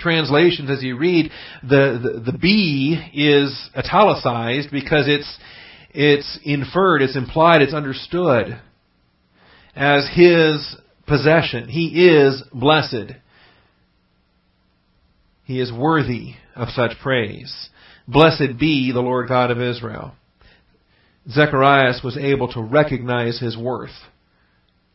translations 0.00 0.70
as 0.70 0.82
you 0.82 0.96
read, 0.96 1.30
the, 1.62 2.20
the, 2.24 2.32
the 2.32 2.38
be 2.38 2.98
is 3.14 3.70
italicized 3.76 4.70
because 4.72 5.04
it's, 5.06 5.38
it's 5.90 6.38
inferred, 6.44 7.02
it's 7.02 7.16
implied, 7.16 7.62
it's 7.62 7.74
understood 7.74 8.60
as 9.76 10.08
his 10.12 10.76
possession. 11.06 11.68
He 11.68 12.08
is 12.08 12.42
blessed. 12.52 13.12
He 15.44 15.60
is 15.60 15.72
worthy 15.72 16.34
of 16.56 16.68
such 16.70 16.92
praise. 17.00 17.70
Blessed 18.08 18.58
be 18.58 18.90
the 18.90 19.00
Lord 19.00 19.28
God 19.28 19.50
of 19.50 19.60
Israel. 19.60 20.14
Zechariah 21.30 21.92
was 22.02 22.16
able 22.16 22.50
to 22.54 22.62
recognize 22.62 23.38
his 23.38 23.56
worth 23.56 23.90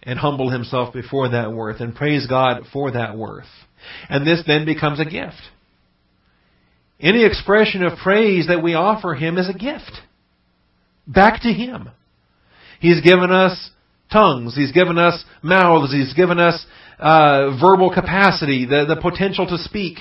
and 0.01 0.20
humble 0.20 0.49
himself 0.49 0.93
before 0.93 1.30
that 1.30 1.53
worth 1.53 1.80
and 1.80 1.95
praise 1.95 2.28
God 2.28 2.64
for 2.74 2.91
that 2.91 3.16
worth. 3.16 3.45
And 4.09 4.26
this 4.26 4.43
then 4.45 4.66
becomes 4.66 4.99
a 4.99 5.05
gift. 5.05 5.41
Any 6.99 7.26
expression 7.26 7.84
of 7.84 7.97
praise 7.99 8.47
that 8.47 8.64
we 8.64 8.76
offer 8.76 9.14
Him 9.14 9.38
is 9.38 9.49
a 9.49 9.53
gift. 9.53 9.91
Back 11.05 11.41
to 11.41 11.51
Him. 11.51 11.89
He's 12.80 13.01
given 13.01 13.30
us 13.30 13.72
tongues. 14.11 14.55
He's 14.55 14.72
given 14.72 14.97
us 14.97 15.24
mouths. 15.41 15.91
He's 15.91 16.14
given 16.14 16.39
us 16.39 16.66
uh, 16.99 17.59
verbal 17.59 17.93
capacity, 17.93 18.66
the, 18.66 18.86
the 18.88 19.01
potential 19.01 19.45
to 19.47 19.57
speak. 19.57 19.97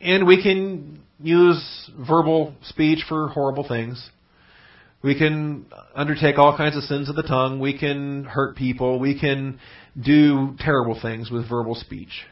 And 0.00 0.26
we 0.26 0.42
can 0.42 1.03
use 1.20 1.90
verbal 1.98 2.54
speech 2.62 3.04
for 3.08 3.28
horrible 3.28 3.66
things. 3.66 4.10
We 5.02 5.16
can 5.18 5.66
undertake 5.94 6.38
all 6.38 6.56
kinds 6.56 6.76
of 6.76 6.84
sins 6.84 7.10
of 7.10 7.16
the 7.16 7.22
tongue. 7.22 7.60
We 7.60 7.78
can 7.78 8.24
hurt 8.24 8.56
people. 8.56 8.98
We 8.98 9.18
can 9.18 9.60
do 10.02 10.56
terrible 10.58 10.98
things 11.00 11.30
with 11.30 11.48
verbal 11.48 11.74
speech. 11.74 12.24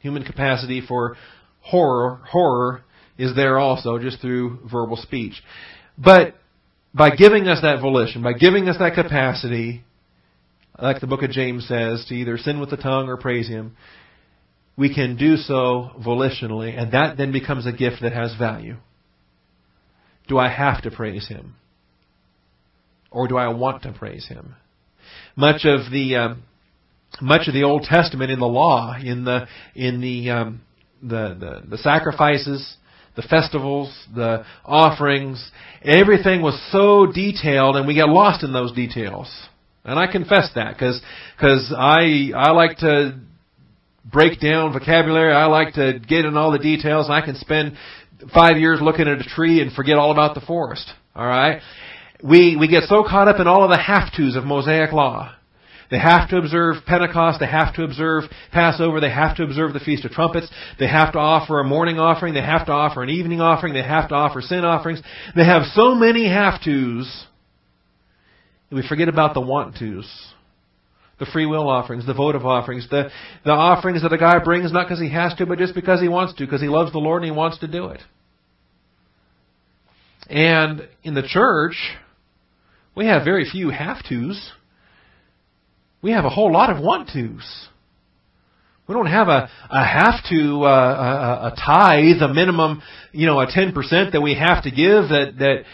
Human 0.00 0.24
capacity 0.24 0.82
for 0.86 1.16
horror, 1.62 2.20
horror 2.30 2.82
is 3.16 3.34
there 3.34 3.58
also 3.58 3.98
just 3.98 4.20
through 4.20 4.58
verbal 4.70 4.96
speech. 4.96 5.42
But 5.96 6.34
by 6.92 7.10
giving 7.10 7.48
us 7.48 7.60
that 7.62 7.80
volition, 7.80 8.22
by 8.22 8.34
giving 8.34 8.68
us 8.68 8.76
that 8.78 8.94
capacity, 8.94 9.84
like 10.80 11.00
the 11.00 11.06
book 11.06 11.22
of 11.22 11.30
James 11.30 11.66
says, 11.66 12.04
to 12.08 12.14
either 12.14 12.36
sin 12.36 12.60
with 12.60 12.70
the 12.70 12.76
tongue 12.76 13.08
or 13.08 13.16
praise 13.16 13.48
Him, 13.48 13.76
we 14.76 14.92
can 14.92 15.16
do 15.16 15.36
so 15.36 15.90
volitionally, 16.04 16.76
and 16.76 16.92
that 16.92 17.16
then 17.16 17.32
becomes 17.32 17.66
a 17.66 17.72
gift 17.72 18.02
that 18.02 18.12
has 18.12 18.34
value. 18.36 18.76
Do 20.26 20.38
I 20.38 20.48
have 20.48 20.82
to 20.82 20.90
praise 20.90 21.28
Him? 21.28 21.54
Or 23.10 23.28
do 23.28 23.36
I 23.36 23.48
want 23.48 23.82
to 23.84 23.92
praise 23.92 24.26
Him? 24.26 24.56
Much 25.36 25.64
of 25.64 25.92
the 25.92 26.16
um, 26.16 26.42
much 27.20 27.46
of 27.46 27.54
the 27.54 27.62
Old 27.62 27.82
Testament 27.82 28.30
in 28.30 28.40
the 28.40 28.46
law, 28.46 28.96
in 28.96 29.24
the 29.24 29.46
in 29.74 30.00
the 30.00 30.30
um, 30.30 30.62
the, 31.02 31.36
the 31.38 31.68
the 31.68 31.78
sacrifices, 31.78 32.76
the 33.14 33.22
festivals, 33.22 33.94
the 34.14 34.44
offerings, 34.64 35.50
everything 35.82 36.42
was 36.42 36.60
so 36.72 37.06
detailed, 37.12 37.76
and 37.76 37.86
we 37.86 37.94
get 37.94 38.08
lost 38.08 38.42
in 38.42 38.52
those 38.52 38.72
details. 38.72 39.32
And 39.84 39.98
I 39.98 40.10
confess 40.10 40.50
that 40.54 40.72
because 40.72 41.00
because 41.36 41.72
I 41.76 42.32
I 42.34 42.52
like 42.52 42.78
to 42.78 43.20
break 44.04 44.40
down 44.40 44.72
vocabulary. 44.72 45.32
I 45.32 45.46
like 45.46 45.74
to 45.74 45.98
get 45.98 46.24
in 46.24 46.36
all 46.36 46.52
the 46.52 46.58
details. 46.58 47.08
I 47.10 47.20
can 47.20 47.36
spend 47.36 47.76
five 48.32 48.58
years 48.58 48.80
looking 48.80 49.08
at 49.08 49.20
a 49.20 49.24
tree 49.24 49.60
and 49.60 49.72
forget 49.72 49.96
all 49.96 50.12
about 50.12 50.34
the 50.34 50.40
forest. 50.40 50.90
All 51.14 51.26
right. 51.26 51.60
We 52.22 52.56
we 52.56 52.68
get 52.68 52.84
so 52.84 53.02
caught 53.02 53.28
up 53.28 53.40
in 53.40 53.46
all 53.46 53.64
of 53.64 53.70
the 53.70 53.80
have 53.80 54.12
tos 54.16 54.36
of 54.36 54.44
Mosaic 54.44 54.92
law. 54.92 55.34
They 55.90 55.98
have 55.98 56.30
to 56.30 56.38
observe 56.38 56.76
Pentecost. 56.86 57.40
They 57.40 57.46
have 57.46 57.74
to 57.74 57.84
observe 57.84 58.24
Passover. 58.52 59.00
They 59.00 59.10
have 59.10 59.36
to 59.36 59.44
observe 59.44 59.74
the 59.74 59.80
Feast 59.80 60.04
of 60.04 60.10
Trumpets. 60.10 60.50
They 60.78 60.88
have 60.88 61.12
to 61.12 61.18
offer 61.18 61.60
a 61.60 61.64
morning 61.64 61.98
offering. 61.98 62.34
They 62.34 62.40
have 62.40 62.66
to 62.66 62.72
offer 62.72 63.02
an 63.02 63.10
evening 63.10 63.40
offering. 63.40 63.74
They 63.74 63.82
have 63.82 64.08
to 64.08 64.14
offer 64.14 64.40
sin 64.40 64.64
offerings. 64.64 65.02
They 65.36 65.44
have 65.44 65.64
so 65.74 65.94
many 65.94 66.26
have 66.28 66.60
tos 66.62 67.26
we 68.70 68.86
forget 68.88 69.08
about 69.08 69.34
the 69.34 69.40
want 69.40 69.76
tos 69.76 70.33
the 71.18 71.26
free 71.26 71.46
will 71.46 71.68
offerings, 71.68 72.06
the 72.06 72.14
votive 72.14 72.44
offerings, 72.44 72.88
the, 72.90 73.10
the 73.44 73.52
offerings 73.52 74.02
that 74.02 74.12
a 74.12 74.18
guy 74.18 74.42
brings 74.42 74.72
not 74.72 74.86
because 74.86 75.00
he 75.00 75.10
has 75.10 75.34
to, 75.34 75.46
but 75.46 75.58
just 75.58 75.74
because 75.74 76.00
he 76.00 76.08
wants 76.08 76.34
to, 76.34 76.44
because 76.44 76.60
he 76.60 76.68
loves 76.68 76.92
the 76.92 76.98
Lord 76.98 77.22
and 77.22 77.30
he 77.30 77.36
wants 77.36 77.58
to 77.58 77.68
do 77.68 77.86
it. 77.86 78.00
And 80.28 80.88
in 81.02 81.14
the 81.14 81.22
church, 81.22 81.76
we 82.96 83.06
have 83.06 83.24
very 83.24 83.48
few 83.48 83.70
have 83.70 83.98
tos. 84.08 84.52
We 86.02 86.12
have 86.12 86.24
a 86.24 86.30
whole 86.30 86.52
lot 86.52 86.70
of 86.70 86.82
want 86.82 87.08
tos. 87.08 87.68
We 88.86 88.94
don't 88.94 89.06
have 89.06 89.28
a, 89.28 89.48
a 89.70 89.84
have 89.84 90.22
to, 90.28 90.64
uh, 90.64 90.68
a, 90.68 91.46
a 91.46 91.56
tithe, 91.56 92.20
a 92.22 92.32
minimum, 92.32 92.82
you 93.12 93.26
know, 93.26 93.40
a 93.40 93.46
10% 93.46 94.12
that 94.12 94.20
we 94.20 94.34
have 94.34 94.64
to 94.64 94.70
give 94.70 95.08
that, 95.08 95.34
that 95.38 95.64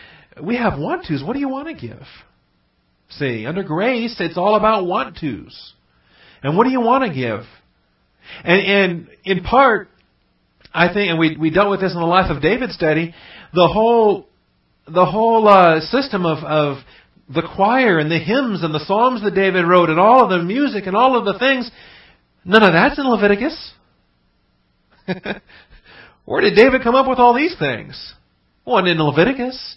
we 0.43 0.57
have 0.57 0.79
want 0.79 1.07
tos. 1.07 1.23
What 1.25 1.33
do 1.33 1.41
you 1.41 1.49
want 1.49 1.69
to 1.69 1.75
give? 1.75 2.07
See, 3.11 3.45
under 3.47 3.63
grace, 3.63 4.17
it's 4.21 4.39
all 4.39 4.55
about 4.55 4.87
want 4.87 5.19
tos. 5.21 5.73
And 6.43 6.57
what 6.57 6.65
do 6.65 6.71
you 6.71 6.81
want 6.81 7.05
to 7.05 7.15
give? 7.15 7.41
And, 8.45 8.61
and 8.61 9.09
in 9.25 9.43
part, 9.43 9.89
I 10.73 10.93
think, 10.93 11.11
and 11.11 11.19
we, 11.19 11.37
we 11.37 11.51
dealt 11.51 11.71
with 11.71 11.81
this 11.81 11.93
in 11.93 11.99
the 12.01 12.07
Life 12.07 12.31
of 12.31 12.41
David 12.41 12.71
study, 12.71 13.15
the 13.53 13.67
whole, 13.67 14.29
the 14.87 15.05
whole 15.05 15.49
uh, 15.49 15.81
system 15.81 16.25
of, 16.25 16.45
of 16.45 16.79
the 17.29 17.43
choir 17.57 17.99
and 17.99 18.11
the 18.11 18.19
hymns 18.19 18.63
and 18.63 18.73
the 18.73 18.85
psalms 18.87 19.23
that 19.23 19.35
David 19.35 19.65
wrote 19.65 19.91
and 19.91 19.99
all 19.99 20.25
of 20.25 20.31
the 20.31 20.43
music 20.45 20.87
and 20.87 20.97
all 20.97 21.17
of 21.19 21.25
the 21.25 21.39
things, 21.39 21.71
none 22.45 22.63
of 22.63 22.73
that's 22.73 22.99
in 22.99 23.09
Leviticus. 23.09 23.73
Where 26.25 26.41
did 26.41 26.55
David 26.55 26.83
come 26.83 26.95
up 26.95 27.09
with 27.09 27.19
all 27.19 27.35
these 27.35 27.57
things? 27.59 28.15
One 28.63 28.87
in 28.87 28.99
Leviticus 28.99 29.77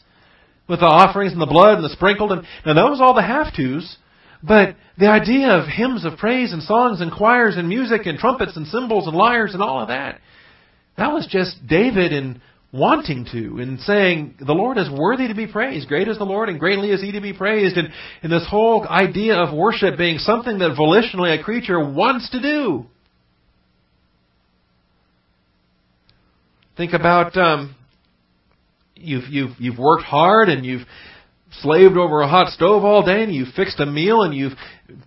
with 0.68 0.80
the 0.80 0.86
offerings 0.86 1.34
and 1.34 1.42
the 1.42 1.46
blood 1.46 1.76
and 1.76 1.84
the 1.84 1.90
sprinkled. 1.90 2.32
And, 2.32 2.44
now 2.66 2.74
that 2.74 2.90
was 2.90 3.02
all 3.02 3.14
the 3.14 3.22
have 3.22 3.54
tos. 3.56 3.98
But 4.42 4.76
the 4.98 5.08
idea 5.08 5.50
of 5.50 5.68
hymns 5.68 6.06
of 6.06 6.18
praise 6.18 6.52
and 6.52 6.62
songs 6.62 7.00
and 7.02 7.12
choirs 7.12 7.56
and 7.58 7.68
music 7.68 8.06
and 8.06 8.18
trumpets 8.18 8.58
and 8.58 8.68
cymbals 8.68 9.08
and 9.08 9.16
lyres 9.16 9.54
and 9.54 9.64
all 9.64 9.82
of 9.82 9.88
that, 9.88 10.20
that 10.98 11.14
was 11.14 11.28
just 11.30 11.66
David 11.66 12.12
in 12.12 12.42
wanting 12.74 13.26
to 13.32 13.62
and 13.62 13.80
saying 13.82 14.34
the 14.40 14.54
Lord 14.54 14.78
is 14.78 14.90
worthy 14.90 15.28
to 15.28 15.36
be 15.36 15.48
praised. 15.48 15.88
Great 15.88 16.08
is 16.08 16.18
the 16.18 16.26
Lord 16.26 16.50
and 16.50 16.60
greatly 16.60 16.90
is 16.90 17.02
he 17.02 17.12
to 17.14 17.22
be 17.22 17.32
praised. 17.32 17.78
And, 17.78 17.90
and 18.22 18.32
this 18.32 18.46
whole 18.50 18.86
idea 18.88 19.36
of 19.36 19.56
worship 19.56 19.98
being 19.98 20.18
something 20.18 20.58
that 20.60 20.76
volitionally 20.78 21.40
a 21.40 21.44
creature 21.44 21.80
wants 21.80 22.30
to 22.32 22.42
do. 22.42 22.86
Think 26.76 26.94
about 26.94 27.38
um, 27.38 27.76
you've 29.04 29.26
you've 29.30 29.52
you've 29.60 29.78
worked 29.78 30.04
hard 30.04 30.50
and 30.50 30.66
you've 30.66 30.88
slaved 31.62 31.98
over 31.98 32.22
a 32.22 32.28
hot 32.28 32.52
stove 32.52 32.84
all 32.84 33.06
day 33.06 33.24
and 33.24 33.34
you've 33.34 33.54
fixed 33.56 33.80
a 33.80 33.86
meal 33.86 34.24
and 34.24 34.34
you've 34.34 34.54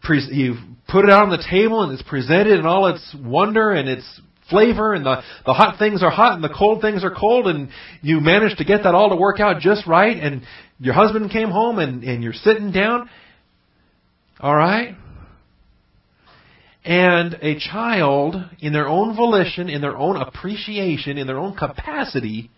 pre- 0.03 0.29
you've 0.31 0.59
put 0.89 1.05
it 1.05 1.11
out 1.11 1.25
on 1.25 1.31
the 1.31 1.45
table 1.51 1.83
and 1.83 1.93
it's 1.93 2.09
presented 2.09 2.59
in 2.59 2.67
all 2.67 2.87
its 2.87 3.17
wonder 3.23 3.73
and 3.73 3.89
its 3.89 4.21
flavor 4.49 4.95
and 4.95 5.05
the 5.05 5.23
the 5.45 5.53
hot 5.53 5.79
things 5.79 6.03
are 6.03 6.11
hot 6.11 6.35
and 6.35 6.45
the 6.45 6.55
cold 6.57 6.81
things 6.81 7.03
are 7.03 7.15
cold 7.15 7.49
and 7.49 7.69
you 8.01 8.21
managed 8.21 8.59
to 8.59 8.65
get 8.65 8.85
that 8.85 8.95
all 8.95 9.11
to 9.11 9.17
work 9.17 9.41
out 9.41 9.61
just 9.61 9.87
right 9.87 10.17
and 10.17 10.43
your 10.79 10.95
husband 10.95 11.31
came 11.31 11.51
home 11.51 11.79
and 11.79 12.05
and 12.05 12.23
you're 12.23 12.33
sitting 12.33 12.71
down. 12.71 13.09
All 14.39 14.55
right? 14.55 14.95
And 16.85 17.35
a 17.43 17.59
child 17.59 18.37
in 18.61 18.73
their 18.73 18.87
own 18.87 19.17
volition 19.17 19.69
in 19.69 19.81
their 19.81 19.97
own 19.97 20.17
appreciation 20.17 21.19
in 21.19 21.27
their 21.27 21.39
own 21.39 21.57
capacity 21.57 22.51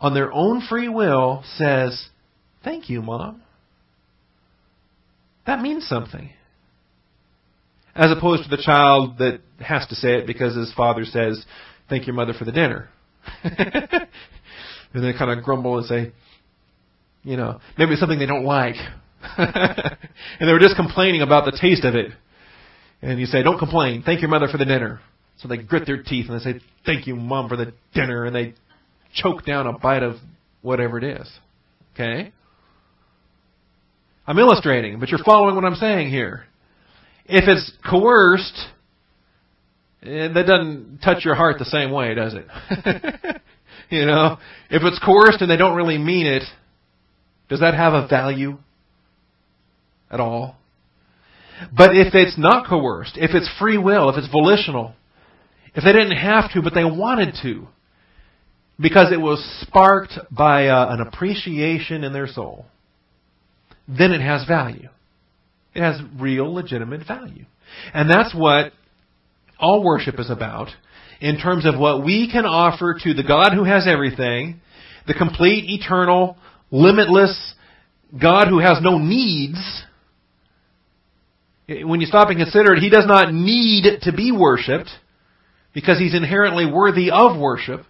on 0.00 0.14
their 0.14 0.32
own 0.32 0.62
free 0.68 0.88
will 0.88 1.42
says, 1.56 2.08
Thank 2.64 2.88
you, 2.88 3.02
Mom. 3.02 3.42
That 5.46 5.60
means 5.60 5.86
something. 5.88 6.30
as 7.94 8.10
opposed 8.12 8.44
to 8.44 8.50
the 8.50 8.62
child 8.62 9.18
that 9.18 9.40
has 9.60 9.86
to 9.88 9.94
say 9.94 10.18
it 10.18 10.26
because 10.26 10.54
his 10.54 10.72
father 10.74 11.04
says, 11.04 11.44
"Thank 11.88 12.06
your 12.06 12.14
mother 12.14 12.32
for 12.32 12.44
the 12.44 12.52
dinner," 12.52 12.88
and 13.42 14.06
they 14.92 15.12
kind 15.14 15.30
of 15.36 15.42
grumble 15.44 15.78
and 15.78 15.86
say, 15.86 16.12
you 17.24 17.36
know, 17.36 17.60
maybe 17.76 17.92
it's 17.92 18.00
something 18.00 18.18
they 18.18 18.26
don't 18.26 18.44
like, 18.44 18.76
and 19.36 19.96
they 20.40 20.52
were 20.52 20.60
just 20.60 20.76
complaining 20.76 21.22
about 21.22 21.44
the 21.44 21.58
taste 21.60 21.84
of 21.84 21.94
it. 21.94 22.12
And 23.02 23.18
you 23.18 23.26
say, 23.26 23.42
"Don't 23.42 23.58
complain. 23.58 24.02
Thank 24.02 24.20
your 24.20 24.30
mother 24.30 24.48
for 24.48 24.58
the 24.58 24.64
dinner." 24.64 25.00
So 25.38 25.48
they 25.48 25.56
grit 25.56 25.86
their 25.86 26.02
teeth 26.02 26.26
and 26.28 26.38
they 26.38 26.44
say, 26.44 26.60
"Thank 26.84 27.06
you, 27.06 27.16
mom, 27.16 27.48
for 27.48 27.56
the 27.56 27.72
dinner," 27.94 28.24
and 28.26 28.34
they 28.34 28.54
choke 29.22 29.44
down 29.44 29.66
a 29.66 29.72
bite 29.72 30.02
of 30.02 30.16
whatever 30.62 30.98
it 30.98 31.04
is. 31.04 31.30
Okay? 31.94 32.32
I'm 34.26 34.38
illustrating, 34.38 35.00
but 35.00 35.08
you're 35.08 35.24
following 35.24 35.54
what 35.54 35.64
I'm 35.64 35.74
saying 35.76 36.10
here. 36.10 36.44
If 37.24 37.48
it's 37.48 37.72
coerced, 37.88 38.58
eh, 40.02 40.28
that 40.28 40.46
doesn't 40.46 41.00
touch 41.02 41.24
your 41.24 41.34
heart 41.34 41.58
the 41.58 41.64
same 41.64 41.90
way, 41.90 42.14
does 42.14 42.34
it? 42.34 43.40
you 43.90 44.04
know, 44.04 44.38
if 44.70 44.82
it's 44.82 44.98
coerced 45.04 45.40
and 45.40 45.50
they 45.50 45.56
don't 45.56 45.76
really 45.76 45.98
mean 45.98 46.26
it, 46.26 46.42
does 47.48 47.60
that 47.60 47.74
have 47.74 47.94
a 47.94 48.06
value 48.06 48.58
at 50.10 50.20
all? 50.20 50.56
But 51.76 51.96
if 51.96 52.14
it's 52.14 52.38
not 52.38 52.68
coerced, 52.68 53.16
if 53.16 53.30
it's 53.34 53.50
free 53.58 53.78
will, 53.78 54.10
if 54.10 54.16
it's 54.16 54.30
volitional, 54.30 54.94
if 55.74 55.84
they 55.84 55.92
didn't 55.92 56.16
have 56.16 56.52
to 56.52 56.62
but 56.62 56.74
they 56.74 56.84
wanted 56.84 57.34
to, 57.42 57.66
because 58.80 59.12
it 59.12 59.20
was 59.20 59.42
sparked 59.66 60.18
by 60.30 60.68
uh, 60.68 60.94
an 60.94 61.00
appreciation 61.00 62.04
in 62.04 62.12
their 62.12 62.28
soul, 62.28 62.66
then 63.88 64.12
it 64.12 64.20
has 64.20 64.46
value. 64.46 64.88
It 65.74 65.82
has 65.82 66.00
real, 66.18 66.52
legitimate 66.52 67.06
value. 67.06 67.44
And 67.92 68.08
that's 68.08 68.34
what 68.34 68.72
all 69.58 69.84
worship 69.84 70.18
is 70.18 70.30
about 70.30 70.68
in 71.20 71.38
terms 71.38 71.66
of 71.66 71.78
what 71.78 72.04
we 72.04 72.30
can 72.30 72.44
offer 72.44 72.96
to 73.02 73.14
the 73.14 73.24
God 73.24 73.52
who 73.52 73.64
has 73.64 73.86
everything, 73.88 74.60
the 75.06 75.14
complete, 75.14 75.64
eternal, 75.68 76.36
limitless 76.70 77.54
God 78.20 78.48
who 78.48 78.60
has 78.60 78.78
no 78.80 78.98
needs. 78.98 79.58
When 81.68 82.00
you 82.00 82.06
stop 82.06 82.28
and 82.28 82.38
consider 82.38 82.74
it, 82.74 82.80
He 82.80 82.90
does 82.90 83.06
not 83.06 83.32
need 83.32 84.02
to 84.02 84.12
be 84.12 84.32
worshipped 84.32 84.88
because 85.74 85.98
He's 85.98 86.14
inherently 86.14 86.66
worthy 86.66 87.10
of 87.10 87.38
worship. 87.38 87.84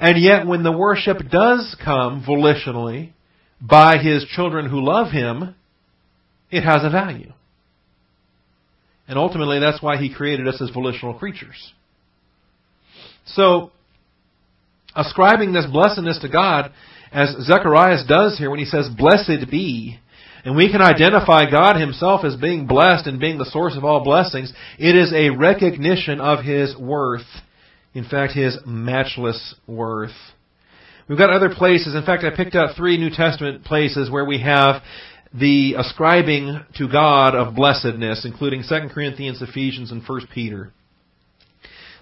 And 0.00 0.22
yet, 0.22 0.46
when 0.46 0.62
the 0.62 0.76
worship 0.76 1.18
does 1.30 1.76
come 1.82 2.24
volitionally 2.28 3.12
by 3.60 3.98
His 3.98 4.24
children 4.24 4.68
who 4.68 4.84
love 4.84 5.12
Him, 5.12 5.54
it 6.50 6.62
has 6.62 6.82
a 6.84 6.90
value. 6.90 7.32
And 9.06 9.18
ultimately, 9.18 9.58
that's 9.58 9.82
why 9.82 9.96
He 9.96 10.14
created 10.14 10.46
us 10.46 10.60
as 10.60 10.70
volitional 10.70 11.14
creatures. 11.14 11.72
So, 13.26 13.72
ascribing 14.94 15.52
this 15.52 15.66
blessedness 15.70 16.18
to 16.20 16.28
God, 16.28 16.72
as 17.12 17.34
Zechariah 17.42 18.06
does 18.06 18.38
here 18.38 18.50
when 18.50 18.58
he 18.58 18.64
says, 18.64 18.88
Blessed 18.96 19.50
be, 19.50 19.98
and 20.44 20.56
we 20.56 20.70
can 20.70 20.82
identify 20.82 21.50
God 21.50 21.76
Himself 21.76 22.24
as 22.24 22.36
being 22.36 22.66
blessed 22.66 23.06
and 23.06 23.20
being 23.20 23.38
the 23.38 23.50
source 23.50 23.76
of 23.76 23.84
all 23.84 24.04
blessings, 24.04 24.52
it 24.78 24.94
is 24.94 25.12
a 25.12 25.30
recognition 25.30 26.20
of 26.20 26.44
His 26.44 26.76
worth 26.76 27.26
in 27.94 28.04
fact, 28.04 28.34
his 28.34 28.58
matchless 28.66 29.54
worth. 29.66 30.12
We've 31.08 31.18
got 31.18 31.30
other 31.30 31.54
places. 31.54 31.94
In 31.94 32.04
fact, 32.04 32.24
I 32.24 32.36
picked 32.36 32.54
out 32.54 32.76
three 32.76 32.98
New 32.98 33.10
Testament 33.10 33.64
places 33.64 34.10
where 34.10 34.24
we 34.24 34.40
have 34.42 34.82
the 35.32 35.74
ascribing 35.74 36.60
to 36.76 36.88
God 36.88 37.34
of 37.34 37.54
blessedness, 37.54 38.24
including 38.24 38.62
2 38.68 38.88
Corinthians, 38.92 39.42
Ephesians, 39.42 39.90
and 39.90 40.02
1 40.06 40.28
Peter. 40.32 40.72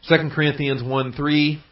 2 0.09 0.31
Corinthians 0.35 0.83
1 0.83 1.13
3. 1.13 1.63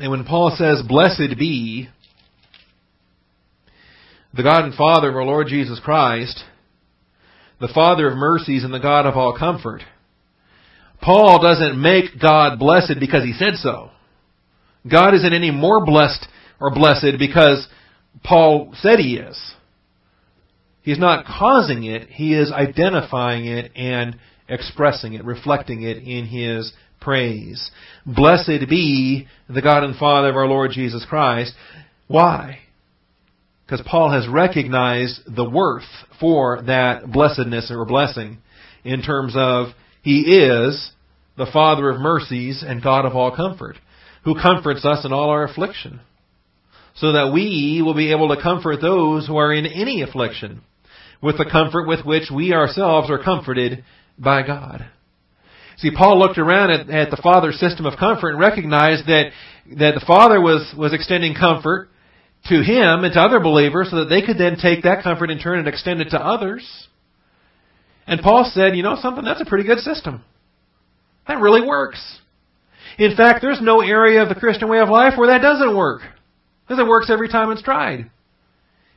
And 0.00 0.10
when 0.10 0.24
Paul 0.24 0.54
says, 0.56 0.82
Blessed 0.86 1.38
be 1.38 1.88
the 4.32 4.42
God 4.42 4.64
and 4.64 4.74
Father 4.74 5.10
of 5.10 5.16
our 5.16 5.24
Lord 5.24 5.48
Jesus 5.48 5.78
Christ, 5.80 6.42
the 7.60 7.68
Father 7.74 8.08
of 8.08 8.16
mercies 8.16 8.64
and 8.64 8.72
the 8.72 8.78
God 8.80 9.06
of 9.06 9.16
all 9.16 9.36
comfort. 9.38 9.82
Paul 11.02 11.40
doesn't 11.42 11.80
make 11.80 12.20
God 12.20 12.58
blessed 12.58 12.94
because 12.98 13.24
he 13.24 13.32
said 13.32 13.54
so. 13.54 13.90
God 14.90 15.14
isn't 15.14 15.32
any 15.32 15.50
more 15.50 15.84
blessed 15.84 16.26
or 16.60 16.70
blessed 16.70 17.18
because 17.18 17.66
Paul 18.24 18.74
said 18.80 18.98
he 18.98 19.16
is. 19.16 19.38
He's 20.82 20.98
not 20.98 21.26
causing 21.26 21.84
it, 21.84 22.08
he 22.08 22.34
is 22.34 22.50
identifying 22.50 23.46
it 23.46 23.72
and 23.76 24.16
expressing 24.48 25.12
it, 25.12 25.24
reflecting 25.24 25.82
it 25.82 25.98
in 25.98 26.26
his 26.26 26.72
praise. 27.00 27.70
Blessed 28.06 28.68
be 28.68 29.28
the 29.48 29.62
God 29.62 29.84
and 29.84 29.96
Father 29.96 30.28
of 30.30 30.36
our 30.36 30.46
Lord 30.46 30.70
Jesus 30.72 31.04
Christ. 31.08 31.52
Why? 32.08 32.60
Because 33.70 33.86
Paul 33.86 34.10
has 34.10 34.26
recognized 34.26 35.20
the 35.28 35.48
worth 35.48 35.84
for 36.18 36.60
that 36.62 37.12
blessedness 37.12 37.70
or 37.70 37.84
blessing 37.84 38.38
in 38.82 39.00
terms 39.00 39.34
of 39.36 39.68
he 40.02 40.22
is 40.22 40.90
the 41.36 41.46
Father 41.52 41.88
of 41.88 42.00
mercies 42.00 42.64
and 42.66 42.82
God 42.82 43.04
of 43.04 43.14
all 43.14 43.34
comfort, 43.34 43.76
who 44.24 44.34
comforts 44.34 44.84
us 44.84 45.04
in 45.04 45.12
all 45.12 45.30
our 45.30 45.44
affliction, 45.44 46.00
so 46.96 47.12
that 47.12 47.30
we 47.32 47.80
will 47.84 47.94
be 47.94 48.10
able 48.10 48.34
to 48.34 48.42
comfort 48.42 48.80
those 48.80 49.28
who 49.28 49.36
are 49.36 49.52
in 49.52 49.66
any 49.66 50.02
affliction 50.02 50.62
with 51.22 51.38
the 51.38 51.48
comfort 51.48 51.86
with 51.86 52.04
which 52.04 52.24
we 52.34 52.52
ourselves 52.52 53.08
are 53.08 53.22
comforted 53.22 53.84
by 54.18 54.44
God. 54.44 54.84
See, 55.76 55.92
Paul 55.92 56.18
looked 56.18 56.38
around 56.38 56.70
at, 56.70 56.90
at 56.90 57.10
the 57.10 57.22
Father's 57.22 57.60
system 57.60 57.86
of 57.86 57.98
comfort 58.00 58.30
and 58.30 58.40
recognized 58.40 59.06
that, 59.06 59.30
that 59.78 59.94
the 59.94 60.04
Father 60.04 60.40
was, 60.40 60.74
was 60.76 60.92
extending 60.92 61.34
comfort 61.34 61.88
to 62.48 62.62
him 62.62 63.04
and 63.04 63.12
to 63.12 63.20
other 63.20 63.40
believers 63.40 63.88
so 63.90 63.96
that 63.96 64.08
they 64.08 64.22
could 64.22 64.38
then 64.38 64.56
take 64.56 64.84
that 64.84 65.02
comfort 65.02 65.30
in 65.30 65.38
turn 65.38 65.58
and 65.58 65.68
extend 65.68 66.00
it 66.00 66.10
to 66.10 66.18
others. 66.18 66.88
And 68.06 68.20
Paul 68.20 68.50
said, 68.52 68.76
you 68.76 68.82
know 68.82 68.96
something, 69.00 69.24
that's 69.24 69.40
a 69.40 69.44
pretty 69.44 69.64
good 69.64 69.78
system. 69.78 70.24
That 71.28 71.38
really 71.38 71.66
works. 71.66 72.18
In 72.98 73.16
fact, 73.16 73.40
there's 73.40 73.60
no 73.60 73.80
area 73.80 74.22
of 74.22 74.28
the 74.28 74.34
Christian 74.34 74.68
way 74.68 74.78
of 74.78 74.88
life 74.88 75.14
where 75.16 75.28
that 75.28 75.42
doesn't 75.42 75.76
work. 75.76 76.02
Because 76.66 76.80
it 76.80 76.88
works 76.88 77.10
every 77.10 77.28
time 77.28 77.50
it's 77.50 77.62
tried. 77.62 78.10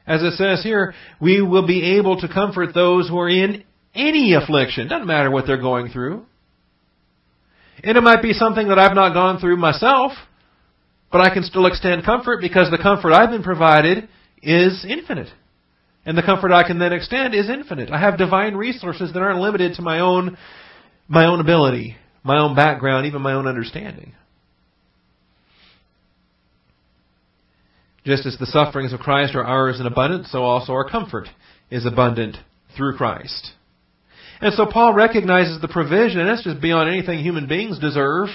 As 0.06 0.22
it 0.22 0.34
says 0.34 0.64
here, 0.64 0.94
we 1.22 1.42
will 1.42 1.66
be 1.66 1.98
able 1.98 2.20
to 2.22 2.28
comfort 2.28 2.74
those 2.74 3.08
who 3.08 3.20
are 3.20 3.30
in 3.30 3.64
any 3.96 4.34
affliction. 4.34 4.88
Doesn't 4.88 5.08
matter 5.08 5.32
what 5.32 5.46
they're 5.48 5.62
going 5.62 5.90
through. 5.90 6.26
And 7.84 7.98
it 7.98 8.02
might 8.02 8.22
be 8.22 8.34
something 8.34 8.68
that 8.68 8.80
I've 8.80 8.96
not 8.96 9.14
gone 9.14 9.40
through 9.40 9.58
myself. 9.58 10.12
But 11.14 11.22
I 11.22 11.32
can 11.32 11.44
still 11.44 11.68
extend 11.68 12.04
comfort 12.04 12.42
because 12.42 12.72
the 12.72 12.80
comfort 12.80 13.14
I've 13.14 13.30
been 13.30 13.44
provided 13.44 14.10
is 14.42 14.84
infinite. 14.84 15.30
And 16.08 16.18
the 16.18 16.24
comfort 16.24 16.52
I 16.52 16.68
can 16.68 16.80
then 16.80 16.92
extend 16.92 17.36
is 17.36 17.52
infinite. 17.52 17.92
I 17.92 18.00
have 18.00 18.18
divine 18.18 18.56
resources 18.56 19.14
that 19.14 19.20
aren't 19.20 19.40
limited 19.40 19.76
to 19.76 19.84
my 19.84 20.00
own, 20.00 20.38
my 21.08 21.28
own 21.28 21.40
ability, 21.40 21.98
my 22.24 22.40
own 22.40 22.56
background, 22.56 23.06
even 23.06 23.22
my 23.22 23.34
own 23.34 23.46
understanding. 23.46 24.14
Just 28.04 28.26
as 28.26 28.36
the 28.40 28.48
sufferings 28.48 28.92
of 28.92 29.00
Christ 29.00 29.36
are 29.36 29.46
ours 29.46 29.80
in 29.80 29.86
abundance, 29.86 30.32
so 30.32 30.42
also 30.42 30.74
our 30.74 30.90
comfort 30.90 31.28
is 31.70 31.86
abundant 31.86 32.38
through 32.76 32.98
Christ. 32.98 33.52
And 34.42 34.52
so 34.56 34.66
Paul 34.66 34.94
recognizes 34.94 35.62
the 35.62 35.68
provision, 35.68 36.20
and 36.20 36.28
that's 36.28 36.44
just 36.44 36.60
beyond 36.60 36.90
anything 36.90 37.20
human 37.20 37.48
beings 37.48 37.78
deserve. 37.78 38.30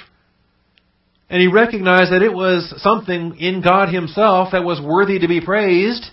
And 1.30 1.42
he 1.42 1.48
recognized 1.48 2.12
that 2.12 2.22
it 2.22 2.32
was 2.32 2.72
something 2.82 3.36
in 3.38 3.60
God 3.60 3.92
himself 3.92 4.48
that 4.52 4.64
was 4.64 4.80
worthy 4.80 5.18
to 5.18 5.28
be 5.28 5.40
praised. 5.40 6.06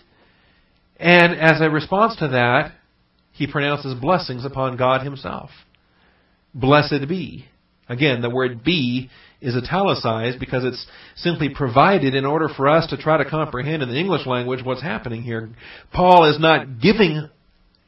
And 0.97 1.33
as 1.39 1.61
a 1.61 1.69
response 1.69 2.17
to 2.17 2.29
that, 2.29 2.73
he 3.31 3.47
pronounces 3.47 3.99
blessings 3.99 4.45
upon 4.45 4.77
God 4.77 5.03
himself. 5.03 5.49
Blessed 6.53 7.07
be. 7.07 7.45
Again, 7.87 8.21
the 8.21 8.29
word 8.29 8.63
be 8.63 9.09
is 9.41 9.55
italicized 9.55 10.39
because 10.39 10.65
it's 10.65 10.85
simply 11.15 11.49
provided 11.49 12.15
in 12.15 12.25
order 12.25 12.49
for 12.49 12.67
us 12.67 12.89
to 12.89 12.97
try 12.97 13.17
to 13.17 13.29
comprehend 13.29 13.83
in 13.83 13.89
the 13.89 13.99
English 13.99 14.25
language 14.25 14.65
what's 14.65 14.81
happening 14.81 15.21
here. 15.21 15.49
Paul 15.93 16.29
is 16.29 16.39
not 16.39 16.79
giving 16.81 17.29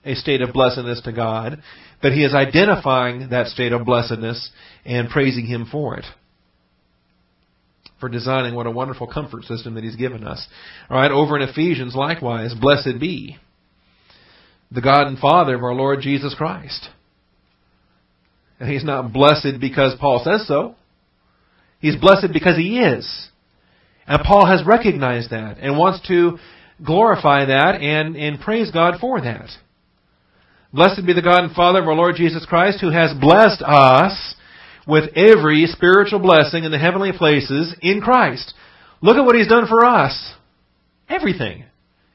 a 0.06 0.16
state 0.16 0.42
of 0.42 0.54
blessedness 0.54 1.02
to 1.02 1.12
God, 1.12 1.62
but 2.02 2.14
he 2.14 2.24
is 2.24 2.34
identifying 2.34 3.30
that 3.30 3.48
state 3.48 3.74
of 3.74 3.86
blessedness 3.86 4.52
and 4.86 5.10
praising 5.10 5.46
him 5.46 5.68
for 5.70 5.98
it 5.98 6.06
for 8.00 8.10
designing 8.10 8.56
what 8.56 8.68
a 8.68 8.72
wonderful 8.72 9.08
comfort 9.08 9.44
system 9.44 9.76
that 9.76 9.84
He's 9.84 9.96
given 9.96 10.24
us. 10.24 10.46
All 10.90 10.98
right, 10.98 11.12
over 11.12 11.38
in 11.38 11.48
Ephesians, 11.48 11.96
likewise, 11.96 12.54
blessed 12.60 13.00
be 13.00 13.38
the 14.72 14.82
God 14.82 15.08
and 15.08 15.18
Father 15.18 15.56
of 15.56 15.64
our 15.64 15.74
Lord 15.74 16.02
Jesus 16.02 16.36
Christ. 16.36 16.90
And 18.60 18.70
He's 18.70 18.84
not 18.84 19.14
blessed 19.14 19.60
because 19.60 19.96
Paul 20.00 20.22
says 20.24 20.48
so. 20.48 20.76
He's 21.80 21.96
blessed 21.96 22.34
because 22.34 22.58
He 22.58 22.80
is. 22.80 23.30
And 24.08 24.24
Paul 24.24 24.46
has 24.46 24.66
recognized 24.66 25.32
that 25.32 25.58
and 25.60 25.78
wants 25.78 26.08
to 26.08 26.38
glorify 26.84 27.46
that 27.46 27.82
and, 27.82 28.16
and 28.16 28.40
praise 28.40 28.72
God 28.72 28.96
for 29.00 29.20
that. 29.22 29.50
Blessed 30.74 31.06
be 31.06 31.14
the 31.14 31.22
God 31.22 31.44
and 31.44 31.56
Father 31.56 31.82
of 31.82 31.88
our 31.88 31.96
Lord 31.96 32.16
Jesus 32.16 32.46
Christ, 32.46 32.80
who 32.82 32.92
has 32.92 33.14
blessed 33.20 33.62
us 33.62 34.36
with 34.88 35.16
every 35.16 35.66
spiritual 35.68 36.20
blessing 36.20 36.64
in 36.64 36.72
the 36.72 36.80
heavenly 36.80 37.12
places 37.12 37.76
in 37.82 38.02
Christ. 38.02 38.54
Look 39.02 39.18
at 39.18 39.26
what 39.26 39.36
He's 39.36 39.48
done 39.48 39.68
for 39.68 39.86
us. 39.86 40.34
Everything. 41.10 41.66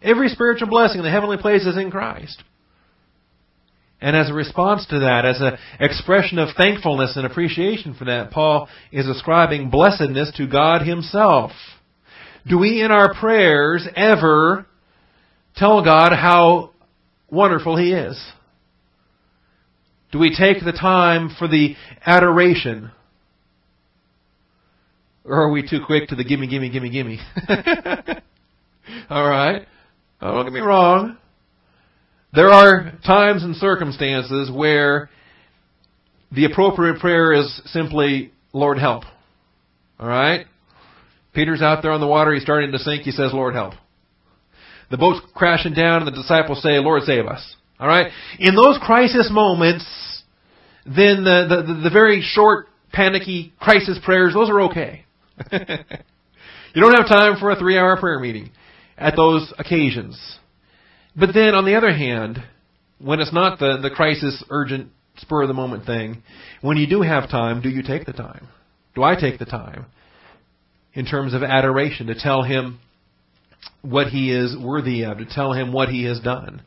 Every 0.01 0.29
spiritual 0.29 0.69
blessing 0.69 0.99
in 0.99 1.05
the 1.05 1.11
heavenly 1.11 1.37
places 1.37 1.77
in 1.77 1.91
Christ. 1.91 2.43
And 4.01 4.17
as 4.17 4.31
a 4.31 4.35
response 4.35 4.85
to 4.87 4.99
that, 5.01 5.25
as 5.25 5.41
an 5.41 5.57
expression 5.79 6.41
of 6.41 6.57
thankfulness 6.57 7.17
and 7.17 7.25
appreciation 7.25 7.95
for 7.95 8.07
that, 8.07 8.33
Paul 8.33 8.69
is 8.91 9.07
ascribing 9.07 9.71
blessedness 9.71 10.33
to 10.39 10.49
God 10.49 10.83
Himself. 10.83 11.53
Do 12.45 12.59
we 12.59 12.83
in 12.83 12.91
our 12.91 13.15
prayers 13.15 13.87
ever 13.95 14.67
tell 15.55 15.85
God 15.85 16.11
how 16.13 16.71
wonderful 17.31 17.77
He 17.77 17.93
is? 17.93 18.21
Do 20.13 20.19
we 20.19 20.37
take 20.37 20.63
the 20.63 20.73
time 20.73 21.35
for 21.39 21.49
the 21.49 21.75
adoration? 22.05 22.91
Or 25.25 25.43
are 25.43 25.51
we 25.51 25.67
too 25.67 25.81
quick 25.85 26.09
to 26.09 26.15
the 26.15 26.25
gimme, 26.25 26.47
gimme, 26.47 26.69
gimme, 26.69 26.91
gimme? 26.91 27.19
Alright. 29.11 29.67
Oh, 30.21 30.33
don't 30.35 30.45
get 30.45 30.53
me 30.53 30.61
wrong. 30.61 31.17
There 32.35 32.51
are 32.51 32.93
times 33.07 33.43
and 33.43 33.57
circumstances 33.57 34.51
where 34.51 35.09
the 36.31 36.45
appropriate 36.45 36.99
prayer 37.01 37.33
is 37.33 37.63
simply, 37.67 38.33
Lord 38.53 38.79
help. 38.79 39.05
Alright? 39.99 40.47
Peter's 41.35 41.63
out 41.63 41.83
there 41.83 41.93
on 41.93 42.01
the 42.01 42.07
water, 42.07 42.35
he's 42.35 42.43
starting 42.43 42.73
to 42.73 42.79
sink, 42.79 43.03
he 43.03 43.13
says, 43.13 43.33
Lord 43.33 43.55
help. 43.55 43.75
The 44.91 44.99
boat's 44.99 45.25
crashing 45.35 45.73
down 45.73 46.03
and 46.03 46.07
the 46.07 46.21
disciples 46.21 46.63
say, 46.63 46.79
Lord 46.79 47.05
save 47.05 47.27
us. 47.27 47.57
Alright? 47.83 48.13
In 48.39 48.55
those 48.55 48.79
crisis 48.81 49.29
moments, 49.33 49.85
then 50.85 51.25
the, 51.25 51.65
the, 51.67 51.81
the 51.83 51.91
very 51.91 52.23
short, 52.23 52.69
panicky 52.93 53.53
crisis 53.59 53.99
prayers, 54.05 54.35
those 54.35 54.49
are 54.49 54.61
okay. 54.63 55.05
you 55.53 56.81
don't 56.81 56.95
have 56.95 57.09
time 57.09 57.41
for 57.41 57.51
a 57.51 57.57
three 57.57 57.77
hour 57.77 57.97
prayer 57.99 58.21
meeting 58.21 58.51
at 58.97 59.17
those 59.17 59.53
occasions. 59.59 60.39
But 61.17 61.31
then, 61.35 61.57
on 61.57 61.65
the 61.65 61.75
other 61.75 61.93
hand, 61.93 62.39
when 63.01 63.19
it's 63.19 63.33
not 63.33 63.59
the, 63.59 63.79
the 63.83 63.91
crisis, 63.91 64.45
urgent, 64.49 64.91
spur 65.17 65.43
of 65.43 65.49
the 65.49 65.55
moment 65.55 65.85
thing, 65.85 66.23
when 66.61 66.77
you 66.77 66.87
do 66.87 67.03
have 67.03 67.29
time, 67.31 67.63
do 67.63 67.69
you 67.69 67.83
take 67.83 68.07
the 68.07 68.13
time? 68.13 68.47
Do 68.95 69.03
I 69.03 69.21
take 69.21 69.41
the 69.41 69.45
time 69.45 69.87
in 70.95 71.05
terms 71.05 71.35
of 71.35 71.43
adoration 71.43 72.07
to 72.07 72.15
tell 72.15 72.45
him 72.45 72.79
what 73.81 74.07
he 74.07 74.31
is 74.31 74.57
worthy 74.57 75.03
of, 75.03 75.19
to 75.19 75.27
tell 75.27 75.53
him 75.53 75.73
what 75.73 75.89
he 75.89 76.05
has 76.05 76.21
done? 76.21 76.63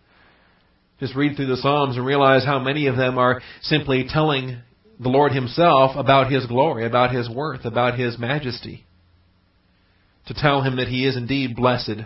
Just 1.00 1.16
read 1.16 1.36
through 1.36 1.48
the 1.48 1.58
Psalms 1.58 1.98
and 1.98 2.06
realize 2.06 2.46
how 2.46 2.60
many 2.60 2.88
of 2.88 2.96
them 2.96 3.18
are 3.18 3.42
simply 3.62 4.06
telling 4.10 4.62
the 5.00 5.10
Lord 5.10 5.34
Himself 5.34 5.92
about 5.96 6.32
His 6.32 6.46
glory, 6.46 6.86
about 6.86 7.14
His 7.14 7.30
worth, 7.30 7.66
about 7.66 8.00
His 8.00 8.18
majesty. 8.18 8.86
To 10.28 10.34
tell 10.34 10.62
Him 10.62 10.78
that 10.78 10.88
He 10.88 11.06
is 11.06 11.18
indeed 11.18 11.56
blessed 11.56 12.02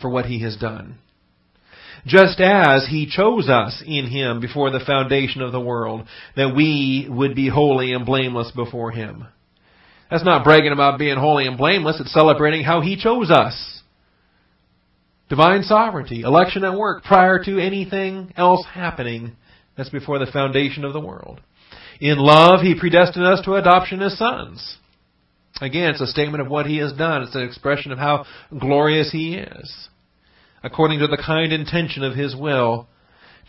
for 0.00 0.08
what 0.08 0.26
He 0.26 0.42
has 0.42 0.56
done 0.56 0.98
just 2.06 2.40
as 2.40 2.86
He 2.88 3.10
chose 3.10 3.48
us 3.48 3.82
in 3.86 4.06
Him 4.06 4.40
before 4.40 4.70
the 4.70 4.84
foundation 4.84 5.42
of 5.42 5.52
the 5.52 5.60
world, 5.60 6.06
that 6.36 6.54
we 6.54 7.06
would 7.08 7.34
be 7.34 7.48
holy 7.48 7.92
and 7.92 8.04
blameless 8.06 8.50
before 8.54 8.90
Him. 8.90 9.26
That's 10.10 10.24
not 10.24 10.44
bragging 10.44 10.72
about 10.72 10.98
being 10.98 11.16
holy 11.16 11.46
and 11.46 11.56
blameless, 11.56 12.00
it's 12.00 12.12
celebrating 12.12 12.62
how 12.62 12.80
He 12.80 12.96
chose 12.96 13.30
us. 13.30 13.73
Divine 15.34 15.64
sovereignty, 15.64 16.20
election 16.20 16.62
at 16.62 16.78
work 16.78 17.02
prior 17.02 17.42
to 17.42 17.58
anything 17.58 18.32
else 18.36 18.64
happening. 18.72 19.32
That's 19.76 19.90
before 19.90 20.20
the 20.20 20.30
foundation 20.30 20.84
of 20.84 20.92
the 20.92 21.00
world. 21.00 21.40
In 22.00 22.18
love, 22.18 22.60
He 22.60 22.78
predestined 22.78 23.26
us 23.26 23.44
to 23.44 23.54
adoption 23.54 24.00
as 24.00 24.16
sons. 24.16 24.78
Again, 25.60 25.90
it's 25.90 26.00
a 26.00 26.06
statement 26.06 26.40
of 26.40 26.48
what 26.48 26.66
He 26.66 26.76
has 26.76 26.92
done. 26.92 27.22
It's 27.22 27.34
an 27.34 27.42
expression 27.42 27.90
of 27.90 27.98
how 27.98 28.26
glorious 28.56 29.10
He 29.10 29.34
is 29.34 29.88
according 30.62 31.00
to 31.00 31.08
the 31.08 31.20
kind 31.20 31.52
intention 31.52 32.04
of 32.04 32.14
His 32.14 32.36
will, 32.36 32.86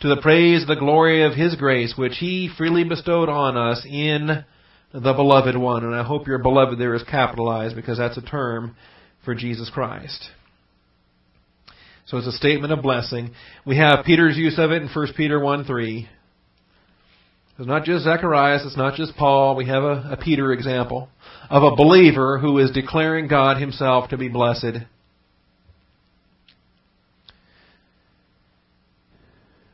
to 0.00 0.08
the 0.08 0.20
praise 0.20 0.62
of 0.62 0.68
the 0.68 0.74
glory 0.74 1.22
of 1.22 1.34
His 1.34 1.54
grace, 1.54 1.94
which 1.96 2.16
He 2.18 2.50
freely 2.58 2.82
bestowed 2.82 3.28
on 3.28 3.56
us 3.56 3.86
in 3.88 4.44
the 4.92 5.12
Beloved 5.12 5.56
One. 5.56 5.84
And 5.84 5.94
I 5.94 6.02
hope 6.02 6.26
your 6.26 6.38
beloved 6.38 6.80
there 6.80 6.96
is 6.96 7.04
capitalized 7.04 7.76
because 7.76 7.98
that's 7.98 8.18
a 8.18 8.22
term 8.22 8.74
for 9.24 9.36
Jesus 9.36 9.70
Christ. 9.72 10.30
So 12.06 12.18
it's 12.18 12.26
a 12.28 12.32
statement 12.32 12.72
of 12.72 12.82
blessing. 12.82 13.32
We 13.64 13.78
have 13.78 14.04
Peter's 14.04 14.36
use 14.36 14.58
of 14.58 14.70
it 14.70 14.80
in 14.80 14.88
1 14.88 15.06
Peter 15.16 15.40
1 15.40 15.64
3. 15.64 16.08
It's 17.58 17.66
not 17.66 17.84
just 17.84 18.04
Zacharias, 18.04 18.62
it's 18.64 18.76
not 18.76 18.94
just 18.94 19.16
Paul. 19.16 19.56
We 19.56 19.66
have 19.66 19.82
a, 19.82 20.10
a 20.12 20.16
Peter 20.16 20.52
example 20.52 21.08
of 21.50 21.62
a 21.64 21.74
believer 21.74 22.38
who 22.38 22.58
is 22.58 22.70
declaring 22.70 23.26
God 23.26 23.56
himself 23.56 24.10
to 24.10 24.18
be 24.18 24.28
blessed. 24.28 24.84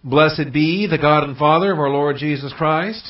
Blessed 0.03 0.53
be 0.53 0.87
the 0.87 0.99
God 0.99 1.25
and 1.25 1.37
Father 1.37 1.73
of 1.73 1.79
our 1.79 1.91
Lord 1.91 2.17
Jesus 2.17 2.53
Christ, 2.57 3.05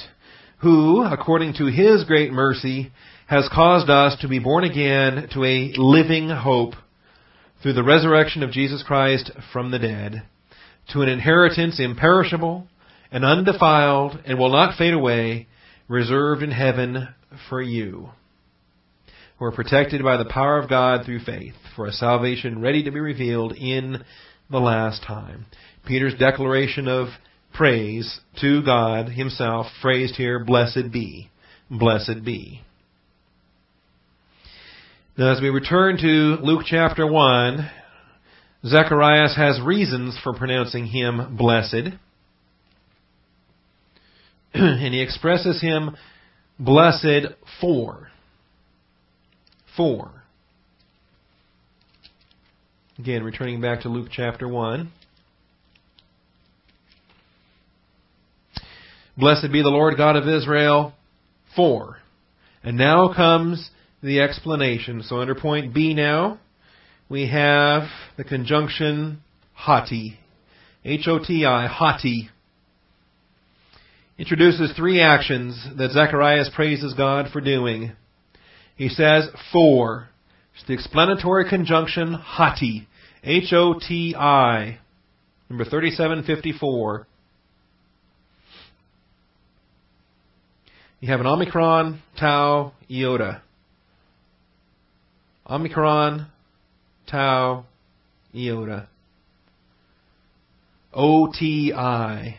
who, 0.58 1.04
according 1.04 1.54
to 1.54 1.66
his 1.66 2.04
great 2.04 2.32
mercy, 2.32 2.90
has 3.28 3.48
caused 3.54 3.88
us 3.88 4.20
to 4.20 4.28
be 4.28 4.40
born 4.40 4.64
again 4.64 5.28
to 5.32 5.44
a 5.44 5.72
living 5.76 6.28
hope 6.28 6.74
through 7.62 7.74
the 7.74 7.84
resurrection 7.84 8.42
of 8.42 8.50
Jesus 8.50 8.82
Christ 8.82 9.30
from 9.52 9.70
the 9.70 9.78
dead, 9.78 10.24
to 10.92 11.00
an 11.02 11.08
inheritance 11.08 11.78
imperishable 11.78 12.66
and 13.10 13.24
undefiled 13.24 14.18
and 14.26 14.38
will 14.38 14.50
not 14.50 14.76
fade 14.76 14.94
away, 14.94 15.46
reserved 15.86 16.42
in 16.42 16.50
heaven 16.50 17.08
for 17.48 17.62
you, 17.62 18.08
who 19.38 19.44
are 19.44 19.52
protected 19.52 20.02
by 20.02 20.16
the 20.16 20.24
power 20.24 20.58
of 20.58 20.68
God 20.68 21.04
through 21.04 21.20
faith, 21.20 21.54
for 21.76 21.86
a 21.86 21.92
salvation 21.92 22.60
ready 22.60 22.82
to 22.82 22.90
be 22.90 23.00
revealed 23.00 23.52
in 23.52 24.04
the 24.50 24.58
last 24.58 25.02
time. 25.04 25.46
Peter's 25.86 26.18
declaration 26.18 26.88
of 26.88 27.08
praise 27.54 28.20
to 28.40 28.62
God 28.62 29.08
himself, 29.08 29.66
phrased 29.80 30.16
here, 30.16 30.44
blessed 30.44 30.90
be. 30.92 31.30
Blessed 31.70 32.24
be. 32.24 32.62
Now, 35.14 35.30
as 35.30 35.42
we 35.42 35.50
return 35.50 35.98
to 35.98 36.38
Luke 36.42 36.62
chapter 36.64 37.06
1, 37.06 37.70
Zacharias 38.64 39.36
has 39.36 39.60
reasons 39.60 40.18
for 40.24 40.32
pronouncing 40.32 40.86
him 40.86 41.36
blessed. 41.36 41.74
and 44.54 44.94
he 44.94 45.02
expresses 45.02 45.60
him 45.60 45.98
blessed 46.58 47.26
for. 47.60 48.08
For. 49.76 50.24
Again, 52.98 53.22
returning 53.22 53.60
back 53.60 53.82
to 53.82 53.90
Luke 53.90 54.08
chapter 54.10 54.48
1. 54.48 54.90
Blessed 59.18 59.52
be 59.52 59.60
the 59.60 59.68
Lord 59.68 59.98
God 59.98 60.16
of 60.16 60.26
Israel, 60.26 60.94
for. 61.54 61.98
And 62.62 62.78
now 62.78 63.12
comes 63.14 63.68
the 64.02 64.20
explanation. 64.20 65.02
So 65.02 65.20
under 65.20 65.34
point 65.34 65.72
B 65.72 65.94
now, 65.94 66.38
we 67.08 67.28
have 67.28 67.84
the 68.16 68.24
conjunction 68.24 69.20
hoti. 69.54 70.18
H-O-T-I, 70.84 71.66
hoti. 71.68 72.28
Introduces 74.18 74.72
three 74.76 75.00
actions 75.00 75.66
that 75.76 75.92
Zacharias 75.92 76.50
praises 76.54 76.94
God 76.94 77.26
for 77.32 77.40
doing. 77.40 77.92
He 78.76 78.88
says, 78.88 79.28
for. 79.52 80.08
It's 80.54 80.66
the 80.66 80.74
explanatory 80.74 81.48
conjunction 81.48 82.14
hoti. 82.14 82.88
H-O-T-I. 83.22 84.78
Number 85.48 85.64
3754. 85.64 87.06
You 91.00 91.08
have 91.08 91.20
an 91.20 91.26
Omicron, 91.26 92.00
Tau, 92.18 92.72
Iota. 92.90 93.42
Omicron, 95.52 96.28
Tau, 97.10 97.66
Iota. 98.34 98.88
OTI. 100.94 102.36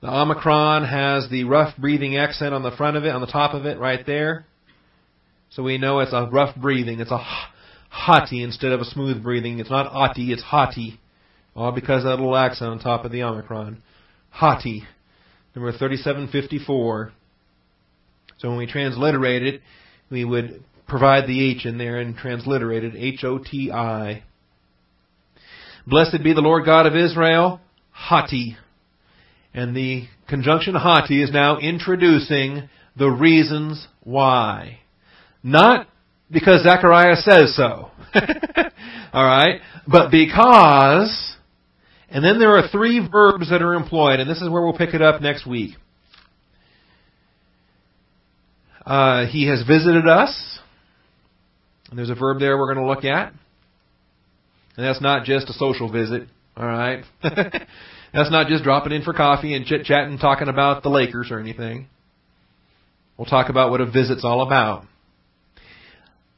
The 0.00 0.08
Omicron 0.08 0.84
has 0.84 1.28
the 1.28 1.42
rough 1.42 1.76
breathing 1.76 2.16
accent 2.16 2.54
on 2.54 2.62
the 2.62 2.70
front 2.70 2.96
of 2.96 3.04
it, 3.04 3.10
on 3.10 3.20
the 3.20 3.26
top 3.26 3.54
of 3.54 3.66
it, 3.66 3.80
right 3.80 4.06
there. 4.06 4.46
So 5.50 5.64
we 5.64 5.76
know 5.76 5.98
it's 5.98 6.12
a 6.12 6.28
rough 6.30 6.54
breathing. 6.54 7.00
It's 7.00 7.10
a 7.10 7.24
hoti 7.90 8.44
instead 8.44 8.70
of 8.70 8.80
a 8.80 8.84
smooth 8.84 9.24
breathing. 9.24 9.58
It's 9.58 9.70
not 9.70 9.90
oti, 9.92 10.32
it's 10.32 10.42
hoti. 10.42 11.00
All 11.56 11.72
because 11.72 12.04
of 12.04 12.10
that 12.10 12.16
little 12.16 12.36
accent 12.36 12.70
on 12.70 12.78
top 12.78 13.04
of 13.04 13.10
the 13.10 13.24
Omicron. 13.24 13.82
Hoti. 14.30 14.84
Number 15.56 15.72
3754. 15.72 17.12
So 18.38 18.48
when 18.50 18.58
we 18.58 18.66
transliterate 18.66 19.42
it, 19.42 19.62
we 20.10 20.24
would 20.24 20.62
provide 20.86 21.26
the 21.26 21.50
H 21.50 21.64
in 21.66 21.78
there 21.78 21.98
and 21.98 22.16
transliterate 22.16 22.84
it 22.84 22.94
H 22.96 23.24
O 23.24 23.38
T 23.38 23.70
I. 23.72 24.22
Blessed 25.86 26.22
be 26.22 26.32
the 26.32 26.40
Lord 26.40 26.64
God 26.64 26.86
of 26.86 26.94
Israel, 26.94 27.60
Hoti. 27.90 28.56
And 29.54 29.76
the 29.76 30.06
conjunction 30.28 30.74
hoti 30.74 31.22
is 31.22 31.30
now 31.30 31.58
introducing 31.58 32.70
the 32.96 33.08
reasons 33.08 33.86
why. 34.02 34.78
Not 35.42 35.88
because 36.30 36.62
Zechariah 36.62 37.16
says 37.16 37.54
so. 37.54 37.90
Alright? 39.14 39.60
But 39.86 40.10
because, 40.10 41.34
and 42.08 42.24
then 42.24 42.38
there 42.38 42.56
are 42.56 42.68
three 42.68 43.06
verbs 43.06 43.50
that 43.50 43.60
are 43.60 43.74
employed, 43.74 44.20
and 44.20 44.30
this 44.30 44.40
is 44.40 44.48
where 44.48 44.62
we'll 44.62 44.76
pick 44.76 44.94
it 44.94 45.02
up 45.02 45.20
next 45.20 45.46
week. 45.46 45.74
Uh, 48.86 49.26
he 49.26 49.46
has 49.48 49.62
visited 49.66 50.08
us. 50.08 50.58
And 51.92 51.98
there's 51.98 52.08
a 52.08 52.14
verb 52.14 52.40
there 52.40 52.56
we're 52.56 52.72
going 52.72 52.86
to 52.86 52.90
look 52.90 53.04
at. 53.04 53.34
And 54.78 54.86
that's 54.86 55.02
not 55.02 55.26
just 55.26 55.50
a 55.50 55.52
social 55.52 55.92
visit, 55.92 56.26
alright? 56.56 57.04
that's 57.22 58.30
not 58.30 58.46
just 58.46 58.64
dropping 58.64 58.92
in 58.92 59.02
for 59.02 59.12
coffee 59.12 59.52
and 59.52 59.66
chit 59.66 59.84
chatting 59.84 60.16
talking 60.16 60.48
about 60.48 60.82
the 60.82 60.88
Lakers 60.88 61.30
or 61.30 61.38
anything. 61.38 61.88
We'll 63.18 63.26
talk 63.26 63.50
about 63.50 63.70
what 63.70 63.82
a 63.82 63.90
visit's 63.90 64.24
all 64.24 64.40
about. 64.40 64.86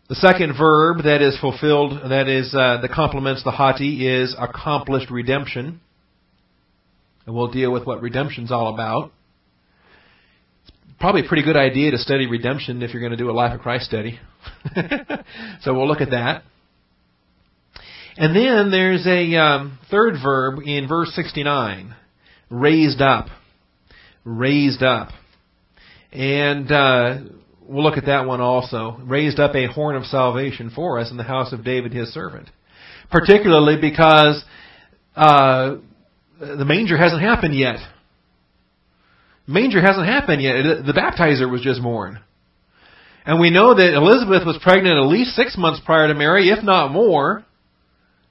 The 0.08 0.16
second 0.16 0.58
verb 0.58 1.04
that 1.04 1.22
is 1.22 1.38
fulfilled, 1.38 2.00
that 2.10 2.26
is, 2.26 2.52
uh, 2.52 2.78
that 2.82 2.90
complements 2.90 3.44
the 3.44 3.52
hoti 3.52 4.08
is 4.08 4.34
accomplished 4.36 5.08
redemption. 5.08 5.80
And 7.26 7.36
we'll 7.36 7.52
deal 7.52 7.70
with 7.70 7.86
what 7.86 8.02
redemption's 8.02 8.50
all 8.50 8.74
about. 8.74 9.12
It's 10.64 10.98
Probably 10.98 11.24
a 11.24 11.28
pretty 11.28 11.44
good 11.44 11.56
idea 11.56 11.92
to 11.92 11.98
study 11.98 12.26
redemption 12.26 12.82
if 12.82 12.92
you're 12.92 13.00
going 13.00 13.12
to 13.12 13.16
do 13.16 13.30
a 13.30 13.32
Life 13.32 13.54
of 13.54 13.60
Christ 13.60 13.84
study. 13.84 14.18
so 15.62 15.74
we'll 15.74 15.88
look 15.88 16.00
at 16.00 16.10
that. 16.10 16.42
And 18.16 18.34
then 18.34 18.70
there's 18.70 19.06
a 19.06 19.36
um, 19.36 19.78
third 19.90 20.14
verb 20.22 20.60
in 20.64 20.86
verse 20.86 21.12
69, 21.14 21.94
raised 22.48 23.00
up. 23.00 23.26
Raised 24.24 24.82
up. 24.82 25.08
And 26.12 26.70
uh, 26.70 27.18
we'll 27.68 27.82
look 27.82 27.98
at 27.98 28.06
that 28.06 28.26
one 28.26 28.40
also. 28.40 28.98
Raised 29.02 29.40
up 29.40 29.54
a 29.56 29.66
horn 29.66 29.96
of 29.96 30.04
salvation 30.04 30.70
for 30.70 31.00
us 31.00 31.10
in 31.10 31.16
the 31.16 31.24
house 31.24 31.52
of 31.52 31.64
David 31.64 31.92
his 31.92 32.12
servant. 32.12 32.48
Particularly 33.10 33.80
because 33.80 34.44
uh, 35.16 35.76
the 36.38 36.64
manger 36.64 36.96
hasn't 36.96 37.20
happened 37.20 37.56
yet. 37.56 37.78
Manger 39.46 39.80
hasn't 39.80 40.06
happened 40.06 40.40
yet. 40.40 40.84
The 40.86 40.92
baptizer 40.92 41.50
was 41.50 41.62
just 41.62 41.82
born. 41.82 42.20
And 43.26 43.40
we 43.40 43.50
know 43.50 43.74
that 43.74 43.94
Elizabeth 43.94 44.46
was 44.46 44.58
pregnant 44.62 44.98
at 44.98 45.06
least 45.06 45.34
six 45.34 45.56
months 45.56 45.80
prior 45.84 46.08
to 46.08 46.14
Mary, 46.14 46.50
if 46.50 46.62
not 46.62 46.92
more. 46.92 47.44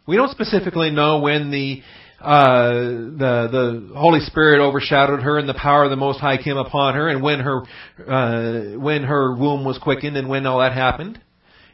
We 0.05 0.15
don't 0.15 0.29
specifically 0.29 0.91
know 0.91 1.19
when 1.19 1.49
the 1.49 1.81
uh, 2.21 2.71
the 2.71 3.49
the 3.51 3.91
Holy 3.95 4.19
Spirit 4.21 4.61
overshadowed 4.61 5.21
her 5.21 5.39
and 5.39 5.49
the 5.49 5.53
power 5.55 5.83
of 5.83 5.89
the 5.89 5.95
Most 5.95 6.19
High 6.19 6.41
came 6.41 6.57
upon 6.57 6.93
her, 6.93 7.09
and 7.09 7.23
when 7.23 7.39
her 7.39 7.63
uh, 8.07 8.77
when 8.79 9.03
her 9.03 9.35
womb 9.35 9.65
was 9.65 9.77
quickened, 9.79 10.15
and 10.15 10.29
when 10.29 10.45
all 10.45 10.59
that 10.59 10.73
happened. 10.73 11.19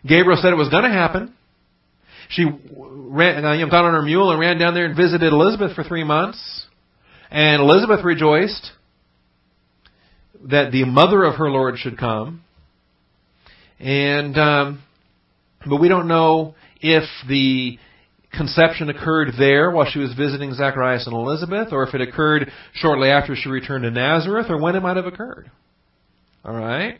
Gabriel 0.07 0.39
said 0.41 0.53
it 0.53 0.55
was 0.55 0.69
going 0.69 0.83
to 0.83 0.89
happen. 0.89 1.33
She 2.29 2.45
ran, 2.71 3.43
uh, 3.43 3.65
got 3.65 3.85
on 3.85 3.93
her 3.93 4.01
mule 4.01 4.31
and 4.31 4.39
ran 4.39 4.57
down 4.57 4.73
there 4.73 4.85
and 4.85 4.95
visited 4.95 5.33
Elizabeth 5.33 5.75
for 5.75 5.83
three 5.83 6.03
months, 6.03 6.67
and 7.29 7.61
Elizabeth 7.61 8.03
rejoiced 8.05 8.71
that 10.45 10.71
the 10.71 10.85
mother 10.85 11.23
of 11.23 11.35
her 11.35 11.49
Lord 11.49 11.77
should 11.77 11.97
come. 11.97 12.43
And 13.79 14.37
um, 14.37 14.83
but 15.67 15.77
we 15.77 15.87
don't 15.87 16.07
know 16.07 16.55
if 16.81 17.03
the 17.27 17.77
conception 18.31 18.89
occurred 18.89 19.29
there 19.37 19.71
while 19.71 19.89
she 19.89 19.99
was 19.99 20.13
visiting 20.13 20.53
Zacharias 20.53 21.07
and 21.07 21.15
Elizabeth, 21.15 21.69
or 21.71 21.83
if 21.83 21.93
it 21.93 22.01
occurred 22.01 22.51
shortly 22.73 23.09
after 23.09 23.35
she 23.35 23.49
returned 23.49 23.83
to 23.83 23.91
Nazareth, 23.91 24.47
or 24.49 24.61
when 24.61 24.75
it 24.75 24.81
might 24.81 24.97
have 24.97 25.05
occurred. 25.05 25.49
All 26.45 26.53
right. 26.53 26.99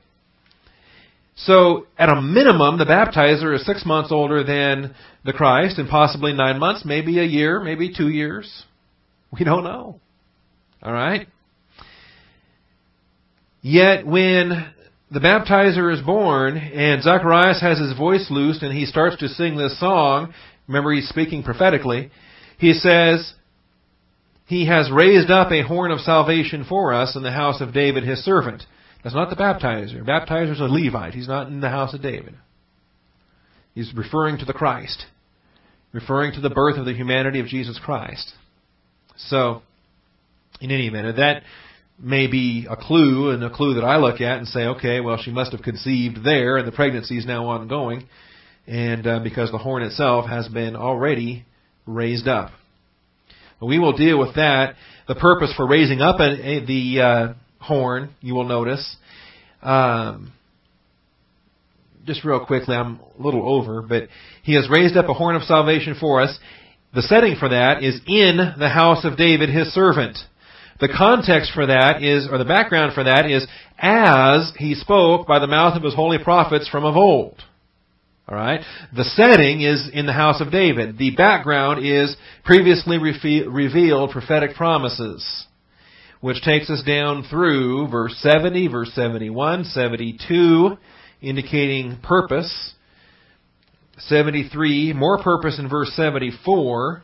So, 1.36 1.88
at 1.98 2.10
a 2.10 2.22
minimum, 2.22 2.78
the 2.78 2.86
baptizer 2.86 3.56
is 3.56 3.66
six 3.66 3.86
months 3.86 4.12
older 4.12 4.44
than 4.44 4.94
the 5.24 5.32
Christ, 5.32 5.78
and 5.78 5.88
possibly 5.88 6.34
nine 6.34 6.60
months, 6.60 6.84
maybe 6.84 7.20
a 7.20 7.24
year, 7.24 7.62
maybe 7.62 7.94
two 7.96 8.10
years. 8.10 8.64
We 9.32 9.46
don't 9.46 9.64
know. 9.64 10.02
All 10.84 10.92
right. 10.92 11.28
Yet, 13.62 14.06
when 14.06 14.74
the 15.12 15.20
baptizer 15.20 15.94
is 15.94 16.02
born, 16.02 16.58
and 16.58 17.02
Zacharias 17.02 17.62
has 17.62 17.80
his 17.80 17.98
voice 17.98 18.28
loosed, 18.30 18.62
and 18.62 18.78
he 18.78 18.86
starts 18.86 19.18
to 19.18 19.28
sing 19.28 19.58
this 19.58 19.80
song, 19.80 20.34
Remember, 20.68 20.94
he's 20.94 21.10
speaking 21.10 21.42
prophetically. 21.42 22.12
He 22.60 22.74
says, 22.74 23.34
He 24.46 24.68
has 24.68 24.92
raised 24.92 25.32
up 25.32 25.52
a 25.52 25.64
horn 25.64 25.90
of 25.90 26.00
salvation 26.00 26.64
for 26.64 26.94
us 26.94 27.16
in 27.16 27.24
the 27.24 27.32
house 27.32 27.60
of 27.60 27.74
David, 27.74 28.04
his 28.04 28.24
servant. 28.24 28.64
That's 29.04 29.16
not 29.16 29.32
the 29.32 29.36
baptizer. 29.36 30.04
Baptizer 30.04 30.52
is 30.52 30.60
a 30.60 30.66
Levite. 30.66 31.16
He's 31.16 31.28
not 31.28 31.48
in 31.48 31.60
the 31.60 31.70
house 31.70 31.96
of 31.96 32.04
David. 32.04 32.36
He's 33.74 33.92
referring 33.96 34.38
to 34.40 34.46
the 34.46 34.54
Christ, 34.54 35.06
referring 35.92 36.34
to 36.34 36.42
the 36.42 36.50
birth 36.52 36.78
of 36.78 36.86
the 36.86 36.94
humanity 36.94 37.40
of 37.40 37.48
Jesus 37.48 37.80
Christ. 37.84 38.34
So, 39.18 39.64
in 40.62 40.70
any 40.70 40.88
event, 40.88 41.16
that 41.18 41.44
may 42.02 42.28
be 42.28 42.68
a 42.70 42.76
clue, 42.76 43.32
and 43.32 43.44
a 43.44 43.50
clue 43.50 43.76
that 43.76 43.84
I 43.84 43.98
look 43.98 44.22
at 44.22 44.38
and 44.38 44.48
say, 44.48 44.62
okay, 44.62 45.00
well, 45.00 45.18
she 45.22 45.32
must 45.32 45.52
have 45.52 45.62
conceived 45.62 46.24
there, 46.24 46.58
and 46.58 46.68
the 46.68 46.72
pregnancy 46.72 47.18
is 47.18 47.26
now 47.26 47.48
ongoing 47.48 48.08
and 48.70 49.08
uh, 49.08 49.20
because 49.20 49.52
the 49.52 49.58
horn 49.58 49.82
itself 49.82 50.28
has 50.30 50.48
been 50.48 50.76
already 50.76 51.44
raised 51.88 52.28
up. 52.28 52.52
We 53.60 53.80
will 53.80 53.98
deal 53.98 54.20
with 54.20 54.36
that. 54.36 54.76
The 55.08 55.16
purpose 55.16 55.52
for 55.58 55.68
raising 55.68 56.02
up 56.02 56.20
a, 56.20 56.30
a, 56.30 56.66
the 56.66 57.02
uh, 57.02 57.34
horn, 57.60 58.12
you 58.22 58.36
will 58.36 58.48
notice. 58.48 58.96
Um, 59.64 60.32
just 62.06 62.24
real 62.24 62.46
quickly, 62.46 62.76
I'm 62.76 63.00
a 63.20 63.22
little 63.22 63.48
over, 63.50 63.82
but 63.82 64.04
he 64.44 64.54
has 64.54 64.70
raised 64.70 64.96
up 64.96 65.10
a 65.10 65.14
horn 65.14 65.36
of 65.36 65.42
salvation 65.44 65.96
for 66.00 66.22
us. 66.22 66.38
The 66.94 67.02
setting 67.02 67.36
for 67.40 67.50
that 67.50 67.84
is 67.84 68.00
in 68.06 68.38
the 68.58 68.70
house 68.70 69.04
of 69.04 69.18
David, 69.18 69.50
his 69.50 69.74
servant. 69.74 70.18
The 70.80 70.88
context 70.88 71.52
for 71.54 71.66
that 71.66 72.02
is, 72.04 72.28
or 72.32 72.38
the 72.38 72.46
background 72.46 72.94
for 72.94 73.04
that 73.04 73.30
is, 73.30 73.46
as 73.78 74.54
he 74.58 74.76
spoke 74.76 75.28
by 75.28 75.40
the 75.40 75.48
mouth 75.48 75.76
of 75.76 75.84
his 75.84 75.94
holy 75.96 76.18
prophets 76.18 76.70
from 76.70 76.86
of 76.86 76.96
old. 76.96 77.44
Alright? 78.30 78.62
The 78.96 79.04
setting 79.04 79.62
is 79.62 79.90
in 79.92 80.06
the 80.06 80.14
house 80.14 80.40
of 80.40 80.52
David. 80.52 80.98
The 80.98 81.16
background 81.16 81.86
is 81.86 82.16
previously 82.46 82.98
revealed 82.98 84.12
prophetic 84.12 84.56
promises. 84.56 85.48
Which 86.22 86.44
takes 86.44 86.70
us 86.70 86.84
down 86.86 87.24
through 87.30 87.88
verse 87.88 88.16
70, 88.20 88.68
verse 88.68 88.92
71, 88.94 89.64
72, 89.64 90.78
indicating 91.22 91.98
purpose. 92.04 92.74
73, 94.00 94.94
more 94.94 95.22
purpose 95.24 95.58
in 95.60 95.68
verse 95.70 95.92
74, 95.96 97.04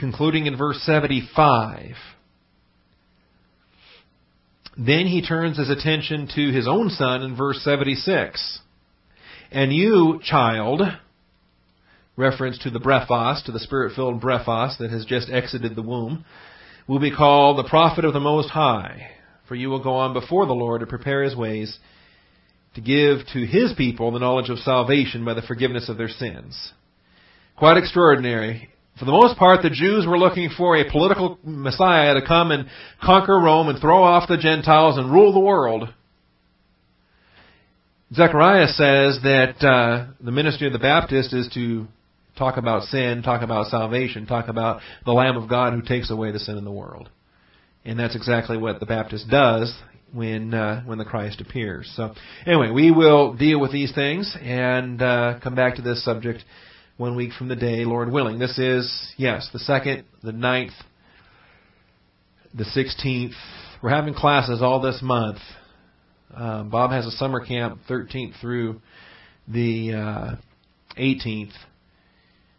concluding 0.00 0.46
in 0.46 0.56
verse 0.56 0.80
75. 0.82 1.94
Then 4.76 5.06
he 5.06 5.24
turns 5.24 5.58
his 5.58 5.68
attention 5.68 6.28
to 6.34 6.50
his 6.50 6.66
own 6.66 6.88
son 6.90 7.22
in 7.22 7.36
verse 7.36 7.62
76. 7.62 8.60
And 9.52 9.72
you, 9.72 10.20
child, 10.24 10.80
reference 12.16 12.58
to 12.60 12.70
the 12.70 12.80
brephos, 12.80 13.44
to 13.44 13.52
the 13.52 13.58
spirit-filled 13.58 14.22
brephos 14.22 14.78
that 14.78 14.90
has 14.90 15.04
just 15.04 15.28
exited 15.30 15.76
the 15.76 15.82
womb, 15.82 16.24
will 16.88 17.00
be 17.00 17.14
called 17.14 17.58
the 17.58 17.68
prophet 17.68 18.04
of 18.04 18.14
the 18.14 18.20
Most 18.20 18.48
High. 18.48 19.08
For 19.48 19.54
you 19.54 19.68
will 19.68 19.82
go 19.82 19.94
on 19.94 20.12
before 20.14 20.46
the 20.46 20.52
Lord 20.52 20.80
to 20.80 20.86
prepare 20.86 21.24
his 21.24 21.36
ways, 21.36 21.78
to 22.74 22.80
give 22.80 23.26
to 23.32 23.44
his 23.44 23.72
people 23.76 24.12
the 24.12 24.20
knowledge 24.20 24.48
of 24.48 24.58
salvation 24.60 25.24
by 25.24 25.34
the 25.34 25.42
forgiveness 25.42 25.88
of 25.88 25.98
their 25.98 26.08
sins. 26.08 26.72
Quite 27.56 27.76
extraordinary. 27.76 28.70
For 29.00 29.06
the 29.06 29.12
most 29.12 29.38
part, 29.38 29.62
the 29.62 29.70
Jews 29.70 30.06
were 30.06 30.18
looking 30.18 30.50
for 30.54 30.76
a 30.76 30.88
political 30.90 31.38
Messiah 31.42 32.12
to 32.12 32.26
come 32.26 32.50
and 32.50 32.68
conquer 33.02 33.40
Rome 33.40 33.70
and 33.70 33.80
throw 33.80 34.04
off 34.04 34.28
the 34.28 34.36
Gentiles 34.36 34.98
and 34.98 35.10
rule 35.10 35.32
the 35.32 35.40
world. 35.40 35.88
Zechariah 38.12 38.66
says 38.66 39.18
that 39.22 39.64
uh, 39.66 40.12
the 40.20 40.30
ministry 40.30 40.66
of 40.66 40.74
the 40.74 40.78
Baptist 40.78 41.32
is 41.32 41.48
to 41.54 41.86
talk 42.36 42.58
about 42.58 42.82
sin, 42.84 43.22
talk 43.22 43.40
about 43.40 43.68
salvation, 43.68 44.26
talk 44.26 44.48
about 44.48 44.82
the 45.06 45.12
Lamb 45.12 45.38
of 45.38 45.48
God 45.48 45.72
who 45.72 45.80
takes 45.80 46.10
away 46.10 46.30
the 46.30 46.38
sin 46.38 46.58
in 46.58 46.64
the 46.64 46.70
world. 46.70 47.08
And 47.86 47.98
that's 47.98 48.14
exactly 48.14 48.58
what 48.58 48.80
the 48.80 48.86
Baptist 48.86 49.30
does 49.30 49.74
when 50.12 50.52
uh, 50.52 50.82
when 50.82 50.98
the 50.98 51.06
Christ 51.06 51.40
appears. 51.40 51.90
So 51.96 52.12
anyway, 52.46 52.68
we 52.68 52.90
will 52.90 53.32
deal 53.32 53.60
with 53.60 53.72
these 53.72 53.94
things 53.94 54.36
and 54.42 55.00
uh, 55.00 55.38
come 55.42 55.54
back 55.54 55.76
to 55.76 55.82
this 55.82 56.04
subject 56.04 56.44
one 57.00 57.16
week 57.16 57.32
from 57.32 57.48
the 57.48 57.56
day, 57.56 57.86
Lord 57.86 58.12
willing. 58.12 58.38
This 58.38 58.58
is, 58.58 59.14
yes, 59.16 59.48
the 59.54 59.58
second, 59.58 60.04
the 60.22 60.32
ninth, 60.32 60.74
the 62.52 62.64
16th. 62.64 63.32
We're 63.82 63.88
having 63.88 64.12
classes 64.12 64.60
all 64.60 64.82
this 64.82 65.00
month. 65.02 65.38
Um, 66.34 66.68
Bob 66.68 66.90
has 66.90 67.06
a 67.06 67.10
summer 67.12 67.42
camp 67.42 67.80
13th 67.88 68.38
through 68.42 68.82
the 69.48 69.94
uh, 69.94 70.36
18th. 70.98 71.54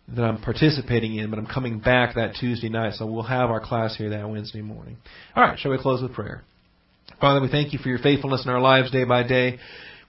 that 0.08 0.24
I'm 0.24 0.42
participating 0.42 1.18
in, 1.18 1.30
but 1.30 1.38
I'm 1.38 1.46
coming 1.46 1.78
back 1.78 2.16
that 2.16 2.34
Tuesday 2.40 2.70
night, 2.70 2.96
so 2.96 3.06
we'll 3.06 3.22
have 3.22 3.52
our 3.52 3.62
class 3.62 3.96
here 3.96 4.10
that 4.10 4.28
Wednesday 4.28 4.64
morning. 4.64 4.98
All 5.36 5.44
right, 5.44 5.60
shall 5.60 5.70
we 5.70 5.78
close 5.78 6.02
with 6.02 6.14
prayer? 6.14 6.44
Father, 7.20 7.42
we 7.42 7.48
thank 7.48 7.74
you 7.74 7.80
for 7.80 7.90
your 7.90 8.00
faithfulness 8.00 8.44
in 8.44 8.52
our 8.52 8.60
lives 8.60 8.90
day 8.90 9.04
by 9.04 9.22
day. 9.22 9.60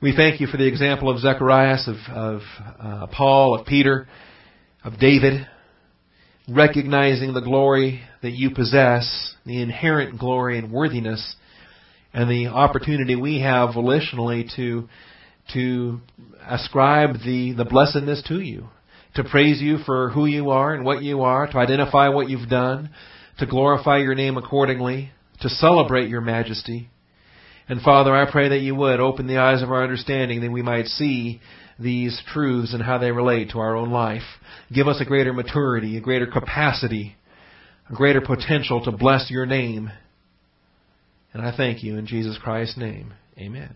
We 0.03 0.17
thank 0.17 0.41
you 0.41 0.49
for 0.49 0.57
the 0.57 0.67
example 0.67 1.09
of 1.09 1.21
Zacharias, 1.21 1.87
of, 1.87 1.95
of 2.13 2.41
uh, 2.81 3.07
Paul, 3.17 3.57
of 3.57 3.65
Peter, 3.65 4.09
of 4.83 4.99
David, 4.99 5.47
recognizing 6.49 7.35
the 7.35 7.41
glory 7.41 8.03
that 8.21 8.33
you 8.33 8.51
possess, 8.51 9.37
the 9.47 9.63
inherent 9.63 10.19
glory 10.19 10.59
and 10.59 10.73
worthiness, 10.73 11.37
and 12.13 12.29
the 12.29 12.49
opportunity 12.49 13.15
we 13.15 13.43
have 13.43 13.77
volitionally 13.77 14.53
to 14.57 14.89
to 15.53 16.01
ascribe 16.49 17.19
the, 17.25 17.55
the 17.57 17.65
blessedness 17.65 18.25
to 18.27 18.41
you, 18.41 18.71
to 19.15 19.23
praise 19.23 19.63
you 19.63 19.79
for 19.87 20.11
who 20.11 20.27
you 20.27 20.51
are 20.51 20.75
and 20.75 20.85
what 20.85 21.05
you 21.05 21.23
are, 21.23 21.47
to 21.47 21.59
identify 21.59 22.09
what 22.09 22.29
you've 22.29 22.49
done, 22.49 22.91
to 23.39 23.47
glorify 23.47 23.99
your 23.99 24.17
name 24.17 24.37
accordingly, 24.37 25.13
to 25.43 25.49
celebrate 25.49 26.09
your 26.09 26.21
majesty. 26.21 26.89
And 27.69 27.81
Father, 27.81 28.15
I 28.15 28.31
pray 28.31 28.49
that 28.51 28.61
you 28.61 28.75
would 28.75 29.01
open 29.01 29.27
the 29.27 29.39
eyes 29.39 29.63
of 29.63 29.71
our 29.71 29.83
understanding 29.83 30.41
that 30.41 30.51
we 30.51 30.63
might 30.63 30.87
see 30.87 31.41
these 31.79 32.21
truths 32.33 32.75
and 32.75 32.83
how 32.83 32.99
they 32.99 33.11
relate 33.11 33.51
to 33.51 33.59
our 33.59 33.77
own 33.77 33.91
life. 33.91 34.23
Give 34.73 34.89
us 34.89 35.01
a 35.01 35.05
greater 35.05 35.33
maturity, 35.33 35.97
a 35.97 36.01
greater 36.01 36.27
capacity, 36.27 37.17
a 37.91 37.95
greater 37.95 38.21
potential 38.21 38.85
to 38.85 38.93
bless 38.93 39.31
your 39.31 39.47
name. 39.47 39.91
And 41.33 41.43
I 41.43 41.57
thank 41.57 41.83
you 41.83 41.97
in 41.97 42.07
Jesus 42.07 42.39
Christ's 42.43 42.77
name. 42.77 43.15
Amen. 43.39 43.75